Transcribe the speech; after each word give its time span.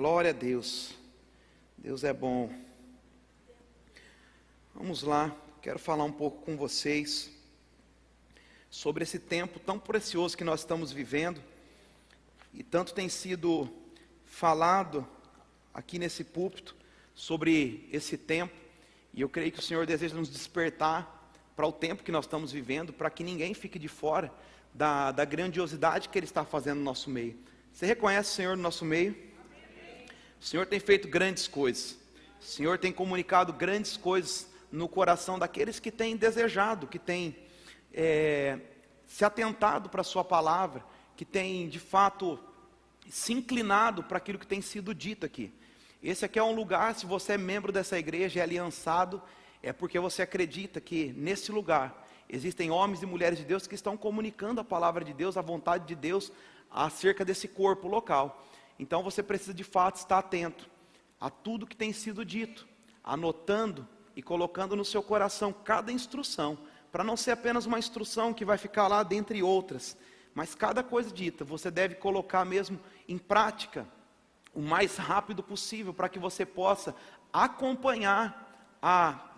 Glória 0.00 0.30
a 0.30 0.32
Deus. 0.32 0.94
Deus 1.76 2.04
é 2.04 2.12
bom. 2.14 2.50
Vamos 4.74 5.02
lá, 5.02 5.30
quero 5.60 5.78
falar 5.78 6.04
um 6.04 6.10
pouco 6.10 6.42
com 6.42 6.56
vocês 6.56 7.30
sobre 8.70 9.02
esse 9.02 9.18
tempo 9.18 9.60
tão 9.60 9.78
precioso 9.78 10.38
que 10.38 10.42
nós 10.42 10.60
estamos 10.60 10.90
vivendo. 10.90 11.38
E 12.54 12.62
tanto 12.62 12.94
tem 12.94 13.10
sido 13.10 13.68
falado 14.24 15.06
aqui 15.74 15.98
nesse 15.98 16.24
púlpito 16.24 16.74
sobre 17.14 17.86
esse 17.92 18.16
tempo. 18.16 18.56
E 19.12 19.20
eu 19.20 19.28
creio 19.28 19.52
que 19.52 19.58
o 19.58 19.62
Senhor 19.62 19.84
deseja 19.84 20.16
nos 20.16 20.30
despertar 20.30 21.30
para 21.54 21.66
o 21.66 21.72
tempo 21.72 22.02
que 22.02 22.10
nós 22.10 22.24
estamos 22.24 22.52
vivendo, 22.52 22.90
para 22.90 23.10
que 23.10 23.22
ninguém 23.22 23.52
fique 23.52 23.78
de 23.78 23.88
fora 23.88 24.32
da, 24.72 25.12
da 25.12 25.26
grandiosidade 25.26 26.08
que 26.08 26.18
Ele 26.18 26.24
está 26.24 26.42
fazendo 26.42 26.78
no 26.78 26.84
nosso 26.84 27.10
meio. 27.10 27.38
Você 27.70 27.84
reconhece 27.84 28.30
o 28.30 28.34
Senhor 28.34 28.56
no 28.56 28.62
nosso 28.62 28.86
meio? 28.86 29.28
O 30.40 30.44
Senhor 30.44 30.64
tem 30.64 30.80
feito 30.80 31.06
grandes 31.06 31.46
coisas. 31.46 31.98
O 32.40 32.44
Senhor 32.44 32.78
tem 32.78 32.90
comunicado 32.90 33.52
grandes 33.52 33.98
coisas 33.98 34.48
no 34.72 34.88
coração 34.88 35.38
daqueles 35.38 35.78
que 35.78 35.90
têm 35.90 36.16
desejado, 36.16 36.86
que 36.86 36.98
têm 36.98 37.36
é, 37.92 38.58
se 39.06 39.22
atentado 39.22 39.90
para 39.90 40.00
a 40.00 40.04
Sua 40.04 40.24
palavra, 40.24 40.82
que 41.14 41.26
têm 41.26 41.68
de 41.68 41.78
fato 41.78 42.40
se 43.10 43.34
inclinado 43.34 44.02
para 44.02 44.16
aquilo 44.16 44.38
que 44.38 44.46
tem 44.46 44.62
sido 44.62 44.94
dito 44.94 45.26
aqui. 45.26 45.52
Esse 46.02 46.24
aqui 46.24 46.38
é 46.38 46.42
um 46.42 46.54
lugar, 46.54 46.94
se 46.94 47.04
você 47.04 47.34
é 47.34 47.38
membro 47.38 47.70
dessa 47.70 47.98
igreja, 47.98 48.40
é 48.40 48.42
aliançado, 48.42 49.20
é 49.62 49.74
porque 49.74 49.98
você 50.00 50.22
acredita 50.22 50.80
que 50.80 51.12
nesse 51.18 51.52
lugar 51.52 52.08
existem 52.26 52.70
homens 52.70 53.02
e 53.02 53.06
mulheres 53.06 53.38
de 53.38 53.44
Deus 53.44 53.66
que 53.66 53.74
estão 53.74 53.94
comunicando 53.94 54.58
a 54.62 54.64
palavra 54.64 55.04
de 55.04 55.12
Deus, 55.12 55.36
a 55.36 55.42
vontade 55.42 55.86
de 55.86 55.94
Deus 55.94 56.32
acerca 56.70 57.26
desse 57.26 57.46
corpo 57.46 57.86
local. 57.86 58.46
Então 58.80 59.02
você 59.02 59.22
precisa 59.22 59.52
de 59.52 59.62
fato 59.62 59.96
estar 59.96 60.18
atento 60.18 60.68
a 61.20 61.28
tudo 61.28 61.66
que 61.66 61.76
tem 61.76 61.92
sido 61.92 62.24
dito, 62.24 62.66
anotando 63.04 63.86
e 64.16 64.22
colocando 64.22 64.74
no 64.74 64.86
seu 64.86 65.02
coração 65.02 65.52
cada 65.52 65.92
instrução, 65.92 66.56
para 66.90 67.04
não 67.04 67.14
ser 67.14 67.32
apenas 67.32 67.66
uma 67.66 67.78
instrução 67.78 68.32
que 68.32 68.42
vai 68.42 68.56
ficar 68.56 68.88
lá 68.88 69.02
dentre 69.02 69.42
outras, 69.42 69.98
mas 70.34 70.54
cada 70.54 70.82
coisa 70.82 71.12
dita 71.12 71.44
você 71.44 71.70
deve 71.70 71.96
colocar 71.96 72.42
mesmo 72.46 72.80
em 73.06 73.18
prática 73.18 73.86
o 74.54 74.62
mais 74.62 74.96
rápido 74.96 75.42
possível, 75.42 75.92
para 75.92 76.08
que 76.08 76.18
você 76.18 76.46
possa 76.46 76.96
acompanhar 77.30 78.78
a 78.80 79.30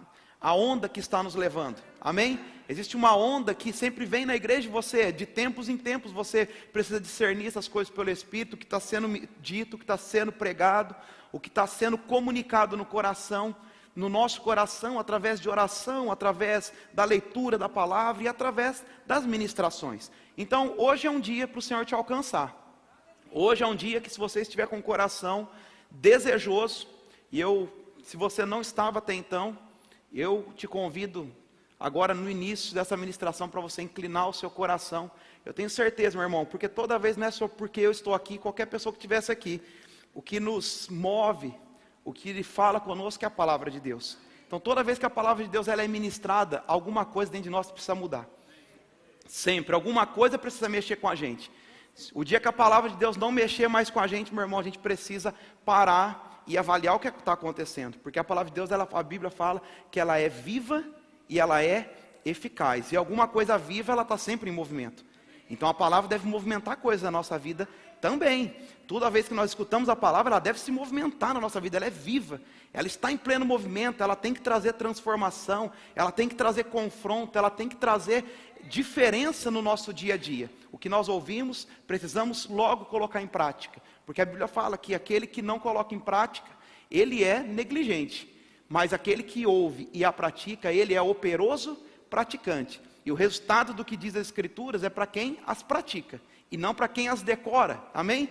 a 0.43 0.53
onda 0.55 0.89
que 0.89 0.99
está 0.99 1.23
nos 1.23 1.37
levando. 1.37 1.81
Amém? 2.01 2.41
Existe 2.69 2.97
uma 2.97 3.17
onda 3.17 3.55
que 3.55 3.73
sempre 3.73 4.05
vem 4.05 4.25
na 4.25 4.37
igreja 4.37 4.71
você, 4.71 5.11
de 5.11 5.27
tempos 5.27 5.69
em 5.69 5.77
tempos 5.77 6.13
você 6.13 6.47
precisa 6.47 7.01
discernir 7.01 7.47
essas 7.47 7.69
coisas 7.69 7.93
pelo 7.93 8.11
Espírito, 8.11 8.55
o 8.55 8.57
que 8.57 8.65
está 8.65 8.79
sendo 8.79 9.29
dito, 9.41 9.75
o 9.75 9.79
que 9.79 9.85
está 9.85 9.99
sendo 9.99 10.31
pregado, 10.31 10.95
o 11.33 11.41
que 11.41 11.49
está 11.49 11.67
sendo 11.67 11.99
comunicado 11.99 12.77
no 12.77 12.85
coração, 12.85 13.55
no 13.95 14.09
nosso 14.09 14.41
coração, 14.41 14.99
através 14.99 15.41
de 15.41 15.49
oração, 15.49 16.11
através 16.11 16.73
da 16.93 17.05
leitura 17.05 17.59
da 17.59 17.69
palavra 17.69 18.23
e 18.23 18.29
através 18.29 18.85
das 19.07 19.27
ministrações. 19.27 20.11
Então, 20.37 20.75
hoje 20.79 21.07
é 21.07 21.11
um 21.11 21.21
dia 21.21 21.47
para 21.47 21.59
o 21.59 21.63
Senhor 21.63 21.85
te 21.85 21.95
alcançar. 21.95 22.59
Hoje 23.31 23.63
é 23.63 23.67
um 23.67 23.77
dia 23.77 24.01
que, 24.01 24.09
se 24.09 24.19
você 24.19 24.41
estiver 24.41 24.67
com 24.67 24.79
o 24.79 24.83
coração 24.83 25.49
desejoso, 25.91 26.87
e 27.31 27.41
eu, 27.41 27.71
se 28.03 28.17
você 28.17 28.47
não 28.47 28.61
estava 28.61 28.99
até 28.99 29.15
então, 29.15 29.59
eu 30.13 30.53
te 30.57 30.67
convido 30.67 31.31
agora 31.83 32.15
no 32.15 32.31
início 32.31 32.73
dessa 32.73 32.97
ministração 32.97 33.49
para 33.49 33.61
você 33.61 33.83
inclinar 33.83 34.29
o 34.29 34.33
seu 34.33 34.49
coração. 34.49 35.11
Eu 35.45 35.53
tenho 35.53 35.69
certeza, 35.69 36.17
meu 36.17 36.23
irmão, 36.23 36.47
porque 36.47 36.69
toda 36.69 36.97
vez 36.97 37.17
não 37.17 37.27
é 37.27 37.31
só 37.33 37.49
porque 37.49 37.81
eu 37.81 37.91
estou 37.91 38.15
aqui, 38.15 38.39
qualquer 38.39 38.67
pessoa 38.67 38.93
que 38.93 38.99
estivesse 38.99 39.33
aqui, 39.33 39.61
o 40.15 40.23
que 40.23 40.39
nos 40.39 40.89
move, 40.89 41.53
o 42.05 42.13
que 42.13 42.41
fala 42.45 42.79
conosco 42.79 43.25
é 43.25 43.27
a 43.27 43.31
palavra 43.31 43.69
de 43.69 43.81
Deus. 43.81 44.17
Então, 44.47 44.61
toda 44.61 44.85
vez 44.85 44.97
que 44.97 45.05
a 45.05 45.11
palavra 45.11 45.43
de 45.43 45.51
Deus 45.51 45.67
ela 45.67 45.83
é 45.83 45.89
ministrada, 45.89 46.63
alguma 46.69 47.05
coisa 47.05 47.33
dentro 47.33 47.45
de 47.45 47.51
nós 47.51 47.69
precisa 47.69 47.97
mudar. 47.97 48.29
Sempre, 49.27 49.75
alguma 49.75 50.07
coisa 50.07 50.39
precisa 50.39 50.69
mexer 50.69 50.97
com 50.97 51.09
a 51.09 51.17
gente. 51.17 51.51
O 52.15 52.23
dia 52.23 52.39
que 52.39 52.47
a 52.47 52.53
palavra 52.53 52.91
de 52.91 52.97
Deus 52.97 53.17
não 53.17 53.33
mexer 53.33 53.67
mais 53.67 53.91
com 53.91 53.99
a 53.99 54.07
gente, 54.07 54.33
meu 54.33 54.45
irmão, 54.45 54.61
a 54.61 54.63
gente 54.63 54.79
precisa 54.79 55.35
parar 55.65 56.45
e 56.47 56.57
avaliar 56.57 56.95
o 56.95 57.01
que 57.01 57.09
é 57.09 57.11
está 57.11 57.33
acontecendo, 57.33 57.99
porque 57.99 58.21
a 58.21 58.25
palavra 58.25 58.51
de 58.51 58.55
Deus, 58.55 58.71
ela, 58.71 58.89
a 58.93 59.03
Bíblia 59.03 59.31
fala 59.31 59.61
que 59.91 59.99
ela 59.99 60.17
é 60.17 60.29
viva 60.29 60.85
e 61.33 61.41
ela 61.41 61.65
é 61.65 61.91
eficaz. 62.27 62.93
E 62.93 62.97
alguma 62.97 63.27
coisa 63.27 63.57
viva, 63.57 63.91
ela 63.91 64.03
está 64.03 64.19
sempre 64.19 64.51
em 64.51 64.53
movimento. 64.53 65.03
Então 65.49 65.67
a 65.67 65.73
palavra 65.73 66.07
deve 66.07 66.29
movimentar 66.29 66.77
coisas 66.77 67.03
na 67.03 67.11
nossa 67.11 67.39
vida 67.39 67.67
também. 68.03 68.55
Toda 68.87 69.09
vez 69.09 69.29
que 69.29 69.35
nós 69.35 69.53
escutamos 69.53 69.89
a 69.89 69.97
palavra, 69.97 70.33
ela 70.33 70.39
deve 70.39 70.61
se 70.61 70.71
movimentar 70.71 71.33
na 71.33 71.41
nossa 71.41 71.59
vida, 71.59 71.79
ela 71.79 71.87
é 71.87 71.91
viva, 71.91 72.39
ela 72.71 72.87
está 72.87 73.11
em 73.11 73.17
pleno 73.17 73.47
movimento, 73.47 74.03
ela 74.03 74.15
tem 74.15 74.35
que 74.35 74.43
trazer 74.43 74.75
transformação, 74.75 75.73
ela 75.95 76.13
tem 76.13 76.29
que 76.29 76.35
trazer 76.35 76.65
confronto, 76.65 77.39
ela 77.39 77.49
tem 77.49 77.67
que 77.67 77.77
trazer 77.77 78.25
diferença 78.65 79.51
no 79.51 79.63
nosso 79.63 79.91
dia 79.95 80.15
a 80.15 80.17
dia. 80.19 80.51
O 80.71 80.77
que 80.77 80.91
nós 80.91 81.09
ouvimos, 81.09 81.67
precisamos 81.87 82.47
logo 82.47 82.85
colocar 82.85 83.23
em 83.23 83.27
prática. 83.27 83.81
Porque 84.05 84.21
a 84.21 84.27
Bíblia 84.27 84.49
fala 84.49 84.77
que 84.77 84.95
aquele 84.95 85.27
que 85.27 85.41
não 85.41 85.59
coloca 85.59 85.95
em 85.95 85.99
prática, 85.99 86.51
ele 86.91 87.25
é 87.25 87.41
negligente. 87.41 88.32
Mas 88.73 88.95
aquele 88.95 89.23
que 89.23 89.47
ouve 89.47 89.87
e 89.93 90.03
a 90.03 90.11
pratica, 90.11 90.73
ele 90.73 90.95
é 90.95 91.03
operoso 91.03 91.79
praticante. 92.09 92.81
E 93.05 93.13
o 93.13 93.15
resultado 93.15 93.75
do 93.75 93.85
que 93.85 93.99
diz 93.99 94.17
as 94.17 94.23
Escrituras 94.23 94.83
é 94.83 94.89
para 94.89 95.07
quem 95.07 95.39
as 95.47 95.63
pratica, 95.63 96.19
e 96.51 96.57
não 96.57 96.75
para 96.75 96.89
quem 96.89 97.07
as 97.07 97.21
decora. 97.21 97.85
Amém? 97.93 98.31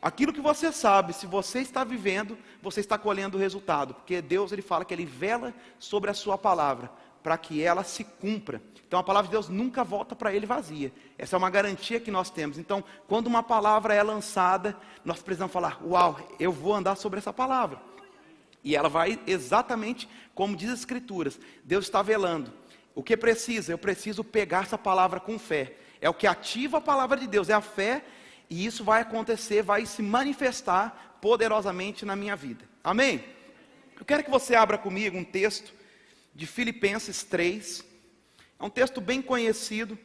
Aquilo 0.00 0.32
que 0.32 0.40
você 0.40 0.72
sabe, 0.72 1.12
se 1.12 1.26
você 1.26 1.58
está 1.58 1.84
vivendo, 1.84 2.38
você 2.62 2.80
está 2.80 2.96
colhendo 2.96 3.36
o 3.36 3.40
resultado, 3.40 3.92
porque 3.92 4.22
Deus 4.22 4.52
ele 4.52 4.62
fala 4.62 4.86
que 4.86 4.94
ele 4.94 5.04
vela 5.04 5.52
sobre 5.78 6.10
a 6.10 6.14
sua 6.14 6.38
palavra 6.38 6.90
para 7.22 7.36
que 7.36 7.62
ela 7.62 7.84
se 7.84 8.04
cumpra. 8.04 8.62
Então 8.88 8.98
a 8.98 9.04
palavra 9.04 9.28
de 9.28 9.32
Deus 9.32 9.50
nunca 9.50 9.84
volta 9.84 10.16
para 10.16 10.32
ele 10.32 10.46
vazia. 10.46 10.90
Essa 11.18 11.36
é 11.36 11.38
uma 11.38 11.50
garantia 11.50 12.00
que 12.00 12.10
nós 12.10 12.30
temos. 12.30 12.56
Então, 12.56 12.82
quando 13.06 13.26
uma 13.26 13.42
palavra 13.42 13.92
é 13.92 14.02
lançada, 14.02 14.74
nós 15.04 15.20
precisamos 15.20 15.52
falar: 15.52 15.78
Uau, 15.84 16.18
eu 16.40 16.50
vou 16.50 16.72
andar 16.72 16.96
sobre 16.96 17.18
essa 17.18 17.34
palavra. 17.34 17.92
E 18.64 18.74
ela 18.74 18.88
vai 18.88 19.20
exatamente 19.26 20.08
como 20.34 20.56
diz 20.56 20.70
as 20.70 20.80
Escrituras: 20.80 21.38
Deus 21.62 21.84
está 21.84 22.02
velando. 22.02 22.52
O 22.94 23.02
que 23.02 23.16
precisa? 23.16 23.72
Eu 23.72 23.78
preciso 23.78 24.24
pegar 24.24 24.64
essa 24.64 24.78
palavra 24.78 25.20
com 25.20 25.38
fé. 25.38 25.74
É 26.00 26.08
o 26.08 26.14
que 26.14 26.26
ativa 26.26 26.78
a 26.78 26.80
palavra 26.80 27.18
de 27.18 27.26
Deus, 27.26 27.48
é 27.48 27.54
a 27.54 27.60
fé, 27.60 28.04
e 28.50 28.64
isso 28.66 28.84
vai 28.84 29.02
acontecer, 29.02 29.62
vai 29.62 29.86
se 29.86 30.02
manifestar 30.02 31.18
poderosamente 31.20 32.04
na 32.04 32.14
minha 32.14 32.36
vida. 32.36 32.64
Amém? 32.82 33.24
Eu 33.98 34.04
quero 34.04 34.22
que 34.22 34.30
você 34.30 34.54
abra 34.54 34.76
comigo 34.76 35.16
um 35.16 35.24
texto 35.24 35.72
de 36.34 36.46
Filipenses 36.46 37.22
3. 37.22 37.84
É 38.58 38.64
um 38.64 38.70
texto 38.70 39.00
bem 39.00 39.22
conhecido. 39.22 39.98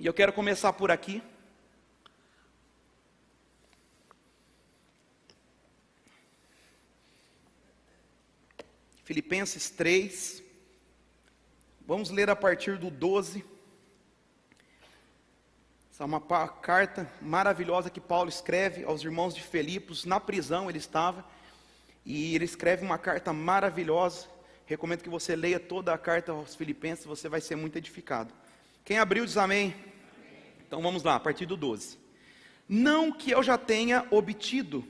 E 0.00 0.06
eu 0.06 0.14
quero 0.14 0.32
começar 0.32 0.72
por 0.72 0.90
aqui. 0.90 1.22
Filipenses 9.08 9.70
3. 9.70 10.42
Vamos 11.86 12.10
ler 12.10 12.28
a 12.28 12.36
partir 12.36 12.76
do 12.76 12.90
12. 12.90 13.42
Essa 15.90 16.02
é 16.02 16.04
uma 16.04 16.20
carta 16.20 17.10
maravilhosa 17.22 17.88
que 17.88 18.02
Paulo 18.02 18.28
escreve 18.28 18.84
aos 18.84 19.02
irmãos 19.02 19.34
de 19.34 19.42
Filipos, 19.42 20.04
na 20.04 20.20
prisão 20.20 20.68
ele 20.68 20.76
estava, 20.76 21.24
e 22.04 22.34
ele 22.34 22.44
escreve 22.44 22.84
uma 22.84 22.98
carta 22.98 23.32
maravilhosa 23.32 24.28
Recomendo 24.66 25.02
que 25.02 25.08
você 25.08 25.34
leia 25.34 25.58
toda 25.58 25.94
a 25.94 25.96
carta 25.96 26.32
aos 26.32 26.54
Filipenses, 26.54 27.06
você 27.06 27.30
vai 27.30 27.40
ser 27.40 27.56
muito 27.56 27.78
edificado. 27.78 28.34
Quem 28.84 28.98
abriu 28.98 29.24
diz 29.24 29.38
amém. 29.38 29.74
Então 30.66 30.82
vamos 30.82 31.02
lá, 31.02 31.14
a 31.14 31.20
partir 31.20 31.46
do 31.46 31.56
12. 31.56 31.98
Não 32.68 33.10
que 33.10 33.30
eu 33.30 33.42
já 33.42 33.56
tenha 33.56 34.06
obtido 34.10 34.86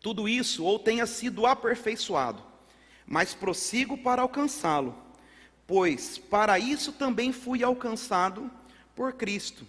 tudo 0.00 0.28
isso 0.28 0.64
ou 0.64 0.78
tenha 0.78 1.04
sido 1.04 1.46
aperfeiçoado, 1.46 2.45
mas 3.06 3.34
prossigo 3.34 3.96
para 3.96 4.22
alcançá-lo, 4.22 4.94
pois 5.66 6.18
para 6.18 6.58
isso 6.58 6.92
também 6.92 7.32
fui 7.32 7.62
alcançado 7.62 8.50
por 8.94 9.12
Cristo. 9.12 9.66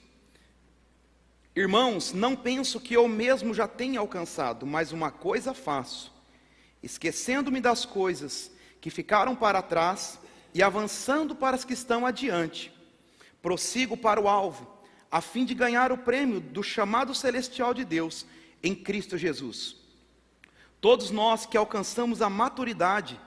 Irmãos, 1.56 2.14
não 2.14 2.36
penso 2.36 2.80
que 2.80 2.96
eu 2.96 3.08
mesmo 3.08 3.54
já 3.54 3.68
tenha 3.68 4.00
alcançado, 4.00 4.66
mas 4.66 4.92
uma 4.92 5.12
coisa 5.12 5.54
faço 5.54 6.18
esquecendo-me 6.82 7.60
das 7.60 7.86
coisas 7.86 8.52
que 8.80 8.90
ficaram 8.90 9.36
para 9.36 9.62
trás 9.62 10.20
e 10.54 10.62
avançando 10.62 11.36
para 11.36 11.56
as 11.56 11.64
que 11.64 11.74
estão 11.74 12.06
adiante, 12.06 12.72
prossigo 13.42 13.98
para 13.98 14.22
o 14.22 14.28
alvo, 14.28 14.68
a 15.12 15.22
fim 15.22 15.46
de 15.46 15.54
ganhar 15.54 15.92
o 15.92 15.98
prêmio 15.98 16.40
do 16.40 16.64
chamado 16.64 17.14
celestial 17.14 17.74
de 17.74 17.84
Deus 17.84 18.26
em 18.62 18.76
Cristo 18.76 19.18
Jesus. 19.18 19.76
Todos 20.80 21.12
nós 21.12 21.46
que 21.46 21.58
alcançamos 21.58 22.22
a 22.22 22.30
maturidade 22.30 23.20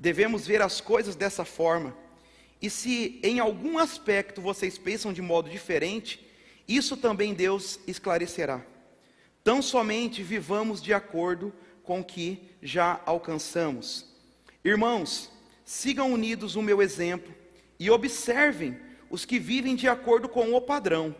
devemos 0.00 0.46
ver 0.46 0.62
as 0.62 0.80
coisas 0.80 1.14
dessa 1.14 1.44
forma. 1.44 1.94
E 2.60 2.70
se 2.70 3.20
em 3.22 3.38
algum 3.38 3.78
aspecto 3.78 4.40
vocês 4.40 4.78
pensam 4.78 5.12
de 5.12 5.20
modo 5.20 5.50
diferente, 5.50 6.26
isso 6.66 6.96
também 6.96 7.34
Deus 7.34 7.78
esclarecerá. 7.86 8.64
tão 9.44 9.60
somente 9.62 10.22
vivamos 10.22 10.82
de 10.82 10.92
acordo 10.94 11.52
com 11.82 12.00
o 12.00 12.04
que 12.04 12.42
já 12.62 13.00
alcançamos. 13.04 14.06
Irmãos, 14.64 15.30
sigam 15.64 16.12
unidos 16.12 16.56
o 16.56 16.62
meu 16.62 16.80
exemplo 16.80 17.34
e 17.78 17.90
observem 17.90 18.78
os 19.10 19.24
que 19.24 19.38
vivem 19.38 19.74
de 19.74 19.88
acordo 19.88 20.28
com 20.28 20.54
o 20.54 20.60
padrão 20.60 21.14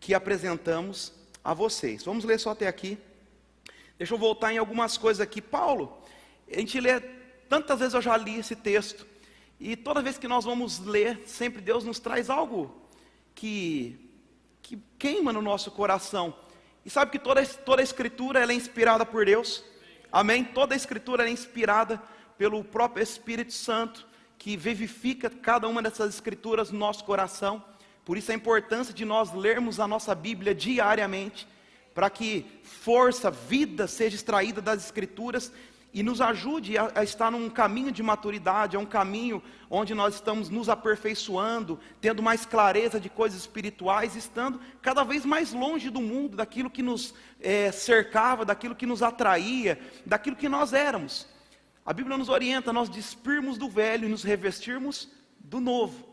que 0.00 0.14
apresentamos 0.14 1.12
a 1.44 1.52
vocês. 1.54 2.04
Vamos 2.04 2.24
ler 2.24 2.40
só 2.40 2.50
até 2.50 2.66
aqui. 2.66 2.98
Deixa 3.98 4.14
eu 4.14 4.18
voltar 4.18 4.52
em 4.52 4.58
algumas 4.58 4.96
coisas 4.96 5.20
aqui. 5.20 5.40
Paulo, 5.40 6.00
a 6.50 6.58
gente 6.58 6.78
lê, 6.80 7.00
tantas 7.48 7.78
vezes 7.78 7.94
eu 7.94 8.02
já 8.02 8.16
li 8.16 8.38
esse 8.38 8.56
texto, 8.56 9.06
e 9.58 9.74
toda 9.74 10.02
vez 10.02 10.18
que 10.18 10.28
nós 10.28 10.44
vamos 10.44 10.78
ler, 10.78 11.22
sempre 11.26 11.62
Deus 11.62 11.84
nos 11.84 11.98
traz 11.98 12.28
algo 12.28 12.74
que, 13.34 13.98
que 14.62 14.78
queima 14.98 15.32
no 15.32 15.40
nosso 15.40 15.70
coração. 15.70 16.34
E 16.84 16.90
sabe 16.90 17.10
que 17.10 17.18
toda, 17.18 17.44
toda 17.44 17.80
a 17.80 17.84
escritura 17.84 18.44
é 18.44 18.54
inspirada 18.54 19.04
por 19.06 19.24
Deus. 19.24 19.64
Amém? 20.12 20.44
Toda 20.44 20.74
a 20.74 20.76
escritura 20.76 21.26
é 21.26 21.30
inspirada 21.30 22.02
pelo 22.36 22.62
próprio 22.62 23.02
Espírito 23.02 23.52
Santo, 23.52 24.06
que 24.38 24.56
vivifica 24.56 25.30
cada 25.30 25.66
uma 25.66 25.82
dessas 25.82 26.14
escrituras 26.14 26.70
no 26.70 26.78
nosso 26.78 27.02
coração. 27.04 27.64
Por 28.04 28.16
isso 28.16 28.30
a 28.30 28.34
importância 28.34 28.94
de 28.94 29.04
nós 29.04 29.32
lermos 29.32 29.80
a 29.80 29.88
nossa 29.88 30.14
Bíblia 30.14 30.54
diariamente, 30.54 31.48
para 31.94 32.10
que 32.10 32.46
força, 32.62 33.30
vida 33.30 33.86
seja 33.86 34.16
extraída 34.16 34.60
das 34.60 34.84
escrituras 34.84 35.50
e 35.96 36.02
nos 36.02 36.20
ajude 36.20 36.76
a, 36.76 36.92
a, 36.94 37.02
estar 37.02 37.30
num 37.30 37.48
caminho 37.48 37.90
de 37.90 38.02
maturidade, 38.02 38.76
é 38.76 38.78
um 38.78 38.84
caminho 38.84 39.42
onde 39.70 39.94
nós 39.94 40.16
estamos 40.16 40.50
nos 40.50 40.68
aperfeiçoando, 40.68 41.80
tendo 42.02 42.22
mais 42.22 42.44
clareza 42.44 43.00
de 43.00 43.08
coisas 43.08 43.40
espirituais, 43.40 44.14
estando 44.14 44.60
cada 44.82 45.02
vez 45.04 45.24
mais 45.24 45.54
longe 45.54 45.88
do 45.88 46.02
mundo, 46.02 46.36
daquilo 46.36 46.68
que 46.68 46.82
nos 46.82 47.14
é, 47.40 47.72
cercava, 47.72 48.44
daquilo 48.44 48.76
que 48.76 48.84
nos 48.84 49.02
atraía, 49.02 49.80
daquilo 50.04 50.36
que 50.36 50.50
nós 50.50 50.74
éramos. 50.74 51.26
A 51.82 51.94
Bíblia 51.94 52.18
nos 52.18 52.28
orienta 52.28 52.68
a 52.68 52.74
nós 52.74 52.90
despirmos 52.90 53.56
do 53.56 53.66
velho 53.66 54.04
e 54.04 54.10
nos 54.10 54.22
revestirmos 54.22 55.10
do 55.38 55.60
novo. 55.60 56.06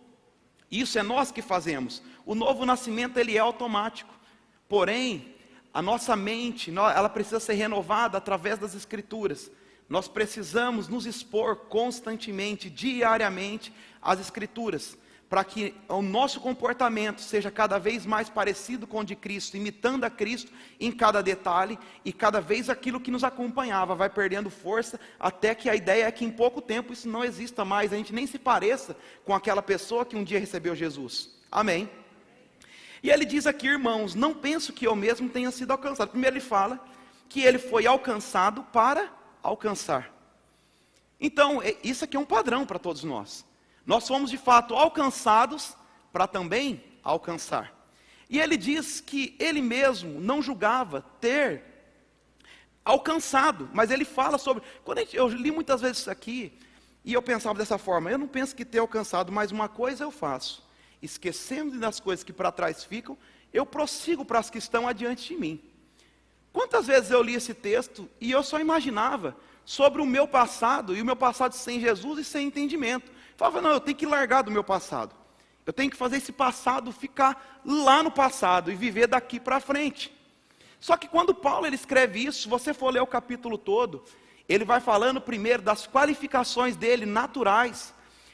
Isso 0.71 0.97
é 0.97 1.03
nós 1.03 1.29
que 1.29 1.41
fazemos. 1.41 2.01
O 2.25 2.33
novo 2.33 2.65
nascimento 2.65 3.17
ele 3.17 3.35
é 3.35 3.39
automático. 3.39 4.17
Porém, 4.69 5.35
a 5.73 5.81
nossa 5.81 6.15
mente, 6.15 6.71
ela 6.71 7.09
precisa 7.09 7.41
ser 7.41 7.55
renovada 7.55 8.17
através 8.17 8.57
das 8.57 8.73
escrituras. 8.75 9.51
Nós 9.89 10.07
precisamos 10.07 10.87
nos 10.87 11.05
expor 11.05 11.55
constantemente, 11.55 12.69
diariamente, 12.69 13.73
às 14.01 14.19
Escrituras, 14.19 14.97
para 15.29 15.43
que 15.43 15.73
o 15.89 16.01
nosso 16.01 16.39
comportamento 16.39 17.19
seja 17.19 17.49
cada 17.49 17.79
vez 17.79 18.05
mais 18.05 18.29
parecido 18.29 18.85
com 18.85 18.99
o 18.99 19.03
de 19.03 19.15
Cristo, 19.15 19.57
imitando 19.57 20.03
a 20.03 20.09
Cristo 20.09 20.51
em 20.79 20.91
cada 20.91 21.21
detalhe, 21.21 21.79
e 22.05 22.13
cada 22.13 22.39
vez 22.39 22.69
aquilo 22.69 22.99
que 22.99 23.09
nos 23.09 23.23
acompanhava 23.23 23.95
vai 23.95 24.09
perdendo 24.09 24.49
força, 24.49 24.99
até 25.19 25.55
que 25.55 25.69
a 25.69 25.75
ideia 25.75 26.05
é 26.05 26.11
que 26.11 26.23
em 26.23 26.31
pouco 26.31 26.61
tempo 26.61 26.93
isso 26.93 27.09
não 27.09 27.23
exista 27.23 27.65
mais, 27.65 27.91
a 27.91 27.97
gente 27.97 28.13
nem 28.13 28.27
se 28.27 28.37
pareça 28.37 28.95
com 29.25 29.33
aquela 29.33 29.61
pessoa 29.61 30.05
que 30.05 30.15
um 30.15 30.23
dia 30.23 30.39
recebeu 30.39 30.75
Jesus. 30.75 31.31
Amém. 31.51 31.89
E 33.01 33.09
ele 33.09 33.25
diz 33.25 33.45
aqui, 33.45 33.67
irmãos, 33.67 34.15
não 34.15 34.33
penso 34.33 34.71
que 34.71 34.87
eu 34.87 34.95
mesmo 34.95 35.27
tenha 35.27 35.51
sido 35.51 35.71
alcançado. 35.71 36.11
Primeiro 36.11 36.37
ele 36.37 36.45
fala 36.45 36.79
que 37.27 37.41
ele 37.41 37.57
foi 37.57 37.85
alcançado 37.85 38.63
para 38.71 39.11
alcançar. 39.43 40.11
Então, 41.19 41.61
é, 41.61 41.75
isso 41.83 42.05
aqui 42.05 42.17
é 42.17 42.19
um 42.19 42.25
padrão 42.25 42.65
para 42.65 42.79
todos 42.79 43.03
nós. 43.03 43.45
Nós 43.85 44.07
fomos 44.07 44.31
de 44.31 44.37
fato 44.37 44.73
alcançados 44.73 45.75
para 46.11 46.25
também 46.25 46.83
alcançar. 47.03 47.73
E 48.29 48.39
ele 48.39 48.57
diz 48.57 49.01
que 49.01 49.35
ele 49.37 49.61
mesmo 49.61 50.19
não 50.19 50.41
julgava 50.41 51.01
ter 51.19 51.63
alcançado, 52.83 53.69
mas 53.73 53.91
ele 53.91 54.05
fala 54.05 54.37
sobre. 54.37 54.63
Quando 54.83 54.99
gente, 54.99 55.15
eu 55.15 55.27
li 55.27 55.51
muitas 55.51 55.81
vezes 55.81 55.99
isso 55.99 56.11
aqui, 56.11 56.57
e 57.03 57.13
eu 57.13 57.21
pensava 57.21 57.59
dessa 57.59 57.77
forma: 57.77 58.09
eu 58.09 58.17
não 58.17 58.27
penso 58.27 58.55
que 58.55 58.65
ter 58.65 58.79
alcançado, 58.79 59.31
mas 59.31 59.51
uma 59.51 59.67
coisa 59.67 60.03
eu 60.03 60.11
faço, 60.11 60.65
esquecendo 61.01 61.79
das 61.79 61.99
coisas 61.99 62.23
que 62.23 62.33
para 62.33 62.51
trás 62.51 62.83
ficam, 62.83 63.17
eu 63.51 63.65
prossigo 63.65 64.23
para 64.25 64.39
as 64.39 64.49
que 64.49 64.57
estão 64.57 64.87
adiante 64.87 65.27
de 65.27 65.39
mim. 65.39 65.61
Quantas 66.53 66.85
vezes 66.85 67.09
eu 67.09 67.23
li 67.23 67.33
esse 67.33 67.53
texto 67.53 68.07
e 68.21 68.31
eu 68.31 68.43
só 68.43 68.59
imaginava 68.59 69.35
sobre 69.65 70.01
o 70.01 70.05
meu 70.05 70.27
passado 70.27 70.95
e 70.95 71.01
o 71.01 71.05
meu 71.05 71.15
passado 71.15 71.53
sem 71.53 71.79
Jesus 71.79 72.19
e 72.19 72.23
sem 72.23 72.47
entendimento. 72.47 73.11
Falava, 73.35 73.59
não, 73.59 73.71
eu 73.71 73.79
tenho 73.79 73.97
que 73.97 74.05
largar 74.05 74.43
do 74.43 74.51
meu 74.51 74.63
passado. 74.63 75.15
Eu 75.65 75.73
tenho 75.73 75.89
que 75.89 75.97
fazer 75.97 76.17
esse 76.17 76.31
passado 76.31 76.91
ficar 76.91 77.61
lá 77.65 78.03
no 78.03 78.11
passado 78.11 78.71
e 78.71 78.75
viver 78.75 79.07
daqui 79.07 79.39
para 79.39 79.59
frente. 79.59 80.13
Só 80.79 80.95
que 80.95 81.07
quando 81.07 81.33
Paulo 81.33 81.65
ele 81.65 81.75
escreve 81.75 82.23
isso, 82.23 82.43
se 82.43 82.49
você 82.49 82.73
for 82.73 82.93
ler 82.93 83.01
o 83.01 83.07
capítulo 83.07 83.57
todo, 83.57 84.03
ele 84.47 84.65
vai 84.65 84.81
falando 84.81 85.21
primeiro 85.21 85.63
das 85.63 85.87
qualificações 85.87 86.75
dele 86.75 87.05
naturais. 87.05 87.93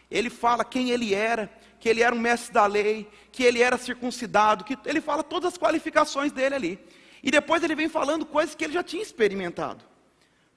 Ele 0.09 0.29
fala 0.29 0.65
quem 0.65 0.89
ele 0.89 1.13
era, 1.13 1.49
que 1.79 1.87
ele 1.87 2.01
era 2.01 2.13
um 2.13 2.19
mestre 2.19 2.51
da 2.51 2.65
lei, 2.65 3.07
que 3.31 3.43
ele 3.43 3.61
era 3.61 3.77
circuncidado, 3.77 4.63
que 4.63 4.77
ele 4.85 4.99
fala 4.99 5.23
todas 5.23 5.53
as 5.53 5.59
qualificações 5.59 6.31
dele 6.31 6.55
ali. 6.55 6.79
E 7.21 7.29
depois 7.31 7.63
ele 7.63 7.75
vem 7.75 7.89
falando 7.89 8.25
coisas 8.25 8.55
que 8.55 8.63
ele 8.63 8.73
já 8.73 8.83
tinha 8.83 9.03
experimentado. 9.03 9.83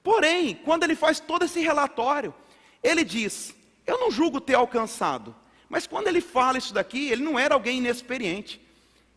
Porém, 0.01 0.55
quando 0.55 0.83
ele 0.83 0.95
faz 0.95 1.19
todo 1.19 1.45
esse 1.45 1.59
relatório, 1.59 2.33
ele 2.81 3.03
diz: 3.03 3.55
Eu 3.85 3.99
não 3.99 4.11
julgo 4.11 4.41
ter 4.41 4.55
alcançado. 4.55 5.35
Mas 5.69 5.87
quando 5.87 6.07
ele 6.07 6.21
fala 6.21 6.57
isso 6.57 6.73
daqui, 6.73 7.09
ele 7.09 7.23
não 7.23 7.39
era 7.39 7.53
alguém 7.53 7.79
inexperiente. 7.79 8.61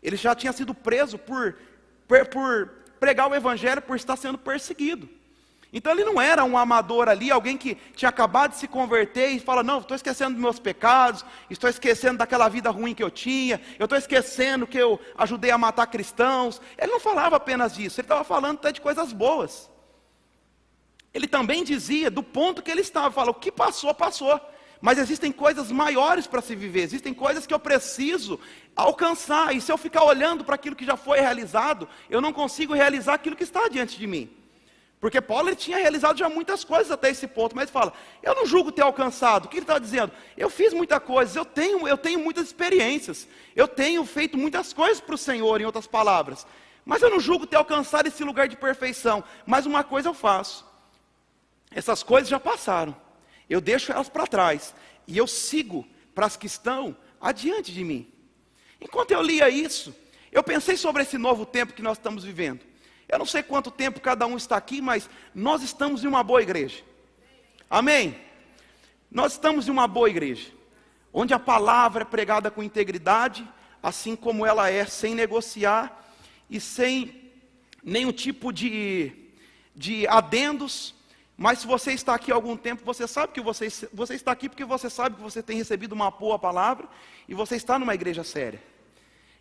Ele 0.03 0.17
já 0.17 0.35
tinha 0.35 0.53
sido 0.53 0.73
preso 0.73 1.19
por, 1.19 1.59
por, 2.07 2.27
por 2.27 2.69
pregar 2.99 3.29
o 3.29 3.35
evangelho, 3.35 3.83
por 3.83 3.97
estar 3.97 4.17
sendo 4.17 4.39
perseguido. 4.39 5.09
Então 5.73 5.93
ele 5.93 6.05
não 6.05 6.21
era 6.21 6.45
um 6.45 6.57
amador 6.57 7.09
ali, 7.09 7.31
alguém 7.31 7.57
que 7.57 7.75
tinha 7.95 8.09
acabado 8.09 8.53
de 8.53 8.59
se 8.59 8.69
converter 8.69 9.31
e 9.31 9.41
fala: 9.41 9.63
Não, 9.63 9.79
estou 9.79 9.95
esquecendo 9.95 10.33
dos 10.33 10.43
meus 10.43 10.59
pecados, 10.59 11.25
estou 11.51 11.69
esquecendo 11.69 12.19
daquela 12.19 12.49
vida 12.49 12.71
ruim 12.71 12.95
que 12.95 13.03
eu 13.03 13.11
tinha, 13.11 13.61
eu 13.79 13.85
estou 13.85 13.99
esquecendo 13.99 14.67
que 14.67 14.79
eu 14.79 15.01
ajudei 15.19 15.51
a 15.51 15.59
matar 15.59 15.87
cristãos. 15.87 16.61
Ele 16.79 16.93
não 16.93 17.01
falava 17.01 17.37
apenas 17.37 17.75
disso, 17.75 18.01
ele 18.01 18.05
estava 18.05 18.25
falando 18.25 18.59
até 18.59 18.73
de 18.73 18.81
coisas 18.81 19.13
boas. 19.13 19.71
Ele 21.13 21.27
também 21.27 21.65
dizia 21.65 22.11
do 22.11 22.23
ponto 22.23 22.63
que 22.63 22.71
ele 22.71 22.83
estava: 22.83 23.11
fala, 23.11 23.31
O 23.31 23.35
que 23.35 23.51
passou, 23.51 23.93
passou. 23.93 24.41
Mas 24.81 24.99
existem 24.99 25.33
coisas 25.33 25.73
maiores 25.73 26.27
para 26.27 26.43
se 26.43 26.55
viver, 26.55 26.83
existem 26.83 27.13
coisas 27.13 27.47
que 27.47 27.55
eu 27.55 27.59
preciso 27.59 28.39
alcançar, 28.75 29.57
e 29.57 29.61
se 29.61 29.73
eu 29.73 29.79
ficar 29.79 30.05
olhando 30.05 30.45
para 30.45 30.55
aquilo 30.55 30.77
que 30.77 30.85
já 30.85 30.97
foi 30.97 31.19
realizado, 31.19 31.89
eu 32.11 32.21
não 32.21 32.33
consigo 32.33 32.75
realizar 32.75 33.15
aquilo 33.15 33.35
que 33.35 33.43
está 33.43 33.69
diante 33.69 33.99
de 33.99 34.07
mim. 34.07 34.31
Porque 35.07 35.21
Paulo 35.21 35.49
ele 35.49 35.55
tinha 35.55 35.77
realizado 35.77 36.19
já 36.19 36.29
muitas 36.29 36.65
coisas 36.65 36.91
até 36.91 37.11
esse 37.11 37.29
ponto, 37.29 37.55
mas 37.55 37.71
fala: 37.71 37.93
eu 38.25 38.35
não 38.35 38.45
julgo 38.45 38.73
ter 38.73 38.83
alcançado. 38.83 39.45
O 39.45 39.49
que 39.49 39.59
ele 39.59 39.63
está 39.63 39.79
dizendo? 39.79 40.11
Eu 40.37 40.51
fiz 40.51 40.75
muita 40.75 40.99
coisa, 40.99 41.39
eu 41.39 41.45
tenho, 41.45 41.87
eu 41.87 41.97
tenho 41.97 42.19
muitas 42.19 42.49
experiências, 42.49 43.29
eu 43.55 43.69
tenho 43.69 44.05
feito 44.05 44.37
muitas 44.37 44.73
coisas 44.73 45.01
para 45.01 45.15
o 45.15 45.19
Senhor, 45.19 45.61
em 45.61 45.65
outras 45.65 45.87
palavras. 45.87 46.45
Mas 46.85 47.03
eu 47.03 47.09
não 47.09 47.21
julgo 47.21 47.47
ter 47.47 47.55
alcançado 47.55 48.09
esse 48.09 48.25
lugar 48.25 48.49
de 48.49 48.57
perfeição. 48.57 49.23
Mas 49.47 49.65
uma 49.65 49.85
coisa 49.85 50.09
eu 50.09 50.13
faço: 50.13 50.67
essas 51.71 52.03
coisas 52.03 52.29
já 52.29 52.41
passaram, 52.41 52.97
eu 53.49 53.61
deixo 53.61 53.93
elas 53.93 54.09
para 54.09 54.27
trás 54.27 54.75
e 55.07 55.17
eu 55.17 55.29
sigo 55.29 55.87
para 56.17 56.27
as 56.27 56.37
que 56.37 56.49
estão 56.49 56.97
adiante 57.21 57.73
de 57.73 57.85
mim. 57.85 58.13
Enquanto 58.81 59.13
eu 59.13 59.23
lia 59.23 59.49
isso, 59.49 59.95
eu 60.33 60.43
pensei 60.43 60.77
sobre 60.77 61.05
esse 61.05 61.17
novo 61.17 61.47
tempo 61.47 61.75
que 61.75 61.81
nós 61.81 61.97
estamos 61.97 62.25
vivendo. 62.25 62.67
Eu 63.09 63.19
não 63.19 63.27
sei 63.27 63.43
quanto 63.43 63.71
tempo 63.71 64.01
cada 64.01 64.27
um 64.27 64.37
está 64.37 64.57
aqui, 64.57 64.81
mas 64.81 65.09
nós 65.35 65.63
estamos 65.63 66.03
em 66.03 66.09
uma 66.09 66.23
boa 66.23 66.43
igreja. 66.43 66.83
Amém? 67.71 68.17
Nós 69.11 69.33
estamos 69.33 69.69
em 69.69 69.71
uma 69.71 69.87
boa 69.87 70.11
igreja, 70.11 70.51
onde 71.13 71.33
a 71.33 71.39
palavra 71.39 72.03
é 72.03 72.05
pregada 72.05 72.51
com 72.51 72.63
integridade, 72.63 73.49
assim 73.83 74.17
como 74.17 74.45
ela 74.45 74.69
é, 74.69 74.85
sem 74.85 75.15
negociar 75.15 76.05
e 76.51 76.61
sem 76.61 77.33
nenhum 77.83 78.13
tipo 78.13 78.53
de, 78.53 79.13
de 79.75 80.07
adendos. 80.09 80.95
Mas 81.37 81.61
se 81.61 81.67
você 81.67 81.93
está 81.93 82.15
aqui 82.15 82.33
há 82.33 82.35
algum 82.35 82.57
tempo, 82.57 82.85
você 82.85 83.07
sabe 83.07 83.33
que 83.33 83.41
você, 83.41 83.69
você 83.93 84.15
está 84.15 84.33
aqui 84.33 84.49
porque 84.49 84.65
você 84.65 84.91
sabe 84.91 85.17
que 85.17 85.23
você 85.23 85.43
tem 85.43 85.57
recebido 85.57 85.93
uma 85.93 86.11
boa 86.11 86.39
palavra 86.39 86.89
e 87.29 87.35
você 87.35 87.55
está 87.55 87.79
numa 87.79 87.95
igreja 87.95 88.25
séria. 88.25 88.61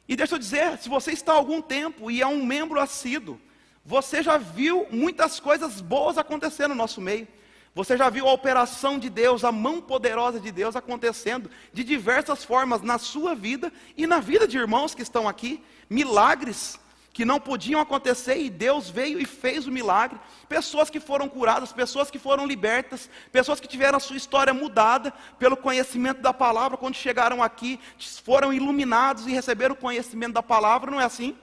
E 0.07 0.15
deixa 0.15 0.36
eu 0.36 0.39
dizer, 0.39 0.77
se 0.77 0.88
você 0.88 1.12
está 1.12 1.34
há 1.34 1.36
algum 1.36 1.62
tempo 1.62 2.12
e 2.12 2.22
é 2.22 2.27
um 2.27 2.45
membro 2.45 2.79
assíduo, 2.79 3.39
você 3.86 4.24
já 4.24 4.38
viu 4.38 4.88
muitas 4.89 5.39
coisas 5.39 5.80
boas 5.80 6.18
acontecendo 6.18 6.70
no 6.70 6.75
nosso 6.75 7.00
meio. 7.00 7.27
Você 7.75 7.96
já 7.96 8.10
viu 8.10 8.27
a 8.27 8.34
operação 8.34 8.98
de 8.98 9.10
Deus, 9.10 9.44
a 9.44 9.51
mão 9.51 9.80
poderosa 9.80 10.39
de 10.39 10.51
Deus 10.51 10.75
acontecendo 10.75 11.51
de 11.72 11.84
diversas 11.84 12.44
formas 12.44 12.82
na 12.82 12.98
sua 12.98 13.36
vida 13.36 13.72
e 13.96 14.08
na 14.08 14.20
vida 14.20 14.48
de 14.48 14.58
irmãos 14.58 14.96
que 14.96 15.04
estão 15.04 15.27
aqui. 15.27 15.63
Milagres 15.89 16.80
que 17.13 17.24
não 17.24 17.39
podiam 17.39 17.80
acontecer 17.80 18.38
e 18.38 18.50
Deus 18.50 18.89
veio 18.89 19.22
e 19.22 19.25
fez 19.25 19.68
o 19.68 19.72
milagre. 19.72 20.20
Pessoas 20.50 20.89
que 20.89 21.00
foram 21.00 21.30
curadas, 21.30 21.72
pessoas 21.72 22.10
que 22.10 22.18
foram 22.18 22.48
libertas, 22.48 23.10
pessoas 23.32 23.60
que 23.60 23.68
tiveram 23.68 23.98
a 23.98 24.01
sua 24.01 24.18
história 24.18 24.54
mudada 24.54 25.13
pelo 25.38 25.56
conhecimento 25.56 26.22
da 26.22 26.34
palavra, 26.34 26.75
quando 26.75 26.96
chegaram 26.96 27.44
aqui, 27.44 27.80
foram 28.24 28.51
iluminados 28.51 29.27
e 29.27 29.32
receberam 29.32 29.75
o 29.75 29.77
conhecimento 29.77 30.34
da 30.34 30.44
palavra, 30.44 30.89
não 30.89 31.00
é 31.00 31.06
assim? 31.06 31.38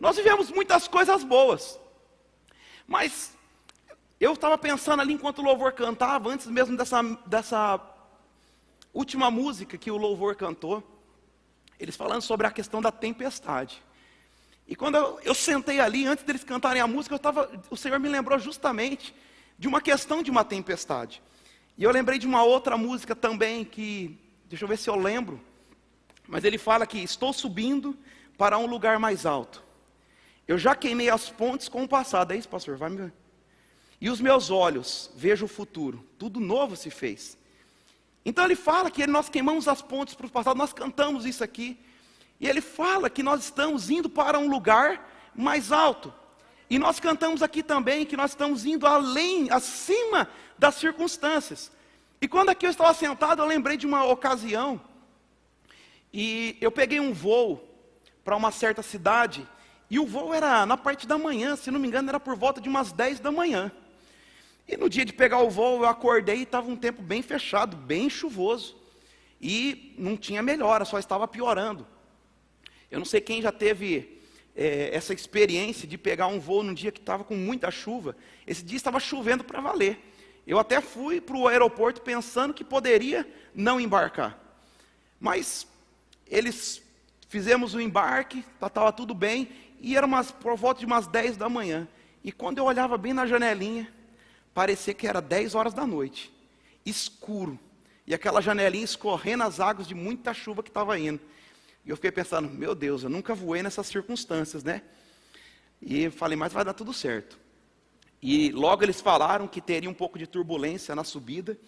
Nós 0.00 0.16
vivemos 0.16 0.50
muitas 0.50 0.88
coisas 0.88 1.22
boas. 1.24 1.78
Mas 2.86 3.32
eu 4.20 4.32
estava 4.34 4.56
pensando 4.58 5.00
ali 5.00 5.12
enquanto 5.12 5.38
o 5.38 5.42
louvor 5.42 5.72
cantava, 5.72 6.28
antes 6.28 6.46
mesmo 6.46 6.76
dessa, 6.76 7.02
dessa 7.26 7.80
última 8.92 9.30
música 9.30 9.76
que 9.76 9.90
o 9.90 9.96
louvor 9.96 10.36
cantou, 10.36 10.82
eles 11.78 11.96
falando 11.96 12.22
sobre 12.22 12.46
a 12.46 12.50
questão 12.50 12.80
da 12.80 12.92
tempestade. 12.92 13.82
E 14.66 14.76
quando 14.76 14.94
eu, 14.96 15.20
eu 15.22 15.34
sentei 15.34 15.80
ali, 15.80 16.06
antes 16.06 16.24
deles 16.24 16.44
cantarem 16.44 16.80
a 16.80 16.86
música, 16.86 17.14
eu 17.14 17.18
tava, 17.18 17.50
o 17.70 17.76
Senhor 17.76 17.98
me 17.98 18.08
lembrou 18.08 18.38
justamente 18.38 19.14
de 19.58 19.66
uma 19.68 19.80
questão 19.80 20.22
de 20.22 20.30
uma 20.30 20.44
tempestade. 20.44 21.20
E 21.76 21.82
eu 21.82 21.90
lembrei 21.90 22.18
de 22.18 22.26
uma 22.26 22.44
outra 22.44 22.76
música 22.76 23.16
também 23.16 23.64
que, 23.64 24.16
deixa 24.48 24.64
eu 24.64 24.68
ver 24.68 24.78
se 24.78 24.88
eu 24.88 24.94
lembro, 24.94 25.40
mas 26.28 26.44
ele 26.44 26.56
fala 26.56 26.86
que 26.86 26.98
estou 26.98 27.32
subindo 27.32 27.98
para 28.38 28.56
um 28.58 28.66
lugar 28.66 28.98
mais 28.98 29.26
alto. 29.26 29.63
Eu 30.46 30.58
já 30.58 30.74
queimei 30.74 31.08
as 31.08 31.30
pontes 31.30 31.68
com 31.68 31.84
o 31.84 31.88
passado, 31.88 32.32
é 32.32 32.36
isso, 32.36 32.48
pastor? 32.48 32.76
Vai 32.76 32.90
me... 32.90 33.12
E 34.00 34.10
os 34.10 34.20
meus 34.20 34.50
olhos 34.50 35.10
vejo 35.16 35.46
o 35.46 35.48
futuro, 35.48 36.04
tudo 36.18 36.38
novo 36.40 36.76
se 36.76 36.90
fez. 36.90 37.38
Então 38.24 38.44
ele 38.44 38.56
fala 38.56 38.90
que 38.90 39.06
nós 39.06 39.28
queimamos 39.28 39.68
as 39.68 39.82
pontes 39.82 40.14
para 40.14 40.26
o 40.26 40.30
passado, 40.30 40.56
nós 40.56 40.72
cantamos 40.72 41.24
isso 41.24 41.42
aqui. 41.42 41.78
E 42.40 42.48
ele 42.48 42.60
fala 42.60 43.08
que 43.08 43.22
nós 43.22 43.44
estamos 43.44 43.90
indo 43.90 44.08
para 44.08 44.38
um 44.38 44.48
lugar 44.48 45.10
mais 45.34 45.72
alto. 45.72 46.12
E 46.68 46.78
nós 46.78 46.98
cantamos 46.98 47.42
aqui 47.42 47.62
também 47.62 48.04
que 48.04 48.16
nós 48.16 48.32
estamos 48.32 48.64
indo 48.64 48.86
além, 48.86 49.50
acima 49.50 50.28
das 50.58 50.74
circunstâncias. 50.76 51.70
E 52.20 52.28
quando 52.28 52.48
aqui 52.48 52.66
eu 52.66 52.70
estava 52.70 52.92
sentado, 52.94 53.42
eu 53.42 53.46
lembrei 53.46 53.76
de 53.76 53.86
uma 53.86 54.04
ocasião. 54.04 54.80
E 56.12 56.56
eu 56.60 56.72
peguei 56.72 57.00
um 57.00 57.12
voo 57.12 57.62
para 58.24 58.36
uma 58.36 58.50
certa 58.50 58.82
cidade. 58.82 59.46
E 59.90 59.98
o 59.98 60.06
voo 60.06 60.32
era 60.32 60.64
na 60.64 60.76
parte 60.76 61.06
da 61.06 61.18
manhã, 61.18 61.56
se 61.56 61.70
não 61.70 61.78
me 61.78 61.88
engano, 61.88 62.08
era 62.08 62.18
por 62.18 62.36
volta 62.36 62.60
de 62.60 62.68
umas 62.68 62.92
10 62.92 63.20
da 63.20 63.30
manhã. 63.30 63.70
E 64.66 64.76
no 64.76 64.88
dia 64.88 65.04
de 65.04 65.12
pegar 65.12 65.40
o 65.40 65.50
voo, 65.50 65.82
eu 65.82 65.86
acordei 65.86 66.36
e 66.38 66.42
estava 66.42 66.70
um 66.70 66.76
tempo 66.76 67.02
bem 67.02 67.22
fechado, 67.22 67.76
bem 67.76 68.08
chuvoso. 68.08 68.76
E 69.40 69.94
não 69.98 70.16
tinha 70.16 70.42
melhora, 70.42 70.84
só 70.84 70.98
estava 70.98 71.28
piorando. 71.28 71.86
Eu 72.90 72.98
não 72.98 73.04
sei 73.04 73.20
quem 73.20 73.42
já 73.42 73.52
teve 73.52 74.22
é, 74.56 74.90
essa 74.92 75.12
experiência 75.12 75.86
de 75.86 75.98
pegar 75.98 76.28
um 76.28 76.40
voo 76.40 76.62
num 76.62 76.72
dia 76.72 76.92
que 76.92 77.00
estava 77.00 77.24
com 77.24 77.34
muita 77.34 77.70
chuva. 77.70 78.16
Esse 78.46 78.64
dia 78.64 78.76
estava 78.76 78.98
chovendo 78.98 79.44
para 79.44 79.60
valer. 79.60 79.98
Eu 80.46 80.58
até 80.58 80.80
fui 80.80 81.20
para 81.20 81.36
o 81.36 81.48
aeroporto 81.48 82.00
pensando 82.00 82.54
que 82.54 82.64
poderia 82.64 83.28
não 83.54 83.80
embarcar. 83.80 84.38
Mas 85.18 85.66
eles 86.26 86.82
fizemos 87.28 87.74
o 87.74 87.80
embarque, 87.80 88.44
estava 88.54 88.70
tá, 88.70 88.92
tudo 88.92 89.12
bem, 89.14 89.48
e 89.84 89.98
era 89.98 90.06
umas, 90.06 90.30
por 90.30 90.56
volta 90.56 90.80
de 90.80 90.86
umas 90.86 91.06
10 91.06 91.36
da 91.36 91.46
manhã. 91.46 91.86
E 92.24 92.32
quando 92.32 92.56
eu 92.56 92.64
olhava 92.64 92.96
bem 92.96 93.12
na 93.12 93.26
janelinha, 93.26 93.92
parecia 94.54 94.94
que 94.94 95.06
era 95.06 95.20
10 95.20 95.54
horas 95.54 95.74
da 95.74 95.86
noite, 95.86 96.32
escuro, 96.86 97.60
e 98.06 98.14
aquela 98.14 98.40
janelinha 98.40 98.82
escorrendo 98.82 99.42
as 99.42 99.60
águas 99.60 99.86
de 99.86 99.94
muita 99.94 100.32
chuva 100.32 100.62
que 100.62 100.70
estava 100.70 100.98
indo. 100.98 101.20
E 101.84 101.90
eu 101.90 101.96
fiquei 101.96 102.10
pensando, 102.10 102.48
meu 102.48 102.74
Deus, 102.74 103.02
eu 103.02 103.10
nunca 103.10 103.34
voei 103.34 103.62
nessas 103.62 103.86
circunstâncias, 103.86 104.64
né? 104.64 104.80
E 105.82 106.08
falei, 106.08 106.34
mas 106.34 106.50
vai 106.50 106.64
dar 106.64 106.72
tudo 106.72 106.94
certo. 106.94 107.38
E 108.22 108.52
logo 108.52 108.82
eles 108.82 109.02
falaram 109.02 109.46
que 109.46 109.60
teria 109.60 109.90
um 109.90 109.94
pouco 109.94 110.18
de 110.18 110.26
turbulência 110.26 110.94
na 110.94 111.04
subida, 111.04 111.58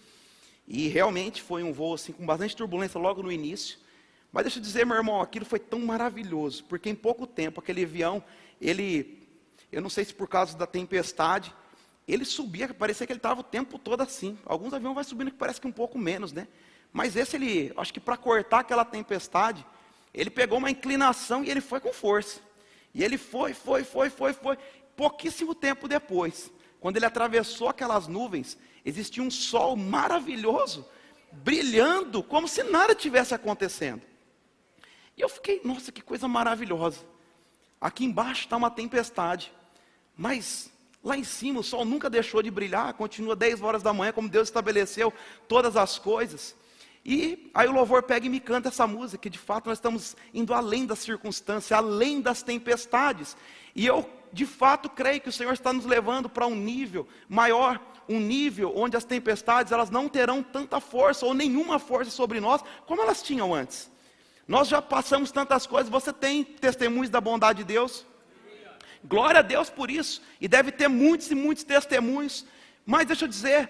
e 0.67 0.87
realmente 0.87 1.43
foi 1.43 1.61
um 1.61 1.71
voo 1.71 1.93
assim 1.93 2.13
com 2.13 2.25
bastante 2.25 2.55
turbulência 2.55 2.99
logo 2.99 3.21
no 3.21 3.31
início. 3.31 3.77
Mas 4.31 4.43
deixa 4.43 4.59
eu 4.59 4.63
dizer, 4.63 4.85
meu 4.85 4.95
irmão, 4.95 5.21
aquilo 5.21 5.45
foi 5.45 5.59
tão 5.59 5.79
maravilhoso, 5.79 6.63
porque 6.65 6.89
em 6.89 6.95
pouco 6.95 7.25
tempo 7.25 7.59
aquele 7.59 7.83
avião, 7.83 8.23
ele, 8.61 9.27
eu 9.71 9.81
não 9.81 9.89
sei 9.89 10.05
se 10.05 10.13
por 10.13 10.27
causa 10.27 10.57
da 10.57 10.67
tempestade, 10.67 11.53
ele 12.07 12.23
subia, 12.23 12.73
parecia 12.73 13.05
que 13.05 13.11
ele 13.11 13.19
estava 13.19 13.41
o 13.41 13.43
tempo 13.43 13.77
todo 13.77 14.01
assim. 14.01 14.37
Alguns 14.45 14.73
aviões 14.73 14.95
vai 14.95 15.03
subindo 15.03 15.31
que 15.31 15.37
parece 15.37 15.59
que 15.59 15.67
um 15.67 15.71
pouco 15.71 15.97
menos, 15.97 16.31
né? 16.31 16.47
Mas 16.93 17.15
esse 17.15 17.35
ele, 17.35 17.73
acho 17.75 17.93
que 17.93 17.99
para 17.99 18.15
cortar 18.15 18.59
aquela 18.59 18.85
tempestade, 18.85 19.65
ele 20.13 20.29
pegou 20.29 20.57
uma 20.57 20.71
inclinação 20.71 21.43
e 21.43 21.49
ele 21.49 21.59
foi 21.59 21.79
com 21.79 21.91
força. 21.91 22.39
E 22.93 23.03
ele 23.03 23.17
foi, 23.17 23.53
foi, 23.53 23.83
foi, 23.83 24.09
foi, 24.09 24.33
foi. 24.33 24.57
Pouquíssimo 24.95 25.53
tempo 25.53 25.87
depois, 25.87 26.51
quando 26.79 26.95
ele 26.95 27.05
atravessou 27.05 27.69
aquelas 27.69 28.07
nuvens, 28.07 28.57
existia 28.83 29.21
um 29.21 29.29
sol 29.29 29.75
maravilhoso, 29.75 30.87
brilhando, 31.31 32.23
como 32.23 32.47
se 32.47 32.63
nada 32.63 32.95
tivesse 32.95 33.35
acontecendo. 33.35 34.01
E 35.17 35.21
eu 35.21 35.27
fiquei, 35.27 35.59
nossa, 35.63 35.91
que 35.91 36.01
coisa 36.01 36.27
maravilhosa. 36.27 36.99
Aqui 37.81 38.05
embaixo 38.05 38.41
está 38.41 38.55
uma 38.55 38.71
tempestade, 38.71 39.51
mas 40.15 40.71
Lá 41.07 41.15
em 41.15 41.23
cima 41.23 41.61
o 41.61 41.63
sol 41.63 41.85
nunca 41.85 42.09
deixou 42.09 42.43
de 42.43 42.51
brilhar, 42.51 42.93
continua 42.93 43.33
10 43.33 43.61
horas 43.61 43.81
da 43.81 43.93
manhã, 43.93 44.11
como 44.11 44.27
Deus 44.27 44.49
estabeleceu 44.49 45.13
todas 45.47 45.77
as 45.77 45.97
coisas. 45.97 46.53
E 47.05 47.49
aí 47.53 47.65
o 47.65 47.71
louvor 47.71 48.03
pega 48.03 48.25
e 48.25 48.29
me 48.29 48.41
canta 48.41 48.67
essa 48.67 48.85
música, 48.85 49.17
que 49.17 49.29
de 49.29 49.39
fato 49.39 49.67
nós 49.67 49.77
estamos 49.77 50.17
indo 50.33 50.53
além 50.53 50.85
das 50.85 50.99
circunstâncias, 50.99 51.71
além 51.71 52.19
das 52.19 52.43
tempestades. 52.43 53.37
E 53.73 53.85
eu 53.85 54.09
de 54.33 54.45
fato 54.45 54.89
creio 54.89 55.21
que 55.21 55.29
o 55.29 55.31
Senhor 55.31 55.53
está 55.53 55.71
nos 55.71 55.85
levando 55.85 56.27
para 56.27 56.45
um 56.45 56.55
nível 56.55 57.07
maior, 57.29 57.79
um 58.09 58.19
nível 58.19 58.73
onde 58.75 58.97
as 58.97 59.05
tempestades 59.05 59.71
elas 59.71 59.89
não 59.89 60.09
terão 60.09 60.43
tanta 60.43 60.81
força 60.81 61.25
ou 61.25 61.33
nenhuma 61.33 61.79
força 61.79 62.11
sobre 62.11 62.41
nós 62.41 62.61
como 62.85 63.01
elas 63.01 63.21
tinham 63.21 63.53
antes. 63.53 63.89
Nós 64.47 64.67
já 64.67 64.81
passamos 64.81 65.31
tantas 65.31 65.67
coisas, 65.67 65.89
você 65.89 66.13
tem 66.13 66.43
testemunhos 66.43 67.09
da 67.09 67.19
bondade 67.19 67.59
de 67.59 67.65
Deus? 67.65 68.05
Glória 69.03 69.39
a 69.39 69.43
Deus 69.43 69.69
por 69.69 69.91
isso. 69.91 70.21
E 70.39 70.47
deve 70.47 70.71
ter 70.71 70.87
muitos 70.87 71.29
e 71.29 71.35
muitos 71.35 71.63
testemunhos. 71.63 72.45
Mas 72.85 73.05
deixa 73.05 73.25
eu 73.25 73.29
dizer, 73.29 73.69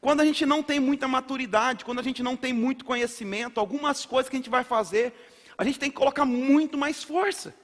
quando 0.00 0.20
a 0.22 0.24
gente 0.24 0.46
não 0.46 0.62
tem 0.62 0.80
muita 0.80 1.06
maturidade, 1.06 1.84
quando 1.84 1.98
a 1.98 2.02
gente 2.02 2.22
não 2.22 2.36
tem 2.36 2.52
muito 2.52 2.84
conhecimento, 2.84 3.60
algumas 3.60 4.06
coisas 4.06 4.30
que 4.30 4.36
a 4.36 4.38
gente 4.38 4.50
vai 4.50 4.64
fazer, 4.64 5.12
a 5.58 5.64
gente 5.64 5.78
tem 5.78 5.90
que 5.90 5.96
colocar 5.96 6.24
muito 6.24 6.78
mais 6.78 7.02
força. 7.02 7.54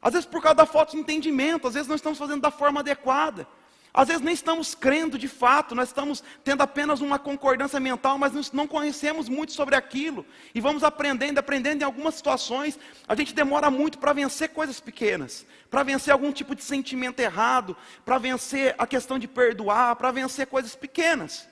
Às 0.00 0.14
vezes 0.14 0.26
por 0.26 0.40
causa 0.40 0.56
da 0.56 0.66
falta 0.66 0.92
de 0.92 0.98
entendimento, 0.98 1.68
às 1.68 1.74
vezes 1.74 1.88
não 1.88 1.96
estamos 1.96 2.18
fazendo 2.18 2.40
da 2.40 2.50
forma 2.50 2.80
adequada. 2.80 3.46
Às 3.92 4.06
vezes 4.06 4.22
nem 4.22 4.32
estamos 4.32 4.74
crendo 4.74 5.18
de 5.18 5.26
fato, 5.26 5.74
nós 5.74 5.88
estamos 5.88 6.22
tendo 6.44 6.62
apenas 6.62 7.00
uma 7.00 7.18
concordância 7.18 7.80
mental, 7.80 8.16
mas 8.16 8.52
não 8.52 8.66
conhecemos 8.66 9.28
muito 9.28 9.52
sobre 9.52 9.74
aquilo. 9.74 10.24
E 10.54 10.60
vamos 10.60 10.84
aprendendo, 10.84 11.38
aprendendo 11.38 11.82
em 11.82 11.84
algumas 11.84 12.14
situações. 12.14 12.78
A 13.08 13.16
gente 13.16 13.34
demora 13.34 13.68
muito 13.68 13.98
para 13.98 14.12
vencer 14.12 14.50
coisas 14.50 14.78
pequenas, 14.78 15.44
para 15.68 15.82
vencer 15.82 16.12
algum 16.12 16.30
tipo 16.30 16.54
de 16.54 16.62
sentimento 16.62 17.18
errado, 17.18 17.76
para 18.04 18.16
vencer 18.16 18.76
a 18.78 18.86
questão 18.86 19.18
de 19.18 19.26
perdoar, 19.26 19.96
para 19.96 20.12
vencer 20.12 20.46
coisas 20.46 20.76
pequenas. 20.76 21.48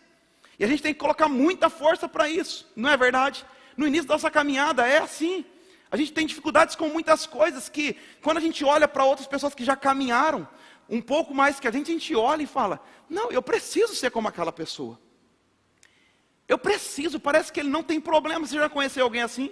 E 0.59 0.65
a 0.65 0.69
gente 0.69 0.83
tem 0.83 0.95
que 0.95 1.01
colocar 1.01 1.29
muita 1.29 1.69
força 1.69 2.09
para 2.09 2.29
isso, 2.29 2.71
não 2.75 2.91
é 2.91 2.97
verdade? 2.97 3.45
No 3.77 3.87
início 3.87 4.07
da 4.07 4.15
nossa 4.15 4.31
caminhada 4.31 4.87
é 4.87 4.99
assim. 4.99 5.45
A 5.91 5.97
gente 5.97 6.13
tem 6.13 6.27
dificuldades 6.27 6.77
com 6.77 6.89
muitas 6.89 7.27
coisas 7.27 7.69
que, 7.69 7.97
quando 8.23 8.37
a 8.37 8.41
gente 8.41 8.65
olha 8.65 8.87
para 8.87 9.05
outras 9.05 9.27
pessoas 9.27 9.55
que 9.55 9.65
já 9.65 9.75
caminharam, 9.75 10.47
um 10.89 11.01
pouco 11.01 11.35
mais 11.35 11.61
que 11.61 11.69
a 11.69 11.71
gente, 11.71 11.91
a 11.91 11.95
gente 11.95 12.15
olha 12.15 12.43
e 12.43 12.47
fala: 12.47 12.81
não, 13.09 13.31
eu 13.31 13.43
preciso 13.43 13.95
ser 13.95 14.11
como 14.11 14.29
aquela 14.29 14.53
pessoa. 14.53 14.99
Eu 16.47 16.59
preciso, 16.59 17.21
parece 17.21 17.53
que 17.53 17.61
ele 17.61 17.69
não 17.69 17.83
tem 17.83 18.01
problema. 18.01 18.47
Você 18.47 18.55
já 18.55 18.69
conheceu 18.69 19.05
alguém 19.05 19.23
assim? 19.23 19.51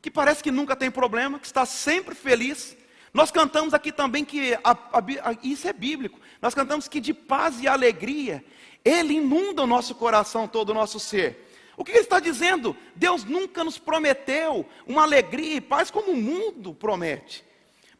Que 0.00 0.10
parece 0.10 0.42
que 0.42 0.50
nunca 0.50 0.74
tem 0.74 0.90
problema, 0.90 1.38
que 1.38 1.46
está 1.46 1.66
sempre 1.66 2.14
feliz. 2.14 2.76
Nós 3.12 3.30
cantamos 3.30 3.74
aqui 3.74 3.92
também 3.92 4.24
que, 4.24 4.54
a, 4.64 4.72
a, 4.72 5.36
isso 5.42 5.66
é 5.68 5.72
bíblico, 5.72 6.20
nós 6.40 6.54
cantamos 6.54 6.88
que 6.88 7.00
de 7.00 7.12
paz 7.14 7.60
e 7.60 7.66
alegria, 7.66 8.44
Ele 8.84 9.14
inunda 9.14 9.62
o 9.62 9.66
nosso 9.66 9.94
coração, 9.94 10.46
todo 10.46 10.70
o 10.70 10.74
nosso 10.74 11.00
ser. 11.00 11.46
O 11.76 11.84
que 11.84 11.92
ele 11.92 12.00
está 12.00 12.18
dizendo? 12.18 12.76
Deus 12.96 13.24
nunca 13.24 13.62
nos 13.62 13.78
prometeu 13.78 14.66
uma 14.84 15.02
alegria 15.02 15.54
e 15.54 15.60
paz 15.60 15.92
como 15.92 16.10
o 16.10 16.16
mundo 16.16 16.74
promete. 16.74 17.44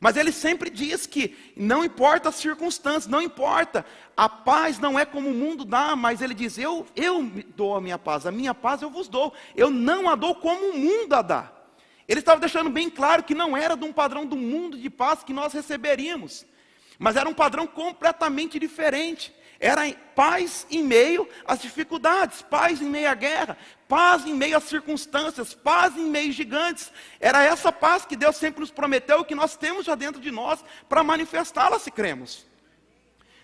Mas 0.01 0.17
ele 0.17 0.31
sempre 0.31 0.71
diz 0.71 1.07
que 1.07 1.37
não 1.57 1.85
importa 1.85 2.29
as 2.29 2.37
circunstâncias, 2.37 3.09
não 3.09 3.21
importa, 3.21 3.85
a 4.17 4.29
paz 4.29 4.79
não 4.79 4.97
é 4.99 5.05
como 5.05 5.29
o 5.29 5.35
mundo 5.35 5.65
dá, 5.65 5.97
mas 5.97 6.23
ele 6.23 6.35
diz: 6.35 6.57
eu, 6.57 6.87
eu 6.95 7.25
dou 7.57 7.75
a 7.75 7.81
minha 7.81 7.99
paz, 7.99 8.25
a 8.25 8.31
minha 8.31 8.55
paz 8.55 8.81
eu 8.81 8.91
vos 8.91 9.09
dou, 9.09 9.33
eu 9.57 9.71
não 9.71 10.09
a 10.09 10.15
dou 10.15 10.37
como 10.37 10.71
o 10.71 10.79
mundo 10.79 11.13
a 11.15 11.23
dá. 11.23 11.53
Ele 12.07 12.21
estava 12.21 12.41
deixando 12.41 12.71
bem 12.71 12.89
claro 12.89 13.25
que 13.25 13.35
não 13.35 13.57
era 13.57 13.77
de 13.77 13.85
um 13.85 13.93
padrão 13.93 14.25
do 14.25 14.37
mundo 14.37 14.79
de 14.79 14.89
paz 14.89 15.25
que 15.25 15.33
nós 15.33 15.53
receberíamos, 15.53 16.47
mas 16.99 17.17
era 17.17 17.29
um 17.29 17.35
padrão 17.35 17.67
completamente 17.67 18.59
diferente. 18.59 19.35
Era 19.61 19.93
paz 20.15 20.65
em 20.71 20.85
meio 20.85 21.29
às 21.45 21.61
dificuldades, 21.61 22.43
paz 22.43 22.81
em 22.81 22.89
meio 22.89 23.11
à 23.11 23.15
guerra, 23.15 23.59
paz 23.89 24.27
em 24.27 24.35
meio 24.35 24.57
às 24.57 24.65
circunstâncias, 24.65 25.55
paz 25.55 25.97
em 25.97 26.05
meio 26.05 26.31
gigantes. 26.33 26.93
Era 27.19 27.43
essa 27.43 27.73
paz 27.73 28.05
que 28.05 28.15
Deus 28.15 28.37
sempre 28.37 28.61
nos 28.61 28.71
prometeu, 28.71 29.25
que 29.25 29.35
nós 29.35 29.57
temos 29.57 29.87
já 29.87 29.95
dentro 29.95 30.21
de 30.21 30.31
nós 30.31 30.63
para 30.89 31.03
manifestá-la 31.03 31.79
se 31.79 31.91
cremos. 31.91 32.48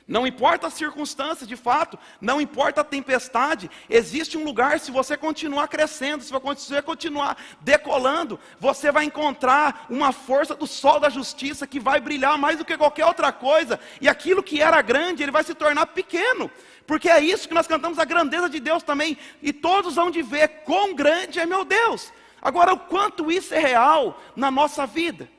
Não 0.07 0.27
importa 0.27 0.67
as 0.67 0.75
circunstâncias, 0.75 1.49
de 1.49 1.57
fato, 1.57 1.99
não 2.21 2.39
importa 2.39 2.83
a 2.83 2.85
tempestade, 2.85 3.71
existe 3.89 4.37
um 4.37 4.45
lugar, 4.45 4.79
se 4.79 4.91
você 4.91 5.17
continuar 5.17 5.67
crescendo, 5.67 6.23
se 6.23 6.31
você 6.31 6.83
continuar 6.83 7.39
decolando, 7.63 8.39
você 8.61 8.93
vai 8.93 9.05
encontrar 9.07 9.87
uma 9.89 10.13
força 10.13 10.55
do 10.55 10.67
sol 10.67 11.01
da 11.01 11.09
justiça 11.09 11.67
que 11.67 11.81
vai 11.81 12.01
brilhar 12.01 12.37
mais 12.37 12.59
do 12.59 12.67
que 12.67 12.77
qualquer 12.77 13.07
outra 13.07 13.33
coisa, 13.33 13.81
e 13.99 14.07
aquilo 14.07 14.43
que 14.43 14.61
era 14.61 14.83
grande, 14.83 15.23
ele 15.23 15.33
vai 15.33 15.43
se 15.43 15.55
tornar 15.55 15.87
pequeno, 15.87 16.51
porque 16.87 17.09
é 17.09 17.21
isso 17.21 17.49
que 17.49 17.55
nós 17.55 17.67
cantamos, 17.67 17.99
a 17.99 18.05
grandeza 18.05 18.51
de 18.51 18.61
Deus 18.61 18.83
também, 18.83 19.17
e 19.41 19.55
todos 19.55 19.95
vão 19.95 20.11
de 20.11 20.21
ver 20.21 20.49
quão 20.65 20.95
grande 20.95 21.41
é 21.41 21.47
meu 21.47 21.65
Deus. 21.65 22.13
Agora, 22.43 22.75
o 22.75 22.79
quanto 22.79 23.33
isso 23.33 23.55
é 23.55 23.59
real 23.59 24.21
na 24.37 24.51
nossa 24.51 24.87
vida? 24.87 25.31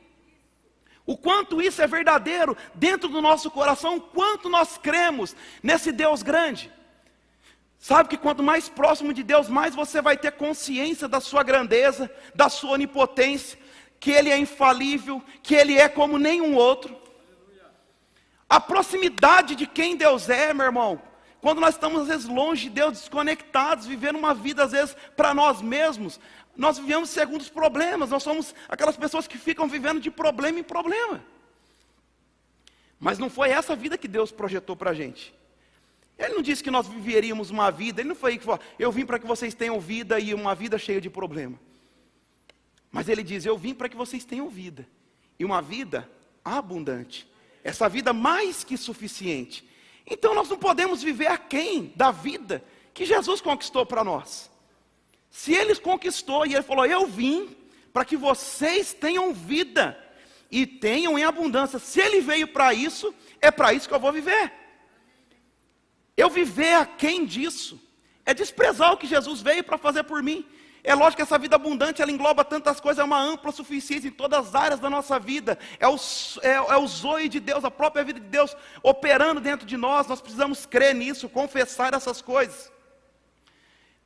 O 1.06 1.16
quanto 1.16 1.62
isso 1.62 1.82
é 1.82 1.88
verdadeiro 1.88 2.58
dentro 2.74 3.08
do 3.08 3.22
nosso 3.22 3.52
coração, 3.52 3.98
o 3.98 4.02
quanto 4.02 4.50
nós 4.50 4.78
cremos 4.78 5.36
nesse 5.62 5.92
Deus 5.92 6.24
grande. 6.24 6.72
Sabe 7.78 8.10
que 8.10 8.18
quanto 8.18 8.42
mais 8.42 8.68
próximo 8.68 9.14
de 9.14 9.22
Deus, 9.22 9.48
mais 9.48 9.76
você 9.76 10.02
vai 10.02 10.18
ter 10.18 10.32
consciência 10.32 11.08
da 11.08 11.20
sua 11.20 11.44
grandeza, 11.44 12.10
da 12.34 12.50
sua 12.50 12.72
onipotência, 12.72 13.60
que 14.00 14.10
Ele 14.10 14.32
é 14.32 14.38
infalível, 14.38 15.22
que 15.44 15.54
Ele 15.54 15.78
é 15.78 15.88
como 15.88 16.18
nenhum 16.18 16.56
outro. 16.56 16.98
A 18.50 18.60
proximidade 18.60 19.56
de 19.56 19.68
quem 19.68 19.96
Deus 19.96 20.30
é, 20.30 20.54
meu 20.54 20.66
irmão, 20.66 21.02
quando 21.42 21.62
nós 21.62 21.76
estamos 21.76 22.02
às 22.02 22.08
vezes 22.08 22.26
longe 22.26 22.64
de 22.64 22.70
Deus, 22.72 22.94
desconectados, 22.94 23.86
vivendo 23.86 24.16
uma 24.16 24.34
vida 24.34 24.64
às 24.64 24.72
vezes 24.72 24.98
para 25.16 25.32
nós 25.32 25.62
mesmos, 25.62 26.20
nós 26.56 26.78
vivemos 26.78 27.10
segundo 27.10 27.42
os 27.42 27.50
problemas, 27.50 28.10
nós 28.10 28.24
somos 28.24 28.56
aquelas 28.68 28.96
pessoas 28.96 29.28
que 29.28 29.38
ficam 29.38 29.68
vivendo 29.68 30.00
de 30.00 30.10
problema 30.10 30.60
em 30.60 30.64
problema. 30.64 31.24
Mas 33.00 33.20
não 33.20 33.30
foi 33.30 33.50
essa 33.50 33.76
vida 33.76 33.98
que 33.98 34.08
Deus 34.08 34.32
projetou 34.32 34.76
para 34.76 34.92
a 34.92 34.94
gente. 34.94 35.34
Ele 36.18 36.34
não 36.34 36.42
disse 36.42 36.64
que 36.64 36.72
nós 36.72 36.88
viveríamos 36.88 37.50
uma 37.50 37.70
vida, 37.70 38.02
ele 38.02 38.10
não 38.10 38.16
foi 38.16 38.38
que 38.38 38.46
falou, 38.46 38.62
eu 38.80 38.92
vim 38.92 39.06
para 39.06 39.20
que 39.20 39.28
vocês 39.28 39.54
tenham 39.54 39.80
vida 39.80 40.20
e 40.20 40.34
uma 40.34 40.56
vida 40.56 40.78
cheia 40.78 41.02
de 41.02 41.10
problema. 41.10 41.60
Mas 42.90 43.10
ele 43.10 43.22
diz, 43.22 43.46
eu 43.46 43.58
vim 43.58 43.74
para 43.74 43.90
que 43.90 43.98
vocês 43.98 44.24
tenham 44.24 44.50
vida, 44.50 44.88
e 45.38 45.44
uma 45.44 45.62
vida 45.62 46.10
abundante. 46.44 47.30
Essa 47.62 47.90
vida 47.90 48.14
mais 48.14 48.64
que 48.64 48.78
suficiente. 48.78 49.68
Então 50.08 50.34
nós 50.34 50.48
não 50.48 50.58
podemos 50.58 51.04
viver 51.04 51.28
aquém 51.28 51.92
da 51.96 52.12
vida 52.12 52.64
que 52.94 53.06
Jesus 53.06 53.42
conquistou 53.42 53.86
para 53.86 54.04
nós. 54.04 54.50
Se 55.30 55.54
ele 55.54 55.76
conquistou 55.76 56.46
e 56.46 56.54
ele 56.54 56.64
falou: 56.64 56.86
Eu 56.86 57.06
vim 57.08 57.56
para 57.92 58.06
que 58.06 58.18
vocês 58.18 58.94
tenham 58.94 59.34
vida 59.34 59.98
e 60.52 60.66
tenham 60.66 61.18
em 61.18 61.24
abundância. 61.24 61.80
Se 61.80 62.00
ele 62.00 62.22
veio 62.22 62.48
para 62.48 62.74
isso, 62.74 63.14
é 63.42 63.52
para 63.52 63.74
isso 63.74 63.88
que 63.88 63.94
eu 63.94 64.00
vou 64.00 64.12
viver. 64.12 64.52
Eu 66.16 66.30
viver 66.30 66.76
a 66.76 66.86
quem 66.86 67.26
disso 67.26 67.82
é 68.26 68.34
desprezar 68.34 68.94
o 68.94 68.98
que 68.98 69.08
Jesus 69.08 69.42
veio 69.42 69.64
para 69.64 69.78
fazer 69.78 70.04
por 70.04 70.24
mim. 70.24 70.46
É 70.84 70.94
lógico 70.94 71.18
que 71.18 71.22
essa 71.24 71.38
vida 71.38 71.56
abundante, 71.56 72.02
ela 72.02 72.12
engloba 72.12 72.46
tantas 72.46 72.80
coisas, 72.80 73.00
é 73.00 73.04
uma 73.04 73.20
ampla 73.20 73.52
suficiência 73.52 74.08
em 74.08 74.12
todas 74.12 74.48
as 74.48 74.56
áreas 74.56 74.80
da 74.80 74.90
nossa 74.90 75.20
vida. 75.20 75.58
É 75.80 75.88
o, 75.88 75.96
é, 76.42 76.54
é 76.54 76.78
o 76.78 76.88
zoe 76.88 77.28
de 77.28 77.40
Deus, 77.40 77.66
a 77.66 77.72
própria 77.72 78.04
vida 78.04 78.20
de 78.20 78.28
Deus 78.28 78.56
operando 78.84 79.42
dentro 79.42 79.66
de 79.66 79.78
nós. 79.78 80.08
Nós 80.08 80.22
precisamos 80.22 80.66
crer 80.66 80.94
nisso, 80.94 81.28
confessar 81.28 81.94
essas 81.94 82.22
coisas. 82.22 82.72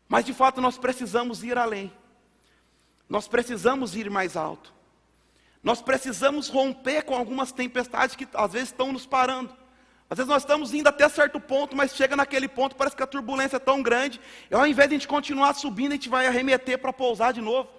Mas 0.10 0.26
de 0.26 0.34
fato 0.34 0.60
nós 0.60 0.78
precisamos 0.78 1.44
ir 1.44 1.58
além. 1.58 1.94
Nós 3.08 3.28
precisamos 3.28 3.96
ir 3.96 4.10
mais 4.10 4.36
alto. 4.36 4.74
Nós 5.64 5.82
precisamos 5.82 6.48
romper 6.50 7.04
com 7.04 7.16
algumas 7.16 7.52
tempestades 7.52 8.16
que 8.16 8.28
às 8.34 8.52
vezes 8.52 8.70
estão 8.70 8.92
nos 8.92 9.06
parando. 9.06 9.56
Às 10.10 10.18
vezes 10.18 10.30
nós 10.30 10.42
estamos 10.42 10.74
indo 10.74 10.88
até 10.88 11.08
certo 11.08 11.40
ponto, 11.40 11.76
mas 11.76 11.96
chega 11.96 12.16
naquele 12.16 12.48
ponto, 12.48 12.76
parece 12.76 12.96
que 12.96 13.04
a 13.04 13.08
turbulência 13.08 13.58
é 13.58 13.60
tão 13.60 13.84
grande, 13.84 14.20
e 14.50 14.56
ao 14.56 14.66
invés 14.66 14.90
de 14.90 14.96
a 14.96 14.98
gente 14.98 15.08
continuar 15.08 15.54
subindo, 15.54 15.92
a 15.92 15.96
gente 15.96 16.10
vai 16.10 16.26
arremeter 16.26 16.80
para 16.80 16.92
pousar 16.92 17.32
de 17.32 17.42
novo. 17.42 17.70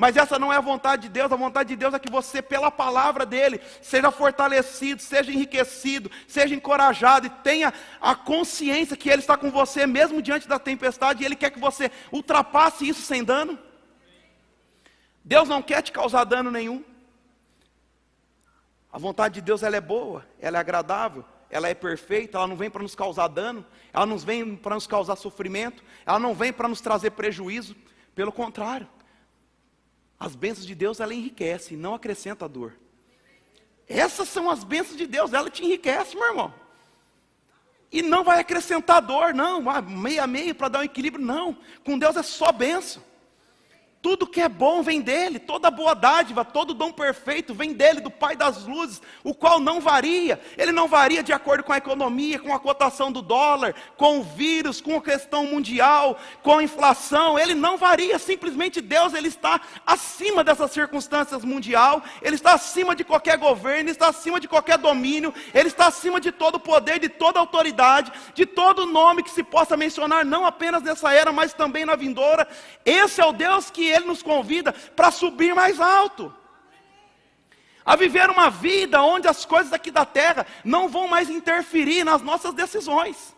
Mas 0.00 0.16
essa 0.16 0.38
não 0.38 0.52
é 0.52 0.56
a 0.56 0.60
vontade 0.60 1.02
de 1.02 1.08
Deus, 1.08 1.32
a 1.32 1.34
vontade 1.34 1.70
de 1.70 1.74
Deus 1.74 1.92
é 1.92 1.98
que 1.98 2.08
você, 2.08 2.40
pela 2.40 2.70
palavra 2.70 3.26
dele, 3.26 3.60
seja 3.82 4.12
fortalecido, 4.12 5.02
seja 5.02 5.32
enriquecido, 5.32 6.08
seja 6.28 6.54
encorajado 6.54 7.26
e 7.26 7.30
tenha 7.30 7.74
a 8.00 8.14
consciência 8.14 8.96
que 8.96 9.10
ele 9.10 9.22
está 9.22 9.36
com 9.36 9.50
você 9.50 9.88
mesmo 9.88 10.22
diante 10.22 10.46
da 10.46 10.56
tempestade 10.56 11.20
e 11.20 11.26
ele 11.26 11.34
quer 11.34 11.50
que 11.50 11.58
você 11.58 11.90
ultrapasse 12.12 12.88
isso 12.88 13.02
sem 13.02 13.24
dano. 13.24 13.58
Deus 15.24 15.48
não 15.48 15.60
quer 15.60 15.82
te 15.82 15.90
causar 15.90 16.22
dano 16.22 16.48
nenhum. 16.48 16.84
A 18.92 18.98
vontade 19.00 19.34
de 19.34 19.40
Deus 19.40 19.64
ela 19.64 19.74
é 19.74 19.80
boa, 19.80 20.24
ela 20.38 20.58
é 20.58 20.60
agradável, 20.60 21.24
ela 21.50 21.68
é 21.68 21.74
perfeita, 21.74 22.38
ela 22.38 22.46
não 22.46 22.54
vem 22.54 22.70
para 22.70 22.84
nos 22.84 22.94
causar 22.94 23.26
dano, 23.26 23.66
ela 23.92 24.06
não 24.06 24.16
vem 24.16 24.54
para 24.54 24.76
nos 24.76 24.86
causar 24.86 25.16
sofrimento, 25.16 25.82
ela 26.06 26.20
não 26.20 26.36
vem 26.36 26.52
para 26.52 26.68
nos 26.68 26.80
trazer 26.80 27.10
prejuízo, 27.10 27.74
pelo 28.14 28.30
contrário. 28.30 28.88
As 30.18 30.34
bênçãos 30.34 30.66
de 30.66 30.74
Deus, 30.74 31.00
ela 31.00 31.14
enriquece, 31.14 31.76
não 31.76 31.94
acrescenta 31.94 32.48
dor. 32.48 32.74
Essas 33.88 34.28
são 34.28 34.50
as 34.50 34.64
bênçãos 34.64 34.96
de 34.96 35.06
Deus, 35.06 35.32
ela 35.32 35.48
te 35.48 35.64
enriquece, 35.64 36.16
meu 36.16 36.26
irmão. 36.26 36.52
E 37.90 38.02
não 38.02 38.22
vai 38.22 38.40
acrescentar 38.40 39.00
dor, 39.00 39.32
não, 39.32 39.62
meia 39.82 40.26
meia 40.26 40.54
para 40.54 40.68
dar 40.68 40.80
um 40.80 40.84
equilíbrio, 40.84 41.24
não. 41.24 41.56
Com 41.84 41.98
Deus 41.98 42.16
é 42.16 42.22
só 42.22 42.52
bênção. 42.52 43.02
Tudo 44.00 44.28
que 44.28 44.40
é 44.40 44.48
bom 44.48 44.80
vem 44.80 45.00
dele, 45.00 45.40
toda 45.40 45.72
boa 45.72 45.92
dádiva, 45.92 46.44
todo 46.44 46.72
dom 46.72 46.92
perfeito 46.92 47.52
vem 47.52 47.72
dele, 47.72 48.00
do 48.00 48.10
Pai 48.10 48.36
das 48.36 48.64
luzes, 48.64 49.02
o 49.24 49.34
qual 49.34 49.58
não 49.58 49.80
varia. 49.80 50.40
Ele 50.56 50.70
não 50.70 50.86
varia 50.86 51.20
de 51.20 51.32
acordo 51.32 51.64
com 51.64 51.72
a 51.72 51.78
economia, 51.78 52.38
com 52.38 52.54
a 52.54 52.60
cotação 52.60 53.10
do 53.10 53.20
dólar, 53.20 53.74
com 53.96 54.20
o 54.20 54.22
vírus, 54.22 54.80
com 54.80 54.96
a 54.96 55.02
questão 55.02 55.46
mundial, 55.46 56.16
com 56.44 56.58
a 56.58 56.62
inflação. 56.62 57.36
Ele 57.36 57.56
não 57.56 57.76
varia, 57.76 58.20
simplesmente 58.20 58.80
Deus, 58.80 59.14
ele 59.14 59.26
está 59.26 59.60
acima 59.84 60.44
dessas 60.44 60.70
circunstâncias 60.70 61.44
mundial, 61.44 62.00
ele 62.22 62.36
está 62.36 62.52
acima 62.52 62.94
de 62.94 63.02
qualquer 63.02 63.36
governo, 63.36 63.80
ele 63.80 63.90
está 63.90 64.08
acima 64.08 64.38
de 64.38 64.46
qualquer 64.46 64.78
domínio, 64.78 65.34
ele 65.52 65.68
está 65.68 65.88
acima 65.88 66.20
de 66.20 66.30
todo 66.30 66.60
poder, 66.60 67.00
de 67.00 67.08
toda 67.08 67.40
autoridade, 67.40 68.12
de 68.32 68.46
todo 68.46 68.86
nome 68.86 69.24
que 69.24 69.30
se 69.30 69.42
possa 69.42 69.76
mencionar, 69.76 70.24
não 70.24 70.46
apenas 70.46 70.84
nessa 70.84 71.12
era, 71.12 71.32
mas 71.32 71.52
também 71.52 71.84
na 71.84 71.96
vindoura. 71.96 72.46
Esse 72.84 73.20
é 73.20 73.24
o 73.24 73.32
Deus 73.32 73.70
ele 73.88 74.06
nos 74.06 74.22
convida 74.22 74.72
para 74.72 75.10
subir 75.10 75.54
mais 75.54 75.80
alto. 75.80 76.34
A 77.84 77.96
viver 77.96 78.28
uma 78.28 78.50
vida 78.50 79.02
onde 79.02 79.26
as 79.26 79.44
coisas 79.44 79.72
aqui 79.72 79.90
da 79.90 80.04
terra 80.04 80.46
não 80.64 80.88
vão 80.88 81.08
mais 81.08 81.30
interferir 81.30 82.04
nas 82.04 82.20
nossas 82.20 82.52
decisões. 82.52 83.34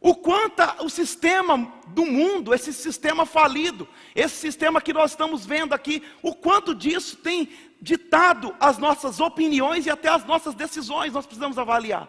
O 0.00 0.14
quanto 0.14 0.62
o 0.84 0.90
sistema 0.90 1.72
do 1.86 2.04
mundo, 2.04 2.52
esse 2.52 2.72
sistema 2.72 3.24
falido, 3.24 3.88
esse 4.14 4.36
sistema 4.36 4.80
que 4.80 4.92
nós 4.92 5.12
estamos 5.12 5.46
vendo 5.46 5.72
aqui, 5.72 6.02
o 6.20 6.34
quanto 6.34 6.74
disso 6.74 7.16
tem 7.16 7.48
ditado 7.80 8.54
as 8.60 8.76
nossas 8.76 9.20
opiniões 9.20 9.86
e 9.86 9.90
até 9.90 10.08
as 10.08 10.24
nossas 10.24 10.54
decisões, 10.54 11.12
nós 11.12 11.24
precisamos 11.24 11.58
avaliar. 11.58 12.06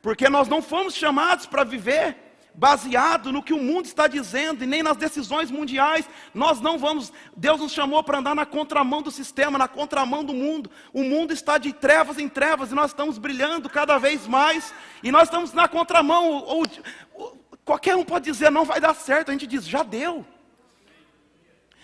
Porque 0.00 0.28
nós 0.28 0.48
não 0.48 0.62
fomos 0.62 0.94
chamados 0.94 1.44
para 1.44 1.64
viver 1.64 2.16
baseado 2.58 3.30
no 3.30 3.40
que 3.40 3.52
o 3.52 3.62
mundo 3.62 3.86
está 3.86 4.08
dizendo 4.08 4.64
e 4.64 4.66
nem 4.66 4.82
nas 4.82 4.96
decisões 4.96 5.48
mundiais. 5.48 6.10
Nós 6.34 6.60
não 6.60 6.76
vamos, 6.76 7.12
Deus 7.36 7.60
nos 7.60 7.70
chamou 7.70 8.02
para 8.02 8.18
andar 8.18 8.34
na 8.34 8.44
contramão 8.44 9.00
do 9.00 9.12
sistema, 9.12 9.56
na 9.56 9.68
contramão 9.68 10.24
do 10.24 10.34
mundo. 10.34 10.68
O 10.92 11.04
mundo 11.04 11.32
está 11.32 11.56
de 11.56 11.72
trevas 11.72 12.18
em 12.18 12.28
trevas 12.28 12.72
e 12.72 12.74
nós 12.74 12.90
estamos 12.90 13.16
brilhando 13.16 13.70
cada 13.70 13.96
vez 13.96 14.26
mais. 14.26 14.74
E 15.04 15.12
nós 15.12 15.28
estamos 15.28 15.52
na 15.52 15.68
contramão. 15.68 16.30
Ou, 16.32 16.66
ou, 17.14 17.38
qualquer 17.64 17.94
um 17.94 18.04
pode 18.04 18.24
dizer 18.24 18.50
não 18.50 18.64
vai 18.64 18.80
dar 18.80 18.92
certo, 18.92 19.28
a 19.28 19.32
gente 19.32 19.46
diz 19.46 19.64
já 19.64 19.84
deu. 19.84 20.26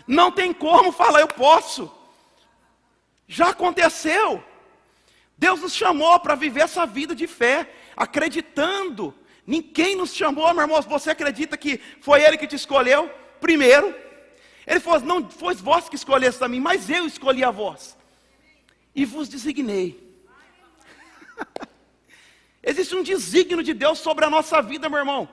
Não 0.09 0.33
tem 0.33 0.53
como 0.53 0.91
falar 0.91 1.21
eu 1.21 1.29
posso. 1.29 1.89
Já 3.29 3.51
aconteceu. 3.51 4.43
Deus 5.39 5.61
nos 5.61 5.73
chamou 5.73 6.19
para 6.19 6.35
viver 6.35 6.63
essa 6.63 6.85
vida 6.85 7.15
de 7.15 7.29
fé, 7.29 7.73
acreditando 7.97 9.15
Ninguém 9.47 9.95
nos 9.97 10.15
chamou, 10.15 10.53
meu 10.55 10.63
irmão. 10.63 10.81
Você 10.83 11.11
acredita 11.11 11.57
que 11.57 11.81
foi 12.01 12.23
Ele 12.23 12.37
que 12.37 12.47
te 12.47 12.57
escolheu? 12.57 13.11
Primeiro, 13.41 13.95
Ele 14.67 14.81
falou: 14.81 15.01
Não 15.01 15.29
foi 15.29 15.55
vós 15.55 15.89
que 15.89 15.97
escolheste 15.97 16.43
a 16.43 16.49
mim, 16.49 16.61
mas 16.61 16.89
eu 16.89 17.07
escolhi 17.07 17.45
a 17.45 17.51
vós. 17.51 17.97
E 18.95 19.05
vos 19.05 19.29
designei. 19.29 20.01
Existe 22.63 22.95
um 22.95 23.03
desígnio 23.03 23.63
de 23.63 23.75
Deus 23.75 23.99
sobre 23.99 24.25
a 24.25 24.31
nossa 24.31 24.63
vida, 24.63 24.89
meu 24.89 24.99
irmão. 24.99 25.29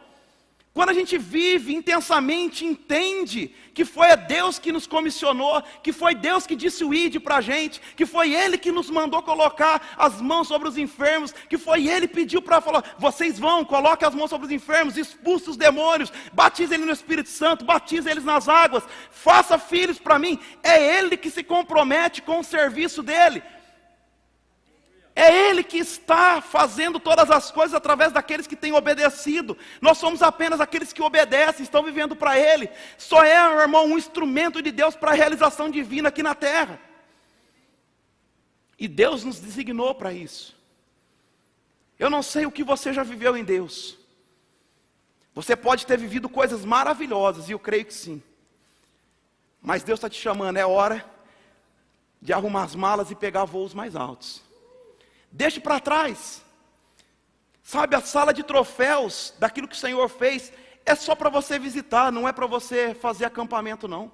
Quando 0.74 0.90
a 0.90 0.94
gente 0.94 1.18
vive 1.18 1.76
intensamente, 1.76 2.66
entende 2.66 3.54
que 3.74 3.84
foi 3.84 4.10
a 4.10 4.16
Deus 4.16 4.58
que 4.58 4.72
nos 4.72 4.88
comissionou, 4.88 5.62
que 5.84 5.92
foi 5.92 6.16
Deus 6.16 6.48
que 6.48 6.56
disse 6.56 6.86
o 6.86 6.94
ide 6.94 7.20
para 7.20 7.38
a 7.38 7.42
gente, 7.42 7.82
que 7.94 8.06
foi 8.06 8.34
Ele 8.34 8.58
que 8.58 8.72
nos 8.72 8.90
mandou 8.90 9.22
colocar 9.22 9.96
as 9.98 10.22
mãos 10.22 10.48
sobre 10.48 10.70
os 10.70 10.78
enfermos, 10.78 11.34
que 11.34 11.58
foi 11.58 11.88
Ele 11.90 12.08
que 12.08 12.14
pediu 12.14 12.42
para 12.42 12.62
falar: 12.62 12.96
vocês 12.98 13.38
vão, 13.38 13.66
coloquem 13.66 14.08
as 14.08 14.16
mãos 14.16 14.30
sobre 14.30 14.48
os 14.48 14.52
enfermos, 14.52 14.96
expulse 14.96 15.50
os 15.50 15.58
demônios, 15.58 16.12
batize 16.32 16.74
eles 16.74 16.86
no 16.86 16.94
Espírito 16.94 17.30
Santo, 17.30 17.66
batize 17.66 18.10
eles 18.10 18.24
nas 18.24 18.48
águas, 18.48 18.86
faça 19.10 19.60
filhos 19.60 20.00
para 20.00 20.18
mim. 20.18 20.40
É 20.64 21.00
Ele 21.00 21.18
que 21.18 21.30
se 21.30 21.44
compromete 21.44 22.22
com 22.22 22.40
o 22.40 22.46
serviço 22.46 23.04
dele. 23.04 23.44
É 25.16 25.50
Ele 25.50 25.64
que 25.64 25.78
está 25.78 26.42
fazendo 26.42 27.00
todas 27.00 27.30
as 27.30 27.52
coisas 27.52 27.74
através 27.74 28.14
daqueles 28.14 28.48
que 28.48 28.56
têm 28.56 28.72
obedecido. 28.72 29.58
Nós 29.82 29.98
somos 29.98 30.22
apenas 30.22 30.62
aqueles 30.62 30.94
que 30.94 31.02
obedecem, 31.02 31.64
estão 31.64 31.84
vivendo 31.84 32.16
para 32.16 32.40
Ele. 32.40 32.70
Só 32.98 33.24
é, 33.24 33.50
meu 33.50 33.60
irmão, 33.60 33.86
um 33.86 33.98
instrumento 33.98 34.62
de 34.62 34.72
Deus 34.72 34.96
para 34.96 35.12
a 35.12 35.16
realização 35.16 35.70
divina 35.70 36.10
aqui 36.10 36.24
na 36.24 36.34
terra. 36.34 36.80
E 38.80 38.88
Deus 38.88 39.24
nos 39.24 39.40
designou 39.40 39.94
para 39.94 40.14
isso. 40.14 40.56
Eu 42.00 42.10
não 42.10 42.24
sei 42.24 42.46
o 42.46 42.52
que 42.52 42.64
você 42.64 42.94
já 42.94 43.04
viveu 43.04 43.38
em 43.38 43.44
Deus. 43.44 43.98
Você 45.36 45.56
pode 45.56 45.86
ter 45.86 45.98
vivido 45.98 46.28
coisas 46.28 46.66
maravilhosas, 46.66 47.48
e 47.48 47.52
eu 47.52 47.60
creio 47.60 47.86
que 47.86 47.94
sim. 47.94 48.24
Mas 49.62 49.84
Deus 49.84 49.98
está 49.98 50.10
te 50.10 50.20
chamando, 50.20 50.58
é 50.58 50.66
hora 50.66 51.06
de 52.22 52.34
arrumar 52.34 52.64
as 52.64 52.76
malas 52.76 53.12
e 53.12 53.16
pegar 53.16 53.46
voos 53.46 53.74
mais 53.74 53.96
altos. 53.96 54.42
Deixe 55.32 55.60
para 55.60 55.80
trás. 55.80 56.44
Sabe, 57.64 57.96
a 57.96 58.02
sala 58.02 58.34
de 58.34 58.44
troféus 58.44 59.34
daquilo 59.40 59.68
que 59.68 59.76
o 59.76 59.80
Senhor 59.80 60.10
fez 60.10 60.52
é 60.86 60.96
só 60.96 61.16
para 61.16 61.30
você 61.30 61.58
visitar, 61.58 62.12
não 62.12 62.28
é 62.28 62.34
para 62.34 62.48
você 62.48 62.94
fazer 62.94 63.26
acampamento, 63.26 63.88
não. 63.88 64.12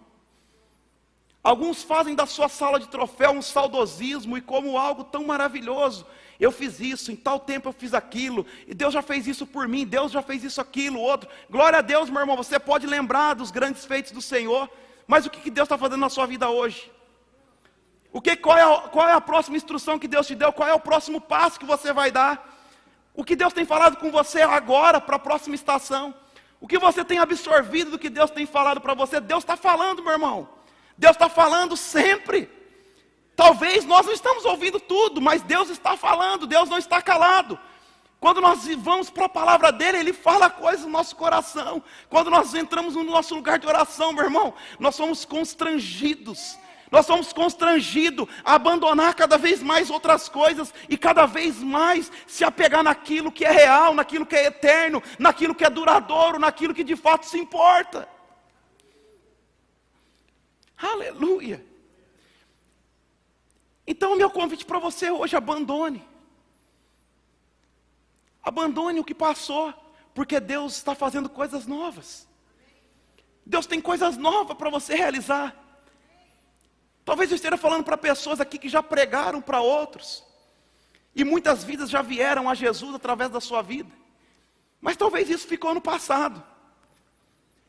Alguns 1.44 1.82
fazem 1.82 2.14
da 2.14 2.26
sua 2.26 2.50
sala 2.50 2.80
de 2.80 2.90
troféu 2.90 3.32
um 3.32 3.42
saudosismo 3.42 4.38
e 4.38 4.42
como 4.42 4.78
algo 4.78 5.06
tão 5.06 5.26
maravilhoso. 5.26 6.06
Eu 6.40 6.52
fiz 6.52 6.80
isso, 6.80 7.12
em 7.12 7.16
tal 7.16 7.40
tempo 7.40 7.70
eu 7.70 7.74
fiz 7.74 7.94
aquilo, 7.94 8.46
e 8.68 8.74
Deus 8.74 8.94
já 8.94 9.02
fez 9.02 9.26
isso 9.26 9.48
por 9.48 9.68
mim, 9.68 9.86
Deus 9.86 10.12
já 10.12 10.22
fez 10.22 10.44
isso, 10.44 10.62
aquilo, 10.62 11.00
outro. 11.00 11.30
Glória 11.50 11.80
a 11.80 11.82
Deus, 11.82 12.10
meu 12.10 12.20
irmão, 12.20 12.36
você 12.36 12.60
pode 12.60 12.86
lembrar 12.86 13.34
dos 13.34 13.50
grandes 13.50 13.86
feitos 13.86 14.12
do 14.12 14.22
Senhor, 14.22 14.70
mas 15.08 15.26
o 15.26 15.30
que, 15.30 15.50
Deus 15.50 15.66
está 15.66 15.78
fazendo 15.78 16.02
na 16.02 16.10
sua 16.10 16.28
vida 16.28 16.50
hoje? 16.50 16.92
O 18.18 18.22
que, 18.22 18.36
qual, 18.36 18.58
é 18.58 18.90
qual 18.90 19.08
é 19.08 19.14
a 19.14 19.22
próxima 19.22 19.58
instrução 19.58 20.00
que 20.00 20.08
Deus 20.08 20.26
te 20.26 20.34
deu? 20.34 20.52
Qual 20.52 20.68
é 20.68 20.74
o 20.74 20.80
próximo 20.80 21.22
passo 21.22 21.60
que 21.60 21.68
você 21.68 21.94
vai 21.94 22.10
dar? 22.10 22.52
O 23.14 23.24
que 23.24 23.36
Deus 23.36 23.54
tem 23.54 23.64
falado 23.64 23.98
com 23.98 24.10
você 24.10 24.42
agora 24.42 25.00
para 25.00 25.18
a 25.18 25.20
próxima 25.20 25.54
estação? 25.54 26.16
O 26.60 26.68
que 26.68 26.80
você 26.80 27.06
tem 27.06 27.20
absorvido 27.20 27.92
do 27.92 28.00
que 28.00 28.10
Deus 28.10 28.32
tem 28.32 28.48
falado 28.48 28.82
para 28.82 28.96
você? 28.96 29.20
Deus 29.20 29.44
está 29.44 29.56
falando, 29.56 30.02
meu 30.02 30.14
irmão. 30.14 30.50
Deus 30.98 31.16
está 31.16 31.30
falando 31.30 31.78
sempre. 31.78 32.50
Talvez 33.36 33.86
nós 33.86 34.08
não 34.08 34.14
estamos 34.14 34.46
ouvindo 34.46 34.80
tudo, 34.80 35.22
mas 35.22 35.44
Deus 35.44 35.70
está 35.70 35.96
falando, 35.96 36.48
Deus 36.48 36.68
não 36.68 36.80
está 36.80 37.00
calado. 37.00 37.60
Quando 38.20 38.42
nós 38.42 38.68
vamos 38.78 39.12
para 39.12 39.26
a 39.26 39.30
palavra 39.30 39.72
dele, 39.72 40.00
ele 40.00 40.12
fala 40.12 40.50
coisas 40.50 40.86
no 40.88 40.92
nosso 40.92 41.16
coração. 41.16 41.84
Quando 42.10 42.32
nós 42.32 42.56
entramos 42.56 42.96
no 42.96 43.04
nosso 43.04 43.36
lugar 43.36 43.60
de 43.60 43.68
oração, 43.68 44.12
meu 44.12 44.24
irmão, 44.24 44.56
nós 44.80 44.96
somos 44.96 45.24
constrangidos. 45.24 46.58
Nós 46.90 47.06
somos 47.06 47.34
constrangidos 47.34 48.28
a 48.44 48.56
abandonar 48.56 49.14
cada 49.14 49.38
vez 49.38 49.62
mais 49.62 49.90
outras 49.90 50.30
coisas 50.30 50.74
e 50.88 50.98
cada 50.98 51.26
vez 51.26 51.62
mais 51.62 52.12
se 52.26 52.44
apegar 52.44 52.84
naquilo 52.84 53.32
que 53.32 53.44
é 53.44 53.52
real, 53.52 53.94
naquilo 53.94 54.26
que 54.26 54.36
é 54.36 54.46
eterno, 54.46 55.04
naquilo 55.20 55.54
que 55.54 55.66
é 55.66 55.70
duradouro, 55.70 56.40
naquilo 56.40 56.74
que 56.74 56.84
de 56.84 56.96
fato 56.96 57.26
se 57.26 57.38
importa. 57.38 58.08
Aleluia. 60.78 61.66
Então, 63.86 64.16
meu 64.16 64.30
convite 64.30 64.66
para 64.66 64.80
você 64.80 65.10
hoje, 65.10 65.36
abandone. 65.36 66.08
Abandone 68.44 69.00
o 69.00 69.04
que 69.04 69.14
passou, 69.14 69.74
porque 70.14 70.40
Deus 70.40 70.76
está 70.76 70.96
fazendo 70.96 71.28
coisas 71.28 71.66
novas. 71.66 72.28
Deus 73.46 73.66
tem 73.66 73.82
coisas 73.82 74.16
novas 74.16 74.56
para 74.58 74.70
você 74.70 74.96
realizar. 74.96 75.67
Talvez 77.08 77.32
eu 77.32 77.36
esteja 77.36 77.56
falando 77.56 77.86
para 77.86 77.98
pessoas 77.98 78.42
aqui 78.42 78.58
que 78.58 78.68
já 78.68 78.84
pregaram 78.84 79.42
para 79.42 79.62
outros, 79.62 80.26
e 81.16 81.24
muitas 81.24 81.64
vidas 81.64 81.90
já 81.90 82.02
vieram 82.02 82.50
a 82.50 82.54
Jesus 82.54 82.94
através 82.94 83.30
da 83.30 83.40
sua 83.40 83.62
vida, 83.62 83.90
mas 84.82 84.98
talvez 84.98 85.30
isso 85.30 85.48
ficou 85.48 85.74
no 85.74 85.80
passado. 85.80 86.44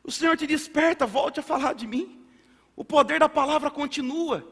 O 0.03 0.11
Senhor 0.11 0.35
te 0.35 0.45
desperta, 0.45 1.05
volte 1.05 1.39
a 1.39 1.43
falar 1.43 1.71
de 1.73 1.87
mim. 1.87 2.27
O 2.75 2.83
poder 2.83 3.21
da 3.21 3.29
palavra 3.29 3.71
continua. 3.71 4.45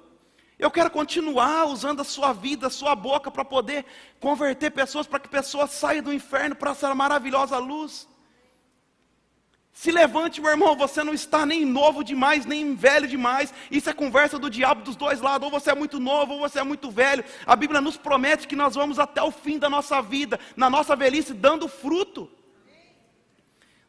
Eu 0.57 0.71
quero 0.71 0.89
continuar 0.89 1.65
usando 1.65 1.99
a 1.99 2.05
sua 2.05 2.31
vida, 2.31 2.67
a 2.67 2.69
sua 2.69 2.95
boca, 2.95 3.29
para 3.29 3.43
poder 3.43 3.85
converter 4.21 4.71
pessoas, 4.71 5.05
para 5.05 5.19
que 5.19 5.27
pessoas 5.27 5.71
saiam 5.71 6.01
do 6.01 6.13
inferno 6.13 6.55
para 6.55 6.71
essa 6.71 6.95
maravilhosa 6.95 7.57
luz. 7.57 8.07
Se 9.77 9.91
levante, 9.91 10.41
meu 10.41 10.49
irmão, 10.49 10.75
você 10.75 11.03
não 11.03 11.13
está 11.13 11.45
nem 11.45 11.63
novo 11.63 12.03
demais, 12.03 12.47
nem 12.47 12.73
velho 12.73 13.07
demais. 13.07 13.53
Isso 13.69 13.87
é 13.87 13.93
conversa 13.93 14.39
do 14.39 14.49
diabo 14.49 14.81
dos 14.81 14.95
dois 14.95 15.21
lados. 15.21 15.45
Ou 15.45 15.51
você 15.51 15.69
é 15.69 15.75
muito 15.75 15.99
novo, 15.99 16.33
ou 16.33 16.39
você 16.39 16.57
é 16.57 16.63
muito 16.63 16.89
velho. 16.89 17.23
A 17.45 17.55
Bíblia 17.55 17.79
nos 17.79 17.95
promete 17.95 18.47
que 18.47 18.55
nós 18.55 18.73
vamos 18.73 18.97
até 18.97 19.21
o 19.21 19.29
fim 19.29 19.59
da 19.59 19.69
nossa 19.69 20.01
vida, 20.01 20.39
na 20.55 20.67
nossa 20.67 20.95
velhice, 20.95 21.31
dando 21.31 21.67
fruto. 21.67 22.27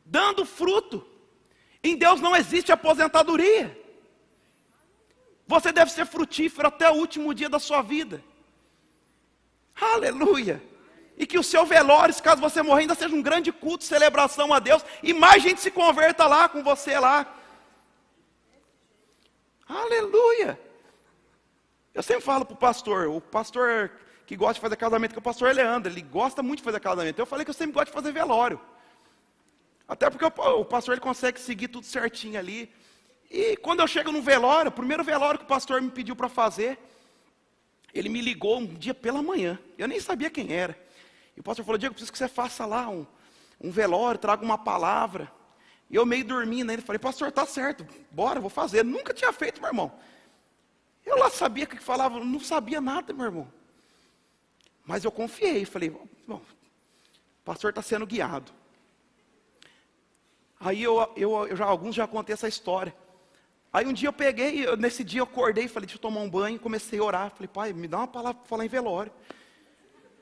Dando 0.04 0.44
fruto. 0.44 1.06
Em 1.82 1.96
Deus 1.96 2.20
não 2.20 2.36
existe 2.36 2.70
aposentadoria. 2.70 3.74
Você 5.46 5.72
deve 5.72 5.90
ser 5.90 6.04
frutífero 6.04 6.68
até 6.68 6.90
o 6.90 6.96
último 6.96 7.32
dia 7.32 7.48
da 7.48 7.58
sua 7.58 7.80
vida. 7.80 8.22
Aleluia. 9.74 10.62
E 11.18 11.26
que 11.26 11.38
o 11.38 11.42
seu 11.42 11.66
velório, 11.66 12.14
caso 12.22 12.40
você 12.40 12.62
morrer, 12.62 12.82
ainda 12.82 12.94
seja 12.94 13.14
um 13.14 13.20
grande 13.20 13.50
culto, 13.50 13.82
celebração 13.82 14.54
a 14.54 14.60
Deus. 14.60 14.84
E 15.02 15.12
mais 15.12 15.42
gente 15.42 15.60
se 15.60 15.70
converta 15.70 16.26
lá 16.26 16.48
com 16.48 16.62
você 16.62 16.96
lá. 16.96 17.26
Aleluia. 19.66 20.58
Eu 21.92 22.02
sempre 22.04 22.22
falo 22.22 22.44
para 22.44 22.54
o 22.54 22.56
pastor, 22.56 23.08
o 23.08 23.20
pastor 23.20 23.90
que 24.24 24.36
gosta 24.36 24.54
de 24.54 24.60
fazer 24.60 24.76
casamento, 24.76 25.10
que 25.10 25.18
é 25.18 25.20
o 25.20 25.22
pastor 25.22 25.52
Leandro, 25.52 25.90
ele 25.90 26.02
gosta 26.02 26.42
muito 26.42 26.58
de 26.58 26.64
fazer 26.64 26.78
casamento. 26.78 27.18
Eu 27.18 27.26
falei 27.26 27.44
que 27.44 27.50
eu 27.50 27.54
sempre 27.54 27.72
gosto 27.72 27.88
de 27.88 27.92
fazer 27.92 28.12
velório. 28.12 28.60
Até 29.88 30.08
porque 30.08 30.24
o, 30.24 30.60
o 30.60 30.64
pastor 30.64 30.94
ele 30.94 31.00
consegue 31.00 31.40
seguir 31.40 31.66
tudo 31.66 31.84
certinho 31.84 32.38
ali. 32.38 32.70
E 33.28 33.56
quando 33.56 33.80
eu 33.80 33.88
chego 33.88 34.12
no 34.12 34.22
velório, 34.22 34.68
o 34.68 34.72
primeiro 34.72 35.02
velório 35.02 35.38
que 35.38 35.44
o 35.46 35.48
pastor 35.48 35.82
me 35.82 35.90
pediu 35.90 36.14
para 36.14 36.28
fazer, 36.28 36.78
ele 37.92 38.08
me 38.08 38.20
ligou 38.20 38.58
um 38.58 38.66
dia 38.66 38.94
pela 38.94 39.22
manhã. 39.22 39.58
Eu 39.76 39.88
nem 39.88 39.98
sabia 39.98 40.30
quem 40.30 40.52
era. 40.52 40.78
E 41.38 41.40
o 41.40 41.42
pastor 41.44 41.64
falou: 41.64 41.78
Diego, 41.78 41.94
preciso 41.94 42.10
que 42.10 42.18
você 42.18 42.26
faça 42.26 42.66
lá 42.66 42.88
um, 42.88 43.06
um 43.60 43.70
velório, 43.70 44.18
traga 44.18 44.44
uma 44.44 44.58
palavra. 44.58 45.30
E 45.88 45.94
eu 45.94 46.04
meio 46.04 46.24
dormindo 46.24 46.70
ainda, 46.70 46.82
falei: 46.82 46.98
Pastor, 46.98 47.30
tá 47.30 47.46
certo, 47.46 47.86
bora, 48.10 48.40
vou 48.40 48.50
fazer. 48.50 48.84
Nunca 48.84 49.14
tinha 49.14 49.32
feito, 49.32 49.60
meu 49.60 49.70
irmão. 49.70 49.92
Eu 51.06 51.16
lá 51.16 51.30
sabia 51.30 51.62
o 51.62 51.68
que 51.68 51.78
falava, 51.78 52.18
não 52.18 52.40
sabia 52.40 52.80
nada, 52.80 53.12
meu 53.12 53.24
irmão. 53.24 53.52
Mas 54.84 55.04
eu 55.04 55.12
confiei, 55.12 55.64
falei: 55.64 55.90
Bom, 55.90 56.08
o 56.28 57.44
pastor 57.44 57.70
está 57.70 57.82
sendo 57.82 58.04
guiado. 58.04 58.50
Aí 60.58 60.82
eu, 60.82 61.08
eu, 61.14 61.46
eu 61.46 61.56
já, 61.56 61.66
alguns 61.66 61.94
já 61.94 62.04
contei 62.08 62.32
essa 62.32 62.48
história. 62.48 62.92
Aí 63.72 63.86
um 63.86 63.92
dia 63.92 64.08
eu 64.08 64.12
peguei, 64.12 64.66
eu, 64.66 64.76
nesse 64.76 65.04
dia 65.04 65.20
eu 65.20 65.24
acordei 65.24 65.68
falei, 65.68 65.86
deixa 65.86 65.98
eu 65.98 66.02
tomar 66.02 66.20
um 66.20 66.28
banho, 66.28 66.58
comecei 66.58 66.98
a 66.98 67.04
orar. 67.04 67.30
Falei, 67.30 67.46
pai, 67.46 67.72
me 67.72 67.86
dá 67.86 67.98
uma 67.98 68.08
palavra 68.08 68.40
para 68.40 68.48
falar 68.48 68.64
em 68.64 68.68
velório. 68.68 69.12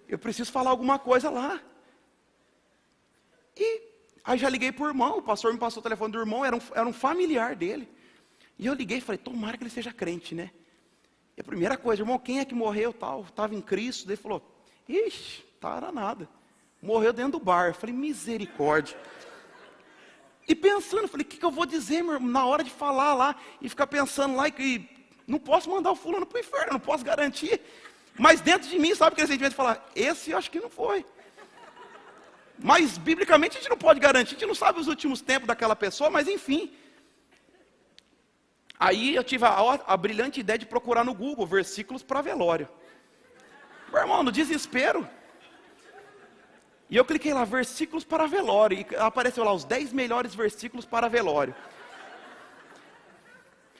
Eu 0.08 0.18
preciso 0.18 0.52
falar 0.52 0.70
alguma 0.70 0.98
coisa 0.98 1.30
lá. 1.30 1.60
E 3.56 3.82
aí 4.24 4.38
já 4.38 4.48
liguei 4.48 4.70
para 4.70 4.84
o 4.84 4.88
irmão, 4.88 5.18
o 5.18 5.22
pastor 5.22 5.52
me 5.52 5.58
passou 5.58 5.80
o 5.80 5.82
telefone 5.82 6.12
do 6.12 6.18
irmão, 6.18 6.44
era 6.44 6.54
um, 6.54 6.60
era 6.74 6.86
um 6.86 6.92
familiar 6.92 7.56
dele. 7.56 7.88
E 8.58 8.66
eu 8.66 8.74
liguei 8.74 8.98
e 8.98 9.00
falei, 9.00 9.18
tomara 9.18 9.56
que 9.56 9.62
ele 9.62 9.70
seja 9.70 9.92
crente, 9.92 10.34
né? 10.34 10.50
E 11.36 11.40
a 11.40 11.44
primeira 11.44 11.76
coisa, 11.76 12.02
irmão, 12.02 12.18
quem 12.18 12.38
é 12.38 12.44
que 12.44 12.54
morreu 12.54 12.92
tal? 12.92 13.22
Estava 13.22 13.54
em 13.54 13.60
Cristo. 13.60 14.08
Ele 14.08 14.16
falou, 14.16 14.42
ixi, 14.88 15.42
tá 15.60 15.76
era 15.76 15.92
nada. 15.92 16.28
Morreu 16.80 17.12
dentro 17.12 17.32
do 17.32 17.44
bar. 17.44 17.68
Eu 17.68 17.74
falei, 17.74 17.94
misericórdia. 17.94 18.96
E 20.48 20.54
pensando, 20.54 21.08
falei, 21.08 21.26
o 21.26 21.28
que, 21.28 21.36
que 21.36 21.44
eu 21.44 21.50
vou 21.50 21.66
dizer, 21.66 22.02
meu 22.02 22.14
irmão, 22.14 22.30
na 22.30 22.46
hora 22.46 22.64
de 22.64 22.70
falar 22.70 23.12
lá, 23.14 23.36
e 23.60 23.68
ficar 23.68 23.86
pensando 23.86 24.36
lá, 24.36 24.48
e 24.48 24.88
não 25.26 25.38
posso 25.38 25.68
mandar 25.68 25.90
o 25.90 25.96
fulano 25.96 26.24
para 26.24 26.36
o 26.36 26.40
inferno, 26.40 26.72
não 26.74 26.80
posso 26.80 27.04
garantir. 27.04 27.60
Mas 28.18 28.40
dentro 28.40 28.68
de 28.68 28.78
mim, 28.78 28.94
sabe 28.94 29.12
aquele 29.12 29.28
sentimento 29.28 29.50
de 29.50 29.56
falar, 29.56 29.84
esse 29.94 30.30
eu 30.30 30.38
acho 30.38 30.50
que 30.50 30.60
não 30.60 30.70
foi. 30.70 31.04
Mas, 32.58 32.96
biblicamente, 32.96 33.56
a 33.56 33.60
gente 33.60 33.68
não 33.68 33.76
pode 33.76 34.00
garantir, 34.00 34.30
a 34.34 34.38
gente 34.38 34.46
não 34.46 34.54
sabe 34.54 34.80
os 34.80 34.88
últimos 34.88 35.20
tempos 35.20 35.46
daquela 35.46 35.76
pessoa, 35.76 36.08
mas 36.08 36.26
enfim. 36.26 36.74
Aí 38.78 39.14
eu 39.14 39.24
tive 39.24 39.44
a, 39.44 39.80
a 39.86 39.96
brilhante 39.96 40.40
ideia 40.40 40.58
de 40.58 40.66
procurar 40.66 41.04
no 41.04 41.14
Google 41.14 41.46
versículos 41.46 42.02
para 42.02 42.22
velório. 42.22 42.68
Meu 43.92 44.00
irmão, 44.00 44.22
no 44.22 44.32
desespero, 44.32 45.08
e 46.88 46.96
eu 46.96 47.04
cliquei 47.04 47.34
lá, 47.34 47.44
versículos 47.44 48.04
para 48.04 48.26
velório, 48.26 48.78
e 48.78 48.96
apareceu 48.96 49.44
lá 49.44 49.52
os 49.52 49.64
10 49.64 49.92
melhores 49.92 50.34
versículos 50.34 50.86
para 50.86 51.08
velório. 51.08 51.54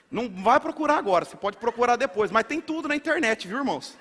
Não 0.09 0.29
vai 0.29 0.59
procurar 0.59 0.97
agora, 0.97 1.25
você 1.25 1.35
pode 1.35 1.57
procurar 1.57 1.95
depois, 1.95 2.31
mas 2.31 2.45
tem 2.45 2.61
tudo 2.61 2.87
na 2.87 2.95
internet, 2.95 3.47
viu 3.47 3.57
irmãos? 3.57 3.97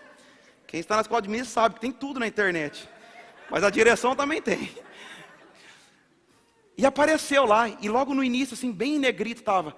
Quem 0.67 0.81
está 0.81 0.97
na 0.97 1.03
escola 1.03 1.23
de 1.23 1.29
ministros 1.29 1.53
sabe 1.53 1.77
que 1.77 1.81
tem 1.81 1.93
tudo 1.93 2.19
na 2.19 2.27
internet. 2.27 2.89
Mas 3.51 3.63
a 3.63 3.71
direção 3.71 4.17
também 4.17 4.43
tem. 4.43 4.71
E 6.77 6.85
apareceu 6.85 7.47
lá, 7.47 7.69
e 7.69 7.89
logo 7.89 8.13
no 8.13 8.23
início, 8.23 8.55
assim, 8.55 8.71
bem 8.73 8.97
em 8.97 8.99
negrito 8.99 9.39
estava. 9.39 9.77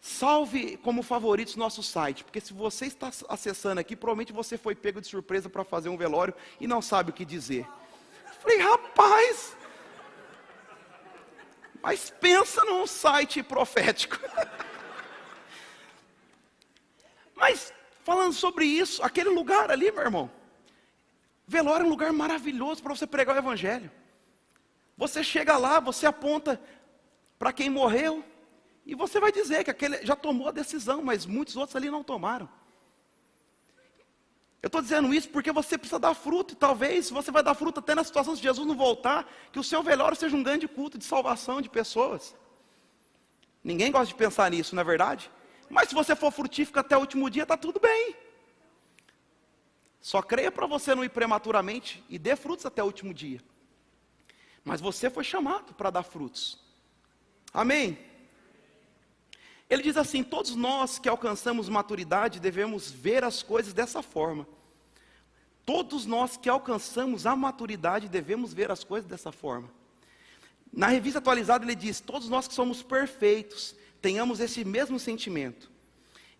salve 0.00 0.76
como 0.76 1.02
favoritos 1.02 1.56
nosso 1.56 1.82
site, 1.82 2.22
porque 2.22 2.40
se 2.40 2.52
você 2.52 2.86
está 2.86 3.10
acessando 3.28 3.80
aqui, 3.80 3.96
provavelmente 3.96 4.32
você 4.32 4.56
foi 4.56 4.74
pego 4.74 5.00
de 5.00 5.08
surpresa 5.08 5.48
para 5.48 5.64
fazer 5.64 5.88
um 5.88 5.96
velório 5.96 6.34
e 6.60 6.68
não 6.68 6.80
sabe 6.80 7.10
o 7.10 7.12
que 7.12 7.24
dizer. 7.24 7.66
falei, 8.40 8.58
rapaz, 8.58 9.56
mas 11.82 12.10
pensa 12.10 12.64
num 12.64 12.86
site 12.86 13.42
profético. 13.42 14.18
mas 17.34 17.72
falando 18.08 18.32
sobre 18.32 18.64
isso, 18.64 19.02
aquele 19.02 19.28
lugar 19.28 19.70
ali, 19.70 19.92
meu 19.92 20.00
irmão, 20.00 20.30
velório 21.46 21.84
é 21.84 21.86
um 21.86 21.90
lugar 21.90 22.10
maravilhoso 22.10 22.82
para 22.82 22.96
você 22.96 23.06
pregar 23.06 23.36
o 23.36 23.38
evangelho. 23.38 23.90
Você 24.96 25.22
chega 25.22 25.58
lá, 25.58 25.78
você 25.78 26.06
aponta 26.06 26.58
para 27.38 27.52
quem 27.52 27.68
morreu, 27.68 28.24
e 28.86 28.94
você 28.94 29.20
vai 29.20 29.30
dizer 29.30 29.62
que 29.62 29.70
aquele 29.70 30.06
já 30.06 30.16
tomou 30.16 30.48
a 30.48 30.52
decisão, 30.52 31.02
mas 31.02 31.26
muitos 31.26 31.54
outros 31.54 31.76
ali 31.76 31.90
não 31.90 32.02
tomaram. 32.02 32.48
Eu 34.62 34.68
estou 34.68 34.80
dizendo 34.80 35.12
isso 35.12 35.28
porque 35.28 35.52
você 35.52 35.76
precisa 35.76 35.98
dar 35.98 36.14
fruto, 36.14 36.54
e 36.54 36.56
talvez 36.56 37.10
você 37.10 37.30
vai 37.30 37.42
dar 37.42 37.54
fruto 37.54 37.80
até 37.80 37.94
na 37.94 38.04
situação 38.04 38.34
se 38.34 38.42
Jesus 38.42 38.66
não 38.66 38.74
voltar, 38.74 39.30
que 39.52 39.60
o 39.60 39.64
seu 39.64 39.82
velório 39.82 40.16
seja 40.16 40.34
um 40.34 40.42
grande 40.42 40.66
culto 40.66 40.96
de 40.96 41.04
salvação 41.04 41.60
de 41.60 41.68
pessoas. 41.68 42.34
Ninguém 43.62 43.92
gosta 43.92 44.06
de 44.06 44.14
pensar 44.14 44.50
nisso, 44.50 44.74
não 44.74 44.80
é 44.80 44.84
verdade? 44.84 45.30
Mas 45.68 45.88
se 45.88 45.94
você 45.94 46.16
for 46.16 46.30
frutífico 46.30 46.78
até 46.78 46.96
o 46.96 47.00
último 47.00 47.28
dia, 47.28 47.42
está 47.42 47.56
tudo 47.56 47.78
bem. 47.80 48.16
Só 50.00 50.22
creia 50.22 50.50
para 50.50 50.66
você 50.66 50.94
não 50.94 51.04
ir 51.04 51.10
prematuramente 51.10 52.02
e 52.08 52.18
dê 52.18 52.36
frutos 52.36 52.64
até 52.64 52.82
o 52.82 52.86
último 52.86 53.12
dia. 53.12 53.40
Mas 54.64 54.80
você 54.80 55.10
foi 55.10 55.24
chamado 55.24 55.74
para 55.74 55.90
dar 55.90 56.02
frutos. 56.02 56.58
Amém? 57.52 57.98
Ele 59.68 59.82
diz 59.82 59.96
assim: 59.96 60.22
todos 60.22 60.54
nós 60.54 60.98
que 60.98 61.08
alcançamos 61.08 61.68
maturidade 61.68 62.40
devemos 62.40 62.90
ver 62.90 63.24
as 63.24 63.42
coisas 63.42 63.72
dessa 63.72 64.02
forma. 64.02 64.46
Todos 65.64 66.06
nós 66.06 66.36
que 66.36 66.48
alcançamos 66.48 67.26
a 67.26 67.36
maturidade 67.36 68.08
devemos 68.08 68.54
ver 68.54 68.70
as 68.70 68.82
coisas 68.82 69.08
dessa 69.08 69.30
forma. 69.30 69.70
Na 70.72 70.86
revista 70.86 71.18
atualizada 71.18 71.64
ele 71.64 71.74
diz: 71.74 72.00
todos 72.00 72.28
nós 72.28 72.48
que 72.48 72.54
somos 72.54 72.82
perfeitos 72.82 73.76
tenhamos 74.00 74.40
esse 74.40 74.64
mesmo 74.64 74.98
sentimento. 74.98 75.70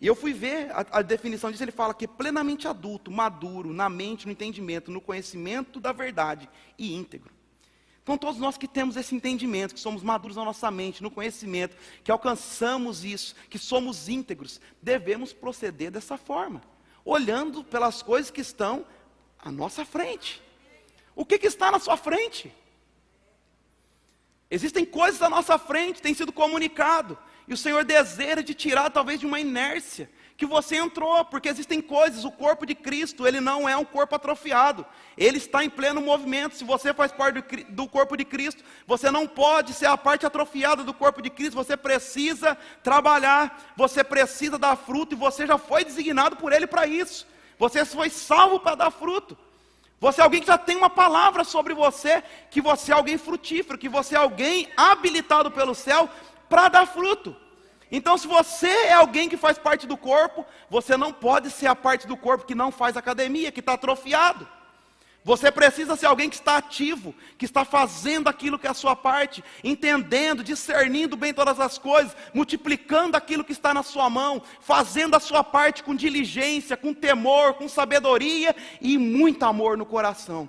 E 0.01 0.07
eu 0.07 0.15
fui 0.15 0.33
ver 0.33 0.71
a, 0.71 0.99
a, 0.99 1.03
definição 1.03 1.51
disso, 1.51 1.65
ele 1.65 1.73
fala 1.73 1.93
que 1.93 2.07
plenamente 2.07 2.69
adulto, 2.69 3.11
maduro, 3.11 3.73
na 3.73 3.89
mente, 3.89 4.27
no 4.27 4.33
entendimento, 4.33 4.91
no 4.91 5.01
conhecimento 5.01 5.81
da 5.81 5.93
verdade 5.93 6.49
e 6.79 6.95
íntegro. 6.95 7.33
Então, 8.03 8.17
todos 8.17 8.41
nós 8.41 8.57
que 8.57 8.67
temos 8.67 8.97
esse 8.97 9.15
entendimento, 9.15 9.75
que 9.75 9.81
somos 9.81 10.03
maduros 10.03 10.37
na 10.37 10.45
nossa 10.45 10.71
mente, 10.71 11.03
no 11.03 11.11
conhecimento, 11.11 11.77
que 12.03 12.11
alcançamos 12.11 13.05
isso, 13.05 13.35
que 13.51 13.59
somos 13.59 14.09
íntegros, 14.09 14.61
devemos 14.81 15.33
proceder 15.33 15.91
dessa 15.91 16.17
forma, 16.17 16.63
olhando 17.05 17.63
pelas 17.63 18.01
coisas 18.01 18.31
que 18.31 18.41
estão 18.41 18.87
à 19.39 19.51
nossa 19.51 19.85
frente. 19.85 20.41
O 21.15 21.25
que, 21.25 21.39
que 21.39 21.49
está 21.49 21.71
na 21.71 21.79
sua 21.79 21.97
frente? 21.97 22.51
Existem 24.51 24.85
coisas 24.87 25.21
à 25.21 25.29
nossa 25.29 25.59
frente, 25.59 26.01
tem 26.01 26.15
sido 26.15 26.33
comunicado, 26.33 27.19
e 27.49 27.55
o 27.55 27.57
Senhor 27.57 27.83
deseja 27.83 28.43
de 28.43 28.53
tirar 28.53 28.91
talvez 28.91 29.19
de 29.19 29.27
uma 29.27 29.41
inércia, 29.41 30.11
que 30.37 30.47
você 30.47 30.77
entrou, 30.77 31.25
porque 31.25 31.49
existem 31.49 31.81
coisas, 31.81 32.25
o 32.25 32.31
corpo 32.31 32.65
de 32.65 32.75
Cristo, 32.75 33.27
ele 33.27 33.41
não 33.41 33.69
é 33.69 33.77
um 33.77 33.85
corpo 33.85 34.15
atrofiado, 34.15 34.87
ele 35.17 35.39
está 35.39 35.65
em 35.65 35.71
pleno 35.71 36.01
movimento. 36.01 36.55
Se 36.55 36.63
você 36.63 36.95
faz 36.95 37.11
parte 37.11 37.41
do, 37.41 37.75
do 37.75 37.89
corpo 37.89 38.17
de 38.17 38.25
Cristo, 38.25 38.63
você 38.87 39.11
não 39.11 39.27
pode 39.27 39.73
ser 39.73 39.87
a 39.87 39.97
parte 39.97 40.25
atrofiada 40.25 40.85
do 40.85 40.95
corpo 40.95 41.21
de 41.21 41.29
Cristo, 41.29 41.57
você 41.57 41.77
precisa 41.77 42.57
trabalhar, 42.85 43.73
você 43.77 44.05
precisa 44.05 44.57
dar 44.59 44.77
fruto, 44.77 45.15
e 45.15 45.19
você 45.19 45.45
já 45.45 45.59
foi 45.59 45.85
designado 45.85 46.37
por 46.37 46.53
Ele 46.53 46.69
para 46.69 46.87
isso. 46.87 47.27
Você 47.59 47.85
foi 47.85 48.11
salvo 48.11 48.61
para 48.61 48.77
dar 48.77 48.91
fruto. 48.93 49.37
Você 50.01 50.21
é 50.21 50.25
alguém 50.25 50.41
que 50.41 50.47
já 50.47 50.59
tem 50.59 50.77
uma 50.77 50.91
palavra 50.91 51.43
sobre 51.43 51.75
você, 51.75 52.23
que 52.51 52.61
você 52.61 52.93
é 52.93 52.95
alguém 52.95 53.19
frutífero, 53.19 53.77
que 53.77 53.89
você 53.89 54.15
é 54.15 54.19
alguém 54.19 54.69
habilitado 54.77 55.51
pelo 55.51 55.75
céu 55.75 56.09
para 56.49 56.69
dar 56.69 56.87
fruto. 56.87 57.37
Então, 57.91 58.19
se 58.19 58.27
você 58.27 58.69
é 58.69 58.93
alguém 58.93 59.29
que 59.29 59.37
faz 59.37 59.59
parte 59.59 59.87
do 59.87 59.97
corpo, 59.97 60.45
você 60.69 60.97
não 60.97 61.13
pode 61.13 61.51
ser 61.51 61.67
a 61.67 61.75
parte 61.75 62.07
do 62.07 62.17
corpo 62.17 62.45
que 62.45 62.55
não 62.55 62.71
faz 62.71 62.97
academia, 62.97 63.51
que 63.51 63.61
está 63.61 63.75
atrofiado. 63.75 64.47
Você 65.25 65.51
precisa 65.51 65.97
ser 65.97 66.07
alguém 66.07 66.31
que 66.31 66.37
está 66.37 66.57
ativo, 66.57 67.15
que 67.37 67.45
está 67.45 67.65
fazendo 67.65 68.29
aquilo 68.29 68.59
que 68.59 68.67
é 68.67 68.71
a 68.71 68.75
sua 68.75 68.95
parte, 68.95 69.43
entendendo, 69.65 70.45
discernindo 70.45 71.17
bem 71.17 71.35
todas 71.35 71.59
as 71.61 71.77
coisas, 71.77 72.17
multiplicando 72.33 73.17
aquilo 73.17 73.45
que 73.45 73.53
está 73.53 73.75
na 73.75 73.83
sua 73.83 74.09
mão, 74.09 74.43
fazendo 74.61 75.15
a 75.17 75.21
sua 75.21 75.43
parte 75.43 75.83
com 75.83 75.95
diligência, 75.95 76.77
com 76.77 76.95
temor, 76.95 77.55
com 77.55 77.69
sabedoria 77.69 78.55
e 78.81 78.97
muito 78.97 79.45
amor 79.45 79.77
no 79.77 79.85
coração 79.85 80.49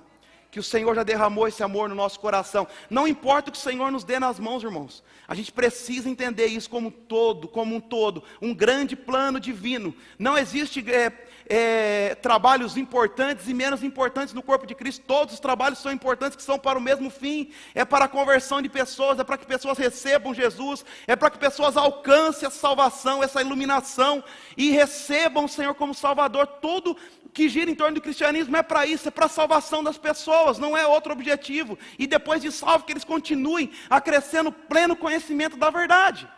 que 0.50 0.58
o 0.58 0.62
Senhor 0.62 0.94
já 0.94 1.02
derramou 1.02 1.46
esse 1.46 1.62
amor 1.62 1.88
no 1.88 1.94
nosso 1.94 2.18
coração. 2.18 2.66
Não 2.88 3.06
importa 3.06 3.48
o 3.50 3.52
que 3.52 3.58
o 3.58 3.62
Senhor 3.62 3.90
nos 3.90 4.04
dê 4.04 4.18
nas 4.18 4.38
mãos, 4.38 4.62
irmãos. 4.62 5.02
A 5.28 5.34
gente 5.34 5.52
precisa 5.52 6.08
entender 6.08 6.46
isso 6.46 6.68
como 6.68 6.88
um 6.88 6.90
todo, 6.90 7.46
como 7.46 7.76
um 7.76 7.80
todo, 7.80 8.24
um 8.42 8.52
grande 8.52 8.96
plano 8.96 9.38
divino. 9.38 9.94
Não 10.18 10.36
existe 10.36 10.84
é, 10.90 11.12
é, 11.46 12.14
trabalhos 12.16 12.76
importantes 12.76 13.46
e 13.46 13.54
menos 13.54 13.84
importantes 13.84 14.34
no 14.34 14.42
corpo 14.42 14.66
de 14.66 14.74
Cristo. 14.74 15.04
Todos 15.06 15.34
os 15.34 15.40
trabalhos 15.40 15.78
são 15.78 15.92
importantes, 15.92 16.36
que 16.36 16.42
são 16.42 16.58
para 16.58 16.78
o 16.78 16.82
mesmo 16.82 17.10
fim. 17.10 17.52
É 17.74 17.84
para 17.84 18.06
a 18.06 18.08
conversão 18.08 18.60
de 18.60 18.68
pessoas, 18.68 19.20
é 19.20 19.24
para 19.24 19.38
que 19.38 19.46
pessoas 19.46 19.78
recebam 19.78 20.34
Jesus, 20.34 20.84
é 21.06 21.14
para 21.14 21.30
que 21.30 21.38
pessoas 21.38 21.76
alcancem 21.76 22.48
a 22.48 22.50
salvação, 22.50 23.22
essa 23.22 23.40
iluminação 23.40 24.24
e 24.56 24.70
recebam 24.70 25.44
o 25.44 25.48
Senhor 25.48 25.74
como 25.74 25.94
Salvador. 25.94 26.46
Todo 26.46 26.96
que 27.32 27.48
gira 27.48 27.70
em 27.70 27.74
torno 27.74 27.94
do 27.94 28.00
cristianismo 28.00 28.56
é 28.56 28.62
para 28.62 28.86
isso, 28.86 29.08
é 29.08 29.10
para 29.10 29.26
a 29.26 29.28
salvação 29.28 29.82
das 29.82 29.96
pessoas, 29.96 30.58
não 30.58 30.76
é 30.76 30.86
outro 30.86 31.12
objetivo. 31.12 31.78
E 31.98 32.06
depois 32.06 32.42
de 32.42 32.50
salvo, 32.50 32.84
que 32.84 32.92
eles 32.92 33.04
continuem 33.04 33.70
a 33.88 34.00
crescer 34.00 34.42
no 34.42 34.52
pleno 34.52 34.96
conhecimento 34.96 35.56
da 35.56 35.70
verdade. 35.70 36.28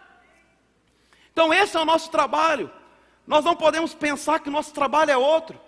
Então, 1.33 1.53
esse 1.53 1.77
é 1.77 1.81
o 1.81 1.85
nosso 1.85 2.11
trabalho. 2.11 2.71
Nós 3.27 3.45
não 3.45 3.57
podemos 3.57 3.95
pensar 3.95 4.41
que 4.41 4.49
o 4.49 4.53
nosso 4.53 4.73
trabalho 4.73 5.11
é 5.11 5.17
outro. 5.17 5.59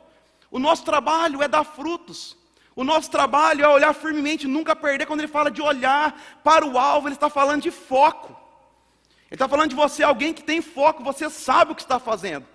O 0.50 0.58
nosso 0.58 0.84
trabalho 0.84 1.42
é 1.42 1.48
dar 1.48 1.64
frutos. 1.64 2.37
O 2.76 2.84
nosso 2.84 3.10
trabalho 3.10 3.64
é 3.64 3.68
olhar 3.68 3.94
firmemente, 3.94 4.46
nunca 4.46 4.76
perder. 4.76 5.06
Quando 5.06 5.20
ele 5.20 5.28
fala 5.28 5.50
de 5.50 5.62
olhar 5.62 6.20
para 6.42 6.66
o 6.66 6.78
alvo, 6.78 7.08
ele 7.08 7.14
está 7.14 7.30
falando 7.30 7.62
de 7.62 7.70
foco. 7.70 8.37
Ele 9.30 9.37
está 9.37 9.48
falando 9.48 9.70
de 9.70 9.76
você, 9.76 10.02
alguém 10.02 10.34
que 10.34 10.42
tem 10.42 10.60
foco, 10.60 11.02
você 11.02 11.30
sabe 11.30 11.72
o 11.72 11.74
que 11.74 11.82
está 11.82 11.98
fazendo. 11.98 12.46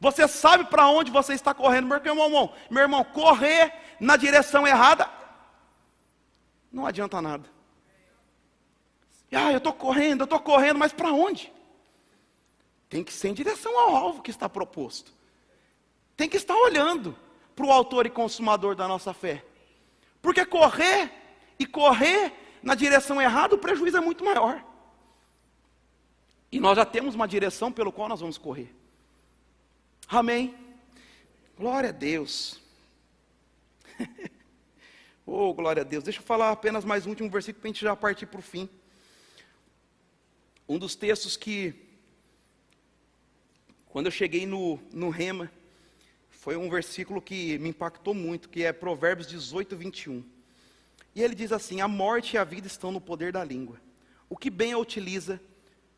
Você 0.00 0.28
sabe 0.28 0.64
para 0.64 0.88
onde 0.88 1.10
você 1.10 1.34
está 1.34 1.52
correndo, 1.52 1.88
meu 1.88 1.98
irmão, 1.98 2.52
meu 2.70 2.82
irmão, 2.82 3.04
correr 3.04 3.72
na 4.00 4.16
direção 4.16 4.66
errada 4.66 5.18
não 6.72 6.86
adianta 6.86 7.20
nada. 7.20 7.48
Ah, 9.32 9.52
eu 9.52 9.58
estou 9.58 9.72
correndo, 9.72 10.20
eu 10.20 10.24
estou 10.24 10.40
correndo, 10.40 10.78
mas 10.78 10.92
para 10.92 11.12
onde? 11.12 11.52
Tem 12.88 13.04
que 13.04 13.12
ser 13.12 13.28
em 13.28 13.34
direção 13.34 13.78
ao 13.78 13.94
alvo 13.94 14.22
que 14.22 14.30
está 14.30 14.48
proposto. 14.48 15.12
Tem 16.16 16.28
que 16.28 16.36
estar 16.36 16.54
olhando 16.54 17.16
para 17.54 17.66
o 17.66 17.72
autor 17.72 18.06
e 18.06 18.10
consumador 18.10 18.74
da 18.74 18.88
nossa 18.88 19.12
fé. 19.12 19.44
Porque 20.22 20.44
correr 20.46 21.12
e 21.58 21.66
correr 21.66 22.32
na 22.62 22.74
direção 22.74 23.20
errada, 23.20 23.54
o 23.54 23.58
prejuízo 23.58 23.98
é 23.98 24.00
muito 24.00 24.24
maior. 24.24 24.64
E 26.50 26.58
nós 26.58 26.76
já 26.76 26.86
temos 26.86 27.14
uma 27.14 27.28
direção 27.28 27.70
pelo 27.70 27.92
qual 27.92 28.08
nós 28.08 28.20
vamos 28.20 28.38
correr. 28.38 28.74
Amém. 30.10 30.54
Glória 31.54 31.90
a 31.90 31.92
Deus. 31.92 32.58
oh, 35.26 35.52
glória 35.52 35.82
a 35.82 35.84
Deus. 35.84 36.02
Deixa 36.02 36.18
eu 36.18 36.24
falar 36.24 36.50
apenas 36.50 36.82
mais 36.82 37.04
um 37.04 37.10
último 37.10 37.28
versículo 37.28 37.60
para 37.60 37.68
a 37.68 37.72
gente 37.74 37.82
já 37.82 37.94
partir 37.94 38.24
para 38.24 38.38
o 38.40 38.42
fim. 38.42 38.70
Um 40.66 40.78
dos 40.78 40.96
textos 40.96 41.36
que, 41.36 41.74
quando 43.90 44.06
eu 44.06 44.10
cheguei 44.10 44.46
no, 44.46 44.80
no 44.94 45.10
Rema, 45.10 45.52
foi 46.30 46.56
um 46.56 46.70
versículo 46.70 47.20
que 47.20 47.58
me 47.58 47.68
impactou 47.68 48.14
muito, 48.14 48.48
que 48.48 48.64
é 48.64 48.72
Provérbios 48.72 49.28
18, 49.28 49.76
21. 49.76 50.24
E 51.14 51.22
ele 51.22 51.34
diz 51.34 51.52
assim: 51.52 51.82
A 51.82 51.88
morte 51.88 52.32
e 52.32 52.38
a 52.38 52.44
vida 52.44 52.66
estão 52.66 52.90
no 52.90 53.00
poder 53.00 53.30
da 53.30 53.44
língua. 53.44 53.78
O 54.26 54.38
que 54.38 54.48
bem 54.48 54.72
a 54.72 54.78
utiliza, 54.78 55.38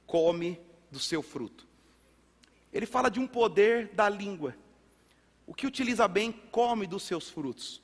come 0.04 0.60
do 0.90 0.98
seu 0.98 1.22
fruto. 1.22 1.69
Ele 2.72 2.86
fala 2.86 3.10
de 3.10 3.18
um 3.18 3.26
poder 3.26 3.88
da 3.88 4.08
língua. 4.08 4.54
O 5.46 5.54
que 5.54 5.66
utiliza 5.66 6.06
bem, 6.06 6.32
come 6.32 6.86
dos 6.86 7.02
seus 7.02 7.28
frutos. 7.28 7.82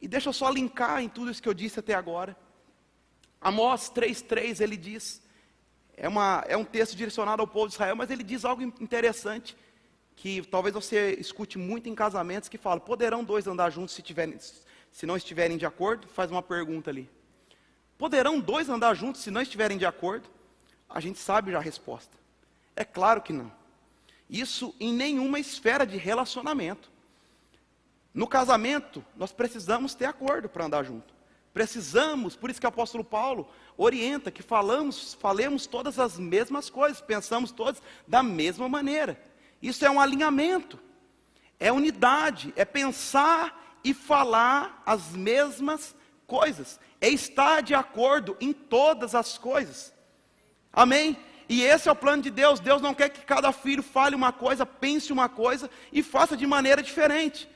E 0.00 0.08
deixa 0.08 0.28
eu 0.28 0.32
só 0.32 0.50
linkar 0.50 1.02
em 1.02 1.08
tudo 1.08 1.30
isso 1.30 1.42
que 1.42 1.48
eu 1.48 1.54
disse 1.54 1.80
até 1.80 1.94
agora. 1.94 2.36
Amós 3.40 3.90
3,3 3.90 4.60
ele 4.60 4.76
diz, 4.76 5.22
é, 5.96 6.08
uma, 6.08 6.44
é 6.48 6.56
um 6.56 6.64
texto 6.64 6.96
direcionado 6.96 7.40
ao 7.40 7.46
povo 7.46 7.68
de 7.68 7.74
Israel, 7.74 7.96
mas 7.96 8.10
ele 8.10 8.22
diz 8.22 8.44
algo 8.44 8.62
interessante, 8.62 9.56
que 10.16 10.42
talvez 10.42 10.74
você 10.74 11.12
escute 11.14 11.58
muito 11.58 11.88
em 11.88 11.94
casamentos, 11.94 12.48
que 12.48 12.58
fala, 12.58 12.80
poderão 12.80 13.22
dois 13.22 13.46
andar 13.46 13.70
juntos 13.70 13.94
se, 13.94 14.02
tiverem, 14.02 14.36
se 14.90 15.06
não 15.06 15.16
estiverem 15.16 15.56
de 15.56 15.66
acordo? 15.66 16.08
Faz 16.08 16.30
uma 16.30 16.42
pergunta 16.42 16.90
ali. 16.90 17.08
Poderão 17.96 18.40
dois 18.40 18.68
andar 18.68 18.94
juntos 18.94 19.22
se 19.22 19.30
não 19.30 19.42
estiverem 19.42 19.78
de 19.78 19.86
acordo? 19.86 20.28
A 20.88 21.00
gente 21.00 21.18
sabe 21.18 21.52
já 21.52 21.58
a 21.58 21.62
resposta. 21.62 22.16
É 22.74 22.84
claro 22.84 23.20
que 23.20 23.32
não. 23.32 23.52
Isso 24.28 24.74
em 24.78 24.92
nenhuma 24.92 25.38
esfera 25.38 25.86
de 25.86 25.96
relacionamento. 25.96 26.90
No 28.12 28.26
casamento, 28.26 29.04
nós 29.16 29.32
precisamos 29.32 29.94
ter 29.94 30.06
acordo 30.06 30.48
para 30.48 30.64
andar 30.64 30.84
junto. 30.84 31.14
Precisamos, 31.52 32.36
por 32.36 32.50
isso 32.50 32.60
que 32.60 32.66
o 32.66 32.68
apóstolo 32.68 33.02
Paulo 33.02 33.48
orienta 33.76 34.30
que 34.30 34.42
falamos, 34.42 35.14
falemos 35.14 35.66
todas 35.66 35.98
as 35.98 36.18
mesmas 36.18 36.68
coisas, 36.68 37.00
pensamos 37.00 37.50
todos 37.50 37.82
da 38.06 38.22
mesma 38.22 38.68
maneira. 38.68 39.20
Isso 39.62 39.84
é 39.84 39.90
um 39.90 40.00
alinhamento, 40.00 40.78
é 41.58 41.72
unidade, 41.72 42.52
é 42.54 42.64
pensar 42.64 43.78
e 43.82 43.94
falar 43.94 44.82
as 44.84 45.12
mesmas 45.12 45.96
coisas, 46.26 46.78
é 47.00 47.08
estar 47.08 47.62
de 47.62 47.74
acordo 47.74 48.36
em 48.40 48.52
todas 48.52 49.14
as 49.14 49.38
coisas. 49.38 49.92
Amém? 50.72 51.16
E 51.48 51.62
esse 51.62 51.88
é 51.88 51.92
o 51.92 51.96
plano 51.96 52.22
de 52.22 52.30
Deus. 52.30 52.60
Deus 52.60 52.82
não 52.82 52.94
quer 52.94 53.08
que 53.08 53.24
cada 53.24 53.50
filho 53.52 53.82
fale 53.82 54.14
uma 54.14 54.32
coisa, 54.32 54.66
pense 54.66 55.12
uma 55.12 55.28
coisa 55.28 55.70
e 55.92 56.02
faça 56.02 56.36
de 56.36 56.46
maneira 56.46 56.82
diferente. 56.82 57.48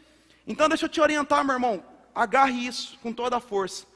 Então 0.47 0.69
deixa 0.69 0.87
eu 0.87 0.89
te 0.89 1.01
orientar, 1.01 1.45
meu 1.45 1.55
irmão. 1.55 1.85
Agarre 2.15 2.67
isso 2.67 2.99
com 3.03 3.13
toda 3.13 3.37
a 3.37 3.41
força. 3.41 3.87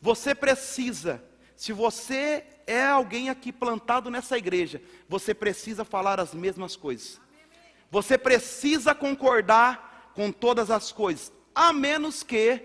Você 0.00 0.34
precisa, 0.34 1.22
se 1.56 1.72
você 1.72 2.44
é 2.66 2.86
alguém 2.86 3.30
aqui 3.30 3.50
plantado 3.50 4.10
nessa 4.10 4.36
igreja, 4.36 4.80
você 5.08 5.34
precisa 5.34 5.84
falar 5.84 6.20
as 6.20 6.34
mesmas 6.34 6.76
coisas. 6.76 7.20
Você 7.90 8.18
precisa 8.18 8.94
concordar 8.94 10.12
com 10.14 10.30
todas 10.30 10.70
as 10.70 10.92
coisas, 10.92 11.32
a 11.54 11.72
menos 11.72 12.22
que 12.22 12.60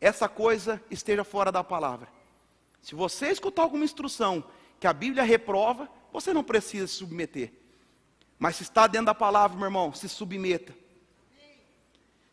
essa 0.00 0.28
coisa 0.28 0.82
esteja 0.90 1.24
fora 1.24 1.52
da 1.52 1.62
palavra. 1.62 2.08
Se 2.82 2.94
você 2.94 3.30
escutar 3.30 3.62
alguma 3.62 3.84
instrução 3.84 4.44
que 4.78 4.86
a 4.86 4.92
Bíblia 4.92 5.22
reprova, 5.22 5.88
você 6.16 6.32
não 6.32 6.42
precisa 6.42 6.86
se 6.86 6.94
submeter. 6.94 7.52
Mas 8.38 8.56
se 8.56 8.62
está 8.62 8.86
dentro 8.86 9.06
da 9.06 9.14
palavra, 9.14 9.54
meu 9.54 9.66
irmão, 9.66 9.92
se 9.92 10.08
submeta. 10.08 10.74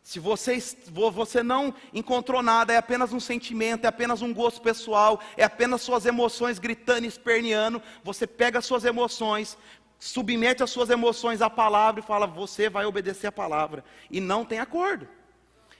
Se 0.02 0.18
você, 0.18 0.58
você 0.90 1.42
não 1.42 1.74
encontrou 1.92 2.42
nada, 2.42 2.72
é 2.72 2.78
apenas 2.78 3.12
um 3.12 3.20
sentimento, 3.20 3.84
é 3.84 3.88
apenas 3.88 4.22
um 4.22 4.32
gosto 4.32 4.62
pessoal, 4.62 5.20
é 5.36 5.44
apenas 5.44 5.82
suas 5.82 6.06
emoções 6.06 6.58
gritando 6.58 7.04
e 7.04 7.08
esperneando, 7.08 7.82
você 8.02 8.26
pega 8.26 8.58
as 8.58 8.64
suas 8.64 8.86
emoções, 8.86 9.58
submete 9.98 10.62
as 10.62 10.70
suas 10.70 10.88
emoções 10.88 11.42
à 11.42 11.50
palavra 11.50 12.00
e 12.00 12.06
fala, 12.06 12.26
você 12.26 12.70
vai 12.70 12.86
obedecer 12.86 13.26
a 13.26 13.32
palavra. 13.32 13.84
E 14.10 14.18
não 14.18 14.46
tem 14.46 14.60
acordo. 14.60 15.06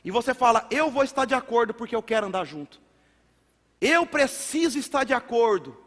E 0.04 0.10
você 0.10 0.34
fala, 0.34 0.66
eu 0.70 0.90
vou 0.90 1.04
estar 1.04 1.24
de 1.24 1.34
acordo 1.34 1.72
porque 1.72 1.96
eu 1.96 2.02
quero 2.02 2.26
andar 2.26 2.44
junto. 2.44 2.82
Eu 3.80 4.06
preciso 4.06 4.78
estar 4.78 5.04
de 5.04 5.14
acordo. 5.14 5.83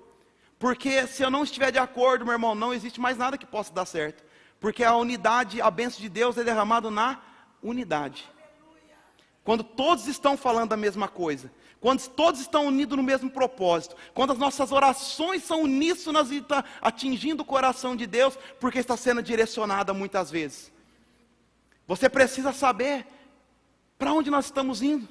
Porque 0.59 1.05
se 1.07 1.21
eu 1.23 1.29
não 1.29 1.43
estiver 1.43 1.71
de 1.71 1.77
acordo, 1.77 2.25
meu 2.25 2.33
irmão, 2.33 2.55
não 2.55 2.73
existe 2.73 2.99
mais 2.99 3.17
nada 3.17 3.37
que 3.37 3.45
possa 3.45 3.71
dar 3.71 3.85
certo. 3.85 4.23
Porque 4.59 4.83
a 4.83 4.95
unidade, 4.95 5.61
a 5.61 5.69
bênção 5.69 6.01
de 6.01 6.09
Deus 6.09 6.37
é 6.37 6.43
derramado 6.43 6.89
na 6.89 7.21
unidade. 7.61 8.27
Quando 9.43 9.63
todos 9.63 10.07
estão 10.07 10.35
falando 10.35 10.73
a 10.73 10.77
mesma 10.77 11.07
coisa, 11.07 11.51
quando 11.79 12.05
todos 12.09 12.41
estão 12.41 12.65
unidos 12.65 12.97
no 12.97 13.03
mesmo 13.03 13.29
propósito, 13.29 13.95
quando 14.13 14.33
as 14.33 14.39
nossas 14.39 14.71
orações 14.71 15.43
são 15.43 15.61
uníssonas 15.61 16.31
e 16.31 16.37
está 16.37 16.65
atingindo 16.81 17.43
o 17.43 17.45
coração 17.45 17.95
de 17.95 18.07
Deus, 18.07 18.37
porque 18.59 18.79
está 18.79 18.97
sendo 18.97 19.21
direcionada 19.21 19.93
muitas 19.93 20.31
vezes. 20.31 20.71
Você 21.85 22.09
precisa 22.09 22.51
saber 22.51 23.07
para 23.97 24.11
onde 24.11 24.29
nós 24.29 24.45
estamos 24.45 24.81
indo, 24.81 25.07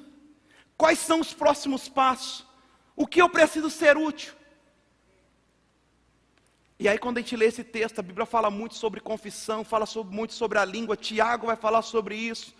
quais 0.77 0.99
são 0.99 1.19
os 1.19 1.33
próximos 1.33 1.87
passos, 1.89 2.45
o 2.95 3.07
que 3.07 3.21
eu 3.21 3.29
preciso 3.29 3.69
ser 3.69 3.97
útil. 3.97 4.33
E 6.79 6.87
aí, 6.87 6.99
quando 6.99 7.17
a 7.17 7.21
gente 7.21 7.35
lê 7.35 7.47
esse 7.47 7.63
texto, 7.63 7.97
a 7.97 8.03
Bíblia 8.03 8.25
fala 8.25 8.51
muito 8.51 8.75
sobre 8.75 8.99
confissão, 8.99 9.63
fala 9.63 9.87
sobre, 9.87 10.15
muito 10.15 10.33
sobre 10.33 10.59
a 10.59 10.65
língua, 10.65 10.95
Tiago 10.95 11.47
vai 11.47 11.55
falar 11.55 11.81
sobre 11.81 12.15
isso. 12.15 12.53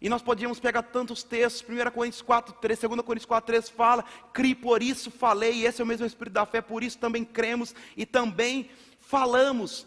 E 0.00 0.08
nós 0.08 0.22
podíamos 0.22 0.58
pegar 0.58 0.82
tantos 0.84 1.22
textos, 1.22 1.68
1 1.68 1.90
Coríntios 1.90 2.22
4, 2.22 2.54
3, 2.54 2.78
2 2.78 3.00
Coríntios 3.02 3.26
4, 3.26 3.46
3 3.46 3.68
fala, 3.68 4.04
crie 4.32 4.54
por 4.54 4.82
isso 4.82 5.10
falei, 5.10 5.66
esse 5.66 5.82
é 5.82 5.84
o 5.84 5.86
mesmo 5.86 6.06
Espírito 6.06 6.34
da 6.34 6.46
fé, 6.46 6.62
por 6.62 6.82
isso 6.82 6.96
também 6.96 7.24
cremos 7.24 7.74
e 7.94 8.06
também 8.06 8.70
falamos. 9.00 9.86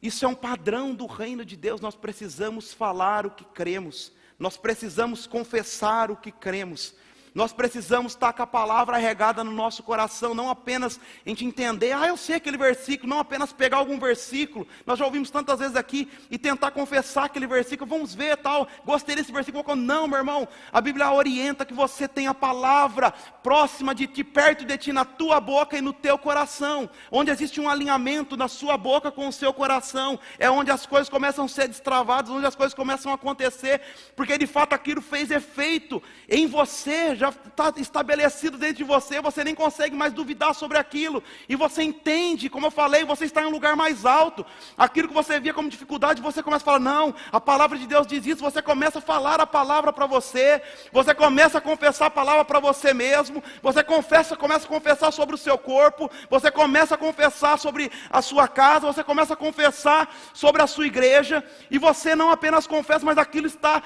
Isso 0.00 0.24
é 0.24 0.28
um 0.28 0.34
padrão 0.34 0.94
do 0.94 1.06
reino 1.06 1.44
de 1.44 1.56
Deus, 1.56 1.80
nós 1.80 1.94
precisamos 1.94 2.72
falar 2.72 3.26
o 3.26 3.32
que 3.32 3.44
cremos, 3.44 4.12
nós 4.38 4.56
precisamos 4.56 5.26
confessar 5.26 6.10
o 6.10 6.16
que 6.16 6.32
cremos. 6.32 6.94
Nós 7.34 7.52
precisamos 7.52 8.12
estar 8.12 8.32
com 8.34 8.42
a 8.42 8.46
palavra 8.46 8.98
regada 8.98 9.42
no 9.42 9.52
nosso 9.52 9.82
coração, 9.82 10.34
não 10.34 10.50
apenas 10.50 11.00
a 11.24 11.28
gente 11.28 11.46
entender, 11.46 11.92
ah, 11.92 12.06
eu 12.06 12.16
sei 12.16 12.36
aquele 12.36 12.58
versículo, 12.58 13.08
não 13.08 13.18
apenas 13.18 13.52
pegar 13.52 13.78
algum 13.78 13.98
versículo. 13.98 14.66
Nós 14.84 14.98
já 14.98 15.06
ouvimos 15.06 15.30
tantas 15.30 15.58
vezes 15.58 15.74
aqui 15.74 16.10
e 16.30 16.36
tentar 16.36 16.72
confessar 16.72 17.24
aquele 17.24 17.46
versículo, 17.46 17.88
vamos 17.88 18.14
ver 18.14 18.36
tal, 18.36 18.68
gostei 18.84 19.16
desse 19.16 19.32
versículo. 19.32 19.62
Não, 19.74 20.06
meu 20.06 20.18
irmão, 20.18 20.46
a 20.70 20.80
Bíblia 20.80 21.10
orienta 21.10 21.64
que 21.64 21.72
você 21.72 22.06
tenha 22.06 22.30
a 22.30 22.34
palavra 22.34 23.10
próxima 23.42 23.94
de 23.94 24.06
ti, 24.06 24.22
perto 24.22 24.66
de 24.66 24.76
ti, 24.76 24.92
na 24.92 25.04
tua 25.04 25.40
boca 25.40 25.78
e 25.78 25.80
no 25.80 25.92
teu 25.92 26.18
coração, 26.18 26.90
onde 27.10 27.30
existe 27.30 27.60
um 27.60 27.68
alinhamento 27.68 28.36
na 28.36 28.48
sua 28.48 28.76
boca 28.76 29.10
com 29.10 29.28
o 29.28 29.32
seu 29.32 29.54
coração, 29.54 30.18
é 30.38 30.50
onde 30.50 30.70
as 30.70 30.84
coisas 30.84 31.08
começam 31.08 31.46
a 31.46 31.48
ser 31.48 31.68
destravadas, 31.68 32.30
onde 32.30 32.44
as 32.44 32.54
coisas 32.54 32.74
começam 32.74 33.10
a 33.10 33.14
acontecer, 33.14 33.80
porque 34.14 34.36
de 34.36 34.46
fato 34.46 34.74
aquilo 34.74 35.00
fez 35.00 35.30
efeito 35.30 36.02
em 36.28 36.46
você 36.46 37.21
já 37.22 37.28
está 37.28 37.72
estabelecido 37.76 38.58
dentro 38.58 38.78
de 38.78 38.84
você, 38.84 39.20
você 39.20 39.44
nem 39.44 39.54
consegue 39.54 39.94
mais 39.94 40.12
duvidar 40.12 40.52
sobre 40.56 40.76
aquilo, 40.76 41.22
e 41.48 41.54
você 41.54 41.80
entende, 41.84 42.50
como 42.50 42.66
eu 42.66 42.70
falei, 42.70 43.04
você 43.04 43.24
está 43.26 43.42
em 43.42 43.46
um 43.46 43.50
lugar 43.50 43.76
mais 43.76 44.04
alto, 44.04 44.44
aquilo 44.76 45.06
que 45.06 45.14
você 45.14 45.38
via 45.38 45.54
como 45.54 45.68
dificuldade, 45.68 46.20
você 46.20 46.42
começa 46.42 46.64
a 46.64 46.66
falar: 46.66 46.80
não, 46.80 47.14
a 47.30 47.40
palavra 47.40 47.78
de 47.78 47.86
Deus 47.86 48.08
diz 48.08 48.26
isso, 48.26 48.42
você 48.42 48.60
começa 48.60 48.98
a 48.98 49.02
falar 49.02 49.40
a 49.40 49.46
palavra 49.46 49.92
para 49.92 50.04
você, 50.04 50.60
você 50.90 51.14
começa 51.14 51.58
a 51.58 51.60
confessar 51.60 52.06
a 52.06 52.10
palavra 52.10 52.44
para 52.44 52.58
você 52.58 52.92
mesmo, 52.92 53.40
você 53.62 53.84
confessa, 53.84 54.36
começa 54.36 54.66
a 54.66 54.68
confessar 54.68 55.12
sobre 55.12 55.36
o 55.36 55.38
seu 55.38 55.56
corpo, 55.56 56.10
você 56.28 56.50
começa 56.50 56.96
a 56.96 56.98
confessar 56.98 57.56
sobre 57.56 57.92
a 58.10 58.20
sua 58.20 58.48
casa, 58.48 58.88
você 58.88 59.04
começa 59.04 59.34
a 59.34 59.36
confessar 59.36 60.12
sobre 60.34 60.60
a 60.60 60.66
sua 60.66 60.88
igreja, 60.88 61.44
e 61.70 61.78
você 61.78 62.16
não 62.16 62.32
apenas 62.32 62.66
confessa, 62.66 63.06
mas 63.06 63.16
aquilo 63.16 63.46
está 63.46 63.80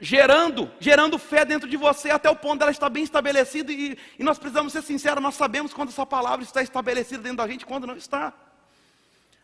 gerando, 0.00 0.70
gerando 0.78 1.18
fé 1.18 1.44
dentro 1.44 1.68
de 1.68 1.76
você 1.76 2.10
até 2.10 2.28
o 2.28 2.36
ponto 2.36 2.58
dela 2.58 2.70
estar 2.70 2.90
bem 2.90 3.02
estabelecida 3.02 3.72
e, 3.72 3.96
e, 4.18 4.22
nós 4.22 4.38
precisamos 4.38 4.72
ser 4.72 4.82
sinceros, 4.82 5.22
nós 5.22 5.34
sabemos 5.34 5.72
quando 5.72 5.88
essa 5.88 6.04
palavra 6.04 6.44
está 6.44 6.62
estabelecida 6.62 7.22
dentro 7.22 7.38
da 7.38 7.48
gente 7.48 7.64
quando 7.64 7.86
não 7.86 7.96
está. 7.96 8.32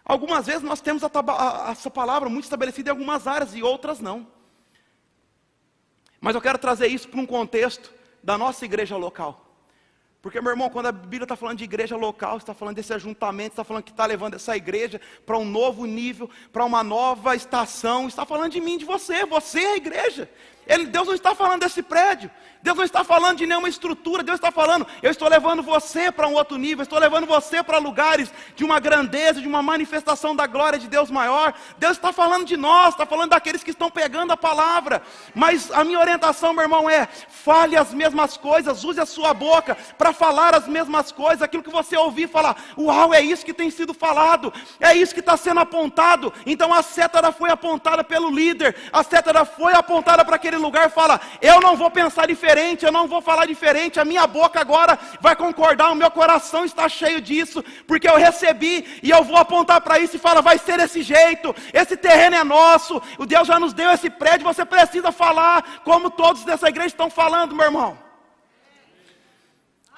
Algumas 0.04 0.46
vezes 0.46 0.62
nós 0.62 0.80
temos 0.80 1.02
a, 1.04 1.08
a, 1.08 1.70
essa 1.70 1.90
palavra 1.90 2.28
muito 2.28 2.44
estabelecida 2.44 2.90
em 2.90 2.92
algumas 2.92 3.26
áreas 3.26 3.54
e 3.54 3.62
outras 3.62 4.00
não. 4.00 4.26
Mas 6.20 6.34
eu 6.34 6.40
quero 6.40 6.58
trazer 6.58 6.88
isso 6.88 7.08
para 7.08 7.20
um 7.20 7.26
contexto 7.26 7.92
da 8.22 8.36
nossa 8.36 8.64
igreja 8.64 8.96
local. 8.96 9.41
Porque, 10.22 10.40
meu 10.40 10.52
irmão, 10.52 10.70
quando 10.70 10.86
a 10.86 10.92
Bíblia 10.92 11.24
está 11.24 11.34
falando 11.34 11.58
de 11.58 11.64
igreja 11.64 11.96
local, 11.96 12.36
está 12.36 12.54
falando 12.54 12.76
desse 12.76 12.94
ajuntamento, 12.94 13.54
está 13.54 13.64
falando 13.64 13.82
que 13.82 13.90
está 13.90 14.06
levando 14.06 14.34
essa 14.34 14.56
igreja 14.56 15.00
para 15.26 15.36
um 15.36 15.44
novo 15.44 15.84
nível, 15.84 16.30
para 16.52 16.64
uma 16.64 16.84
nova 16.84 17.34
estação, 17.34 18.06
está 18.06 18.24
falando 18.24 18.52
de 18.52 18.60
mim, 18.60 18.78
de 18.78 18.84
você, 18.84 19.26
você 19.26 19.60
é 19.60 19.72
a 19.72 19.76
igreja. 19.76 20.30
Ele, 20.66 20.86
Deus 20.86 21.08
não 21.08 21.14
está 21.14 21.34
falando 21.34 21.60
desse 21.60 21.82
prédio, 21.82 22.30
Deus 22.62 22.76
não 22.76 22.84
está 22.84 23.02
falando 23.02 23.38
de 23.38 23.46
nenhuma 23.46 23.68
estrutura, 23.68 24.22
Deus 24.22 24.36
está 24.36 24.52
falando, 24.52 24.86
eu 25.02 25.10
estou 25.10 25.28
levando 25.28 25.62
você 25.62 26.12
para 26.12 26.28
um 26.28 26.34
outro 26.34 26.56
nível, 26.56 26.84
estou 26.84 26.98
levando 26.98 27.26
você 27.26 27.62
para 27.62 27.78
lugares 27.78 28.32
de 28.54 28.64
uma 28.64 28.78
grandeza, 28.78 29.40
de 29.40 29.48
uma 29.48 29.60
manifestação 29.60 30.36
da 30.36 30.46
glória 30.46 30.78
de 30.78 30.86
Deus 30.86 31.10
maior. 31.10 31.52
Deus 31.78 31.92
está 31.96 32.12
falando 32.12 32.44
de 32.44 32.56
nós, 32.56 32.90
está 32.90 33.04
falando 33.04 33.30
daqueles 33.30 33.64
que 33.64 33.70
estão 33.72 33.90
pegando 33.90 34.32
a 34.32 34.36
palavra. 34.36 35.02
Mas 35.34 35.72
a 35.72 35.82
minha 35.82 35.98
orientação, 35.98 36.52
meu 36.52 36.62
irmão, 36.62 36.88
é: 36.88 37.08
fale 37.28 37.76
as 37.76 37.92
mesmas 37.92 38.36
coisas, 38.36 38.84
use 38.84 39.00
a 39.00 39.06
sua 39.06 39.34
boca 39.34 39.76
para 39.98 40.12
falar 40.12 40.54
as 40.54 40.68
mesmas 40.68 41.10
coisas, 41.10 41.42
aquilo 41.42 41.64
que 41.64 41.70
você 41.70 41.96
ouvir 41.96 42.28
falar, 42.28 42.56
uau, 42.78 43.12
é 43.12 43.20
isso 43.20 43.44
que 43.44 43.52
tem 43.52 43.70
sido 43.70 43.92
falado, 43.92 44.52
é 44.78 44.94
isso 44.94 45.12
que 45.12 45.20
está 45.20 45.36
sendo 45.36 45.58
apontado. 45.58 46.32
Então 46.46 46.72
a 46.72 46.82
seta 46.82 47.32
foi 47.32 47.50
apontada 47.50 48.04
pelo 48.04 48.30
líder, 48.30 48.76
a 48.92 49.02
seta 49.02 49.44
foi 49.44 49.72
apontada 49.72 50.24
para 50.24 50.36
aquele 50.36 50.51
naquele 50.52 50.62
lugar 50.62 50.90
fala: 50.90 51.20
Eu 51.40 51.60
não 51.60 51.76
vou 51.76 51.90
pensar 51.90 52.26
diferente, 52.26 52.84
eu 52.84 52.92
não 52.92 53.06
vou 53.06 53.20
falar 53.20 53.46
diferente, 53.46 53.98
a 53.98 54.04
minha 54.04 54.26
boca 54.26 54.60
agora 54.60 54.98
vai 55.20 55.34
concordar, 55.34 55.90
o 55.90 55.94
meu 55.94 56.10
coração 56.10 56.64
está 56.64 56.88
cheio 56.88 57.20
disso, 57.20 57.64
porque 57.86 58.08
eu 58.08 58.16
recebi 58.16 59.00
e 59.02 59.10
eu 59.10 59.24
vou 59.24 59.36
apontar 59.36 59.80
para 59.80 59.98
isso 59.98 60.16
e 60.16 60.18
fala: 60.18 60.42
Vai 60.42 60.58
ser 60.58 60.78
desse 60.78 61.02
jeito, 61.02 61.54
esse 61.72 61.96
terreno 61.96 62.36
é 62.36 62.44
nosso, 62.44 63.00
o 63.18 63.26
Deus 63.26 63.48
já 63.48 63.58
nos 63.58 63.72
deu 63.72 63.90
esse 63.90 64.10
prédio, 64.10 64.44
você 64.44 64.64
precisa 64.64 65.10
falar 65.10 65.80
como 65.84 66.10
todos 66.10 66.44
dessa 66.44 66.68
igreja 66.68 66.88
estão 66.88 67.10
falando, 67.10 67.54
meu 67.54 67.66
irmão. 67.66 68.01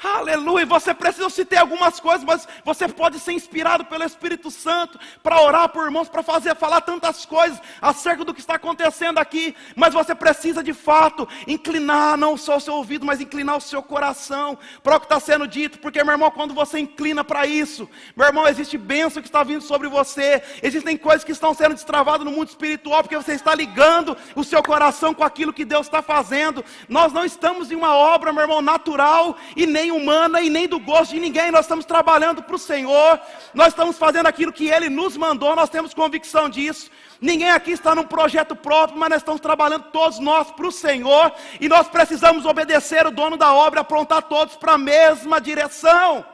Aleluia. 0.05 0.67
Você 0.67 0.93
precisa 0.93 1.31
se 1.31 1.47
ter 1.47 1.57
algumas 1.57 1.99
coisas, 1.99 2.23
mas 2.23 2.47
você 2.63 2.87
pode 2.87 3.19
ser 3.19 3.33
inspirado 3.33 3.87
pelo 3.87 4.05
Espírito 4.05 4.51
Santo 4.51 4.99
para 5.23 5.41
orar 5.41 5.71
por 5.71 5.87
irmãos, 5.87 6.11
para 6.11 6.23
fazer, 6.23 6.55
falar 6.57 6.83
tantas 6.83 7.25
coisas 7.25 7.59
acerca 7.81 8.23
do 8.23 8.35
que 8.35 8.41
está 8.41 8.57
acontecendo 8.57 9.17
aqui. 9.19 9.57
Mas 9.75 9.95
você 9.95 10.15
precisa 10.15 10.63
de 10.63 10.75
fato 10.75 11.27
inclinar 11.47 12.19
não 12.19 12.37
só 12.37 12.59
o 12.59 12.61
seu 12.61 12.75
ouvido, 12.75 13.07
mas 13.07 13.19
inclinar 13.19 13.57
o 13.57 13.63
seu 13.63 13.83
coração 13.83 14.59
para 14.83 14.97
o 14.97 15.01
que 15.01 15.07
está 15.07 15.19
sendo 15.19 15.49
dito. 15.49 15.79
Porque, 15.79 16.05
meu 16.05 16.13
irmão, 16.13 16.31
quando 16.31 16.53
você 16.53 16.79
inclina 16.79 17.25
para 17.25 17.47
isso, 17.47 17.89
meu 18.15 18.27
irmão, 18.27 18.47
existe 18.47 18.77
bênção 18.77 19.23
que 19.23 19.29
está 19.29 19.43
vindo 19.43 19.63
sobre 19.63 19.89
você. 19.89 20.43
Existem 20.63 20.99
coisas 20.99 21.25
que 21.25 21.33
estão 21.33 21.55
sendo 21.55 21.73
destravadas 21.73 22.27
no 22.27 22.33
mundo 22.33 22.49
espiritual, 22.49 23.03
porque 23.03 23.17
você 23.17 23.33
está 23.33 23.55
ligando 23.55 24.15
o 24.37 24.45
seu 24.45 24.63
coração 24.63 25.15
com 25.15 25.25
aquilo 25.25 25.53
que 25.53 25.65
Deus 25.65 25.87
está 25.87 26.03
fazendo. 26.03 26.63
Nós 26.91 27.11
não 27.11 27.25
estamos 27.25 27.71
em 27.71 27.75
uma 27.75 27.95
obra, 27.95 28.35
meu 28.35 28.43
irmão, 28.43 28.61
natural 28.61 29.35
e 29.57 29.65
nem 29.65 29.94
humana 29.95 30.41
e 30.41 30.51
nem 30.51 30.67
do 30.67 30.79
gosto 30.79 31.13
de 31.13 31.21
ninguém. 31.21 31.51
Nós 31.51 31.65
estamos 31.65 31.85
trabalhando 31.85 32.43
para 32.43 32.57
o 32.57 32.59
Senhor, 32.59 33.21
nós 33.53 33.69
estamos 33.69 33.97
fazendo 33.97 34.27
aquilo 34.27 34.53
que 34.53 34.69
Ele 34.69 34.89
nos 34.89 35.17
mandou, 35.17 35.55
nós 35.55 35.71
temos 35.71 35.95
convicção 35.95 36.49
disso. 36.49 36.91
Ninguém 37.21 37.51
aqui 37.51 37.73
está 37.73 37.95
num 37.95 38.05
projeto 38.05 38.55
próprio, 38.55 38.99
mas 38.99 39.11
nós 39.11 39.23
estamos 39.23 39.41
trabalhando 39.41 39.85
todos 39.93 40.19
nós 40.19 40.51
para 40.51 40.67
o 40.67 40.73
Senhor 40.73 41.33
e 41.61 41.69
nós 41.69 41.89
precisamos 41.89 42.45
obedecer 42.45 43.07
o 43.07 43.11
dono 43.11 43.37
da 43.37 43.55
obra, 43.55 43.81
aprontar 43.81 44.23
todos 44.23 44.57
para 44.57 44.73
a 44.73 44.79
mesma 44.79 45.41
direção. 45.41 46.25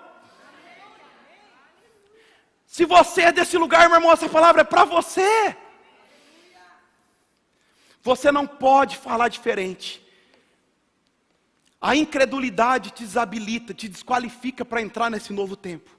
Se 2.67 2.85
você 2.85 3.23
é 3.23 3.33
desse 3.33 3.59
lugar, 3.59 3.89
meu 3.89 3.99
irmão, 3.99 4.13
essa 4.13 4.29
palavra 4.29 4.63
é 4.63 4.65
para 4.65 4.85
você. 4.85 5.57
Você 8.03 8.33
não 8.33 8.47
pode 8.47 8.97
falar 8.97 9.29
diferente. 9.29 10.00
A 11.81 11.97
incredulidade 11.97 12.91
te 12.91 13.05
desabilita, 13.05 13.73
te 13.73 13.89
desqualifica 13.89 14.65
para 14.65 14.83
entrar 14.83 15.11
nesse 15.11 15.33
novo 15.33 15.57
tempo. 15.57 15.91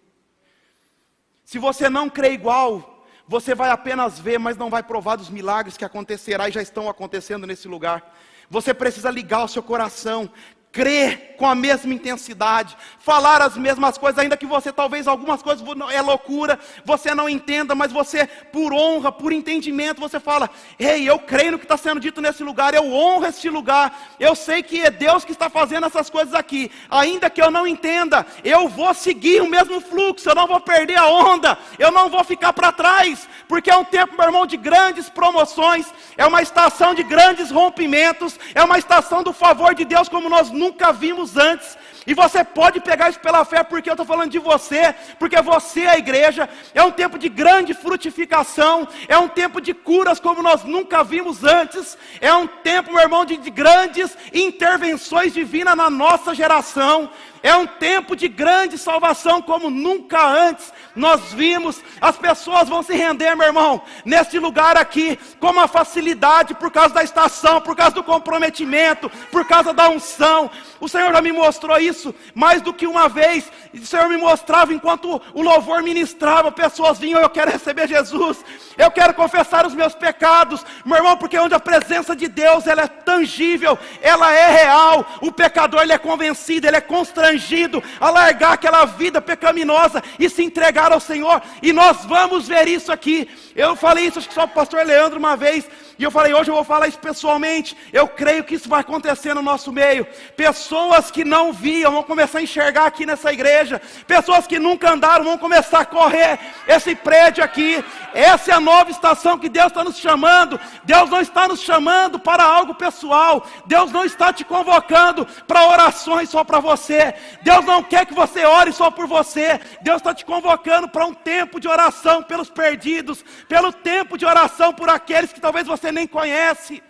Se 1.43 1.57
você 1.57 1.89
não 1.89 2.09
crê 2.09 2.33
igual, 2.33 3.05
você 3.27 3.55
vai 3.55 3.71
apenas 3.71 4.19
ver, 4.19 4.37
mas 4.37 4.57
não 4.57 4.69
vai 4.69 4.83
provar 4.83 5.15
dos 5.15 5.29
milagres 5.29 5.77
que 5.77 5.85
acontecerá 5.85 6.47
e 6.47 6.51
já 6.51 6.61
estão 6.61 6.87
acontecendo 6.87 7.47
nesse 7.47 7.67
lugar. 7.67 8.15
Você 8.49 8.73
precisa 8.73 9.09
ligar 9.09 9.43
o 9.43 9.47
seu 9.47 9.63
coração, 9.63 10.29
crer 10.71 11.31
com 11.41 11.47
a 11.47 11.55
mesma 11.55 11.91
intensidade, 11.91 12.77
falar 12.99 13.41
as 13.41 13.57
mesmas 13.57 13.97
coisas, 13.97 14.19
ainda 14.19 14.37
que 14.37 14.45
você 14.45 14.71
talvez 14.71 15.07
algumas 15.07 15.41
coisas 15.41 15.65
é 15.91 15.99
loucura, 15.99 16.59
você 16.85 17.15
não 17.15 17.27
entenda, 17.27 17.73
mas 17.73 17.91
você, 17.91 18.27
por 18.27 18.71
honra, 18.71 19.11
por 19.11 19.33
entendimento, 19.33 19.99
você 19.99 20.19
fala: 20.19 20.47
Ei, 20.77 21.09
eu 21.09 21.17
creio 21.17 21.53
no 21.53 21.57
que 21.57 21.65
está 21.65 21.75
sendo 21.75 21.99
dito 21.99 22.21
nesse 22.21 22.43
lugar, 22.43 22.75
eu 22.75 22.93
honro 22.93 23.25
este 23.25 23.49
lugar, 23.49 24.13
eu 24.19 24.35
sei 24.35 24.61
que 24.61 24.81
é 24.81 24.91
Deus 24.91 25.25
que 25.25 25.31
está 25.31 25.49
fazendo 25.49 25.87
essas 25.87 26.11
coisas 26.11 26.35
aqui, 26.35 26.69
ainda 26.91 27.27
que 27.27 27.41
eu 27.41 27.49
não 27.49 27.65
entenda, 27.65 28.23
eu 28.43 28.67
vou 28.67 28.93
seguir 28.93 29.41
o 29.41 29.49
mesmo 29.49 29.81
fluxo, 29.81 30.29
eu 30.29 30.35
não 30.35 30.45
vou 30.45 30.59
perder 30.59 30.99
a 30.99 31.07
onda, 31.07 31.57
eu 31.79 31.91
não 31.91 32.07
vou 32.07 32.23
ficar 32.23 32.53
para 32.53 32.71
trás, 32.71 33.27
porque 33.47 33.71
é 33.71 33.75
um 33.75 33.83
tempo, 33.83 34.15
meu 34.15 34.27
irmão, 34.27 34.45
de 34.45 34.57
grandes 34.57 35.09
promoções, 35.09 35.87
é 36.15 36.25
uma 36.25 36.43
estação 36.43 36.93
de 36.93 37.01
grandes 37.01 37.49
rompimentos, 37.49 38.39
é 38.53 38.63
uma 38.63 38.77
estação 38.77 39.23
do 39.23 39.33
favor 39.33 39.73
de 39.73 39.85
Deus, 39.85 40.07
como 40.07 40.29
nós 40.29 40.51
nunca 40.61 40.91
vimos 40.91 41.35
antes. 41.37 41.75
E 42.05 42.15
você 42.15 42.43
pode 42.43 42.79
pegar 42.79 43.09
isso 43.09 43.19
pela 43.19 43.45
fé, 43.45 43.63
porque 43.63 43.87
eu 43.87 43.93
estou 43.93 44.05
falando 44.05 44.31
de 44.31 44.39
você, 44.39 44.93
porque 45.19 45.39
você 45.41 45.81
é 45.81 45.89
a 45.91 45.97
igreja. 45.97 46.49
É 46.73 46.81
um 46.81 46.91
tempo 46.91 47.17
de 47.17 47.29
grande 47.29 47.75
frutificação, 47.75 48.87
é 49.07 49.17
um 49.17 49.27
tempo 49.27 49.61
de 49.61 49.73
curas 49.73 50.19
como 50.19 50.41
nós 50.41 50.63
nunca 50.63 51.03
vimos 51.03 51.43
antes. 51.43 51.97
É 52.19 52.33
um 52.33 52.47
tempo, 52.47 52.91
meu 52.91 53.01
irmão, 53.01 53.23
de, 53.23 53.37
de 53.37 53.51
grandes 53.51 54.17
intervenções 54.33 55.33
divinas 55.33 55.77
na 55.77 55.89
nossa 55.89 56.33
geração. 56.33 57.09
É 57.43 57.55
um 57.55 57.65
tempo 57.65 58.15
de 58.15 58.27
grande 58.27 58.77
salvação 58.77 59.41
como 59.41 59.69
nunca 59.69 60.23
antes 60.23 60.71
nós 60.95 61.33
vimos. 61.33 61.81
As 61.99 62.15
pessoas 62.15 62.69
vão 62.69 62.83
se 62.83 62.93
render, 62.93 63.35
meu 63.35 63.47
irmão, 63.47 63.81
neste 64.05 64.37
lugar 64.37 64.77
aqui, 64.77 65.17
com 65.39 65.49
uma 65.49 65.67
facilidade 65.67 66.53
por 66.53 66.71
causa 66.71 66.93
da 66.93 67.03
estação, 67.03 67.59
por 67.59 67.75
causa 67.75 67.95
do 67.95 68.03
comprometimento, 68.03 69.09
por 69.31 69.45
causa 69.47 69.73
da 69.73 69.89
unção. 69.89 70.51
O 70.79 70.87
Senhor 70.87 71.11
já 71.11 71.21
me 71.21 71.31
mostrou 71.31 71.79
isso 71.79 71.90
mais 72.33 72.61
do 72.61 72.73
que 72.73 72.87
uma 72.87 73.07
vez. 73.07 73.51
O 73.73 73.85
Senhor 73.85 74.09
me 74.09 74.17
mostrava 74.17 74.73
enquanto 74.73 75.21
o 75.33 75.41
louvor 75.41 75.81
ministrava, 75.81 76.51
pessoas 76.51 76.99
vinham, 76.99 77.21
eu 77.21 77.29
quero 77.29 77.51
receber 77.51 77.87
Jesus. 77.87 78.43
Eu 78.77 78.89
quero 78.89 79.13
confessar 79.13 79.65
os 79.65 79.73
meus 79.73 79.93
pecados, 79.93 80.65
meu 80.85 80.97
irmão, 80.97 81.17
porque 81.17 81.37
onde 81.37 81.53
a 81.53 81.59
presença 81.59 82.15
de 82.15 82.27
Deus 82.27 82.67
ela 82.67 82.83
é 82.83 82.87
tangível, 82.87 83.77
ela 84.01 84.31
é 84.33 84.63
real. 84.63 85.05
O 85.21 85.31
pecador 85.31 85.81
ele 85.81 85.93
é 85.93 85.97
convencido, 85.97 86.67
ele 86.67 86.77
é 86.77 86.81
constrangido 86.81 87.83
a 87.99 88.09
largar 88.09 88.53
aquela 88.53 88.85
vida 88.85 89.21
pecaminosa 89.21 90.03
e 90.17 90.29
se 90.29 90.43
entregar 90.43 90.91
ao 90.91 90.99
Senhor. 90.99 91.41
E 91.61 91.71
nós 91.73 92.05
vamos 92.05 92.47
ver 92.47 92.67
isso 92.67 92.91
aqui. 92.91 93.29
Eu 93.55 93.75
falei 93.75 94.05
isso 94.05 94.19
acho 94.19 94.27
que 94.27 94.33
só 94.33 94.43
o 94.43 94.47
pastor 94.47 94.85
Leandro 94.85 95.19
uma 95.19 95.35
vez. 95.35 95.69
E 96.01 96.03
eu 96.03 96.09
falei, 96.09 96.33
hoje 96.33 96.49
eu 96.49 96.55
vou 96.55 96.63
falar 96.63 96.87
isso 96.87 96.97
pessoalmente. 96.97 97.77
Eu 97.93 98.07
creio 98.07 98.43
que 98.43 98.55
isso 98.55 98.67
vai 98.67 98.79
acontecer 98.81 99.35
no 99.35 99.43
nosso 99.43 99.71
meio. 99.71 100.03
Pessoas 100.35 101.11
que 101.11 101.23
não 101.23 101.53
viam 101.53 101.91
vão 101.91 102.01
começar 102.01 102.39
a 102.39 102.41
enxergar 102.41 102.87
aqui 102.87 103.05
nessa 103.05 103.31
igreja. 103.31 103.79
Pessoas 104.07 104.47
que 104.47 104.57
nunca 104.57 104.91
andaram 104.91 105.23
vão 105.23 105.37
começar 105.37 105.81
a 105.81 105.85
correr 105.85 106.39
esse 106.67 106.95
prédio 106.95 107.43
aqui. 107.43 107.85
Essa 108.15 108.49
é 108.49 108.53
a 108.55 108.59
nova 108.59 108.89
estação 108.89 109.37
que 109.37 109.47
Deus 109.47 109.67
está 109.67 109.83
nos 109.83 109.99
chamando. 109.99 110.59
Deus 110.83 111.07
não 111.07 111.21
está 111.21 111.47
nos 111.47 111.61
chamando 111.61 112.17
para 112.17 112.43
algo 112.43 112.73
pessoal. 112.73 113.45
Deus 113.67 113.91
não 113.91 114.03
está 114.03 114.33
te 114.33 114.43
convocando 114.43 115.27
para 115.45 115.67
orações 115.67 116.31
só 116.31 116.43
para 116.43 116.59
você. 116.59 117.13
Deus 117.43 117.63
não 117.63 117.83
quer 117.83 118.07
que 118.07 118.15
você 118.15 118.43
ore 118.43 118.73
só 118.73 118.89
por 118.89 119.05
você. 119.05 119.59
Deus 119.83 119.97
está 119.97 120.15
te 120.15 120.25
convocando 120.25 120.87
para 120.87 121.05
um 121.05 121.13
tempo 121.13 121.59
de 121.59 121.67
oração 121.67 122.23
pelos 122.23 122.49
perdidos, 122.49 123.23
pelo 123.47 123.71
tempo 123.71 124.17
de 124.17 124.25
oração 124.25 124.73
por 124.73 124.89
aqueles 124.89 125.31
que 125.31 125.39
talvez 125.39 125.67
você 125.67 125.90
nem 125.91 126.07
conhece. 126.07 126.83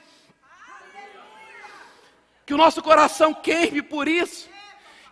Que 2.46 2.54
o 2.54 2.58
nosso 2.58 2.82
coração 2.82 3.34
queime 3.34 3.82
por 3.82 4.08
isso. 4.08 4.50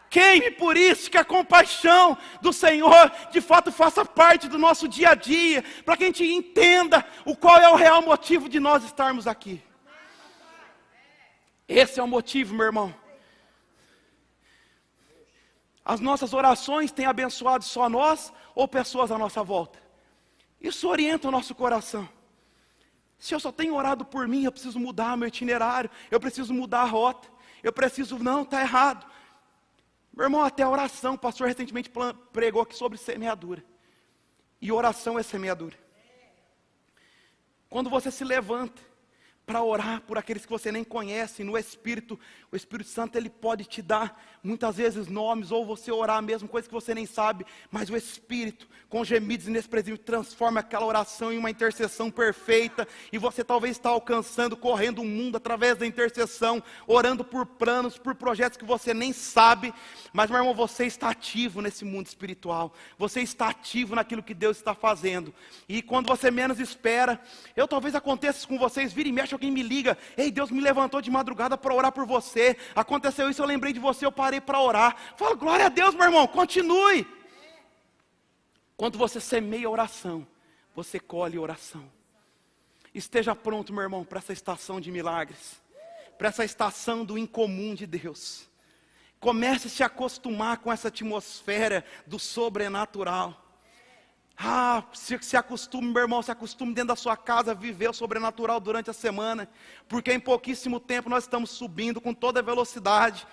Queime 0.09 0.49
por 0.51 0.75
isso, 0.75 1.09
que 1.09 1.17
a 1.17 1.23
compaixão 1.23 2.17
do 2.41 2.51
Senhor 2.51 3.11
de 3.31 3.39
fato 3.39 3.71
faça 3.71 4.03
parte 4.03 4.47
do 4.47 4.57
nosso 4.57 4.87
dia 4.87 5.11
a 5.11 5.15
dia, 5.15 5.63
para 5.85 5.95
que 5.95 6.03
a 6.03 6.07
gente 6.07 6.25
entenda 6.25 7.05
o 7.23 7.35
qual 7.35 7.57
é 7.59 7.69
o 7.69 7.75
real 7.75 8.01
motivo 8.01 8.49
de 8.49 8.59
nós 8.59 8.83
estarmos 8.83 9.27
aqui. 9.27 9.61
Esse 11.67 11.99
é 11.99 12.03
o 12.03 12.07
motivo, 12.07 12.55
meu 12.55 12.65
irmão. 12.65 12.95
As 15.85 15.99
nossas 15.99 16.33
orações 16.33 16.91
têm 16.91 17.05
abençoado 17.05 17.63
só 17.63 17.87
nós 17.87 18.33
ou 18.55 18.67
pessoas 18.67 19.11
à 19.11 19.17
nossa 19.17 19.43
volta. 19.43 19.79
Isso 20.59 20.89
orienta 20.89 21.27
o 21.27 21.31
nosso 21.31 21.53
coração. 21.53 22.09
Se 23.19 23.35
eu 23.35 23.39
só 23.39 23.51
tenho 23.51 23.75
orado 23.75 24.05
por 24.05 24.27
mim, 24.27 24.45
eu 24.45 24.51
preciso 24.51 24.79
mudar 24.79 25.17
meu 25.17 25.27
itinerário, 25.27 25.89
eu 26.09 26.19
preciso 26.19 26.53
mudar 26.53 26.81
a 26.81 26.85
rota, 26.85 27.27
eu 27.61 27.73
preciso, 27.73 28.17
não, 28.17 28.43
está 28.43 28.61
errado. 28.61 29.05
Meu 30.13 30.25
irmão, 30.25 30.41
até 30.41 30.63
a 30.63 30.69
oração, 30.69 31.15
o 31.15 31.17
pastor 31.17 31.47
recentemente 31.47 31.91
pregou 32.31 32.61
aqui 32.61 32.75
sobre 32.75 32.97
semeadura. 32.97 33.63
E 34.61 34.71
oração 34.71 35.19
é 35.19 35.23
semeadura. 35.23 35.77
Quando 37.69 37.89
você 37.89 38.09
se 38.09 38.23
levanta 38.23 38.81
para 39.49 39.63
orar 39.63 40.01
por 40.01 40.15
aqueles 40.15 40.45
que 40.45 40.51
você 40.51 40.71
nem 40.71 40.83
conhece, 40.83 41.43
no 41.43 41.57
Espírito, 41.57 42.19
o 42.51 42.55
Espírito 42.55 42.87
Santo 42.87 43.17
ele 43.17 43.31
pode 43.31 43.65
te 43.65 43.81
dar 43.81 44.23
muitas 44.43 44.75
vezes 44.77 45.07
nomes, 45.07 45.49
ou 45.49 45.65
você 45.65 45.91
orar 45.91 46.21
mesmo, 46.21 46.47
coisas 46.47 46.67
que 46.67 46.73
você 46.73 46.93
nem 46.93 47.07
sabe, 47.07 47.47
mas 47.71 47.89
o 47.89 47.97
Espírito, 47.97 48.69
com 48.87 49.03
gemidos 49.03 49.47
inexpressíveis, 49.47 49.99
transforma 50.05 50.59
aquela 50.59 50.85
oração 50.85 51.33
em 51.33 51.37
uma 51.39 51.49
intercessão 51.49 52.11
perfeita, 52.11 52.87
e 53.11 53.17
você 53.17 53.43
talvez 53.43 53.75
está 53.75 53.89
alcançando, 53.89 54.55
correndo 54.55 55.01
o 55.01 55.05
mundo 55.05 55.37
através 55.37 55.75
da 55.77 55.85
intercessão, 55.85 56.61
orando 56.85 57.25
por 57.25 57.43
planos, 57.47 57.97
por 57.97 58.13
projetos 58.13 58.55
que 58.55 58.63
você 58.63 58.93
nem 58.93 59.11
sabe, 59.11 59.73
mas 60.13 60.29
meu 60.29 60.37
irmão, 60.37 60.53
você 60.53 60.85
está 60.85 61.09
ativo 61.09 61.59
nesse 61.59 61.83
mundo 61.83 62.05
espiritual, 62.05 62.71
você 62.99 63.21
está 63.21 63.49
ativo 63.49 63.95
naquilo 63.95 64.21
que 64.21 64.35
Deus 64.35 64.57
está 64.57 64.75
fazendo, 64.75 65.33
e 65.67 65.81
quando 65.81 66.05
você 66.05 66.29
menos 66.29 66.59
espera, 66.59 67.19
eu 67.55 67.67
talvez 67.67 67.95
aconteça 67.95 68.47
com 68.47 68.59
vocês, 68.59 68.93
vira 68.93 69.09
e 69.09 69.11
mexe, 69.11 69.38
alguém 69.39 69.51
me 69.51 69.63
liga, 69.63 69.97
ei, 70.17 70.29
Deus 70.29 70.51
me 70.51 70.59
levantou 70.59 71.01
de 71.01 71.09
madrugada 71.09 71.57
para 71.57 71.73
orar 71.73 71.93
por 71.93 72.05
você, 72.05 72.57
aconteceu 72.75 73.29
isso, 73.29 73.41
eu 73.41 73.45
lembrei 73.45 73.71
de 73.71 73.79
você, 73.79 74.05
eu 74.05 74.11
parei 74.11 74.41
para 74.41 74.59
orar. 74.59 74.97
Fala, 75.15 75.33
glória 75.35 75.67
a 75.67 75.69
Deus, 75.69 75.95
meu 75.95 76.03
irmão, 76.03 76.27
continue. 76.27 77.07
Quando 78.75 78.97
você 78.97 79.21
semeia 79.21 79.69
oração, 79.69 80.27
você 80.75 80.99
colhe 80.99 81.39
oração. 81.39 81.89
Esteja 82.93 83.33
pronto, 83.33 83.71
meu 83.71 83.83
irmão, 83.83 84.03
para 84.03 84.19
essa 84.19 84.33
estação 84.33 84.81
de 84.81 84.91
milagres, 84.91 85.61
para 86.17 86.27
essa 86.27 86.43
estação 86.43 87.05
do 87.05 87.17
incomum 87.17 87.73
de 87.73 87.87
Deus. 87.87 88.49
Comece 89.19 89.67
a 89.67 89.69
se 89.69 89.83
acostumar 89.83 90.57
com 90.57 90.71
essa 90.71 90.89
atmosfera 90.89 91.83
do 92.05 92.19
sobrenatural. 92.19 93.48
Ah, 94.41 94.83
se, 94.93 95.19
se 95.21 95.35
acostume, 95.35 95.91
meu 95.91 96.03
irmão, 96.03 96.21
se 96.21 96.31
acostume 96.31 96.73
dentro 96.73 96.87
da 96.87 96.95
sua 96.95 97.17
casa 97.17 97.51
a 97.51 97.53
viver 97.53 97.89
o 97.89 97.93
sobrenatural 97.93 98.57
durante 98.61 98.89
a 98.89 98.93
semana, 98.93 99.49
porque 99.85 100.13
em 100.13 100.19
pouquíssimo 100.19 100.79
tempo 100.79 101.09
nós 101.09 101.25
estamos 101.25 101.49
subindo 101.49 101.99
com 101.99 102.13
toda 102.13 102.41
velocidade 102.41 103.27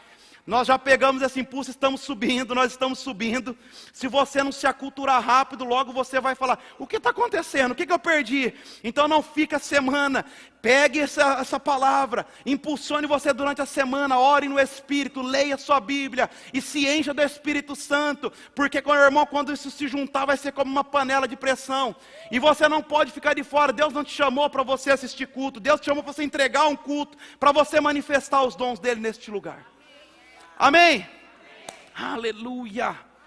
Nós 0.46 0.68
já 0.68 0.78
pegamos 0.78 1.22
esse 1.22 1.40
impulso, 1.40 1.70
estamos 1.70 2.02
subindo, 2.02 2.54
nós 2.54 2.70
estamos 2.70 3.00
subindo. 3.00 3.58
Se 3.92 4.06
você 4.06 4.44
não 4.44 4.52
se 4.52 4.64
aculturar 4.64 5.20
rápido, 5.20 5.64
logo 5.64 5.92
você 5.92 6.20
vai 6.20 6.36
falar: 6.36 6.60
o 6.78 6.86
que 6.86 6.98
está 6.98 7.10
acontecendo? 7.10 7.72
O 7.72 7.74
que, 7.74 7.84
que, 7.84 7.92
eu 7.92 7.98
perdi? 7.98 8.54
Então 8.84 9.08
não 9.08 9.22
fica 9.22 9.56
a 9.56 9.58
semana. 9.58 10.24
Pegue 10.62 11.00
essa, 11.00 11.38
essa 11.40 11.60
palavra, 11.60 12.26
impulsione 12.44 13.06
você 13.06 13.32
durante 13.32 13.60
a 13.60 13.66
semana, 13.66 14.18
ore 14.18 14.48
no 14.48 14.58
Espírito, 14.58 15.20
leia 15.20 15.56
sua 15.56 15.78
Bíblia 15.80 16.28
e 16.52 16.60
se 16.60 16.88
encha 16.88 17.14
do 17.14 17.22
Espírito 17.22 17.76
Santo, 17.76 18.32
porque, 18.52 18.80
meu 18.80 18.94
irmão, 18.94 19.26
quando 19.26 19.52
isso 19.52 19.70
se 19.70 19.86
juntar, 19.86 20.24
vai 20.24 20.36
ser 20.36 20.52
como 20.52 20.70
uma 20.70 20.82
panela 20.82 21.28
de 21.28 21.36
pressão. 21.36 21.94
E 22.32 22.38
você 22.38 22.68
não 22.68 22.82
pode 22.82 23.12
ficar 23.12 23.34
de 23.34 23.44
fora. 23.44 23.72
Deus 23.72 23.92
não 23.92 24.02
te 24.04 24.12
chamou 24.12 24.48
para 24.48 24.62
você 24.62 24.90
assistir 24.92 25.26
culto, 25.26 25.58
Deus 25.58 25.80
te 25.80 25.86
chamou 25.86 26.02
para 26.04 26.12
você 26.12 26.22
entregar 26.22 26.66
um 26.66 26.76
culto, 26.76 27.18
para 27.38 27.50
você 27.50 27.80
manifestar 27.80 28.42
os 28.42 28.54
dons 28.54 28.78
dele 28.78 29.00
neste 29.00 29.30
lugar. 29.30 29.75
Amém? 30.58 31.06
Amém. 31.94 32.12
Aleluia. 32.14 33.05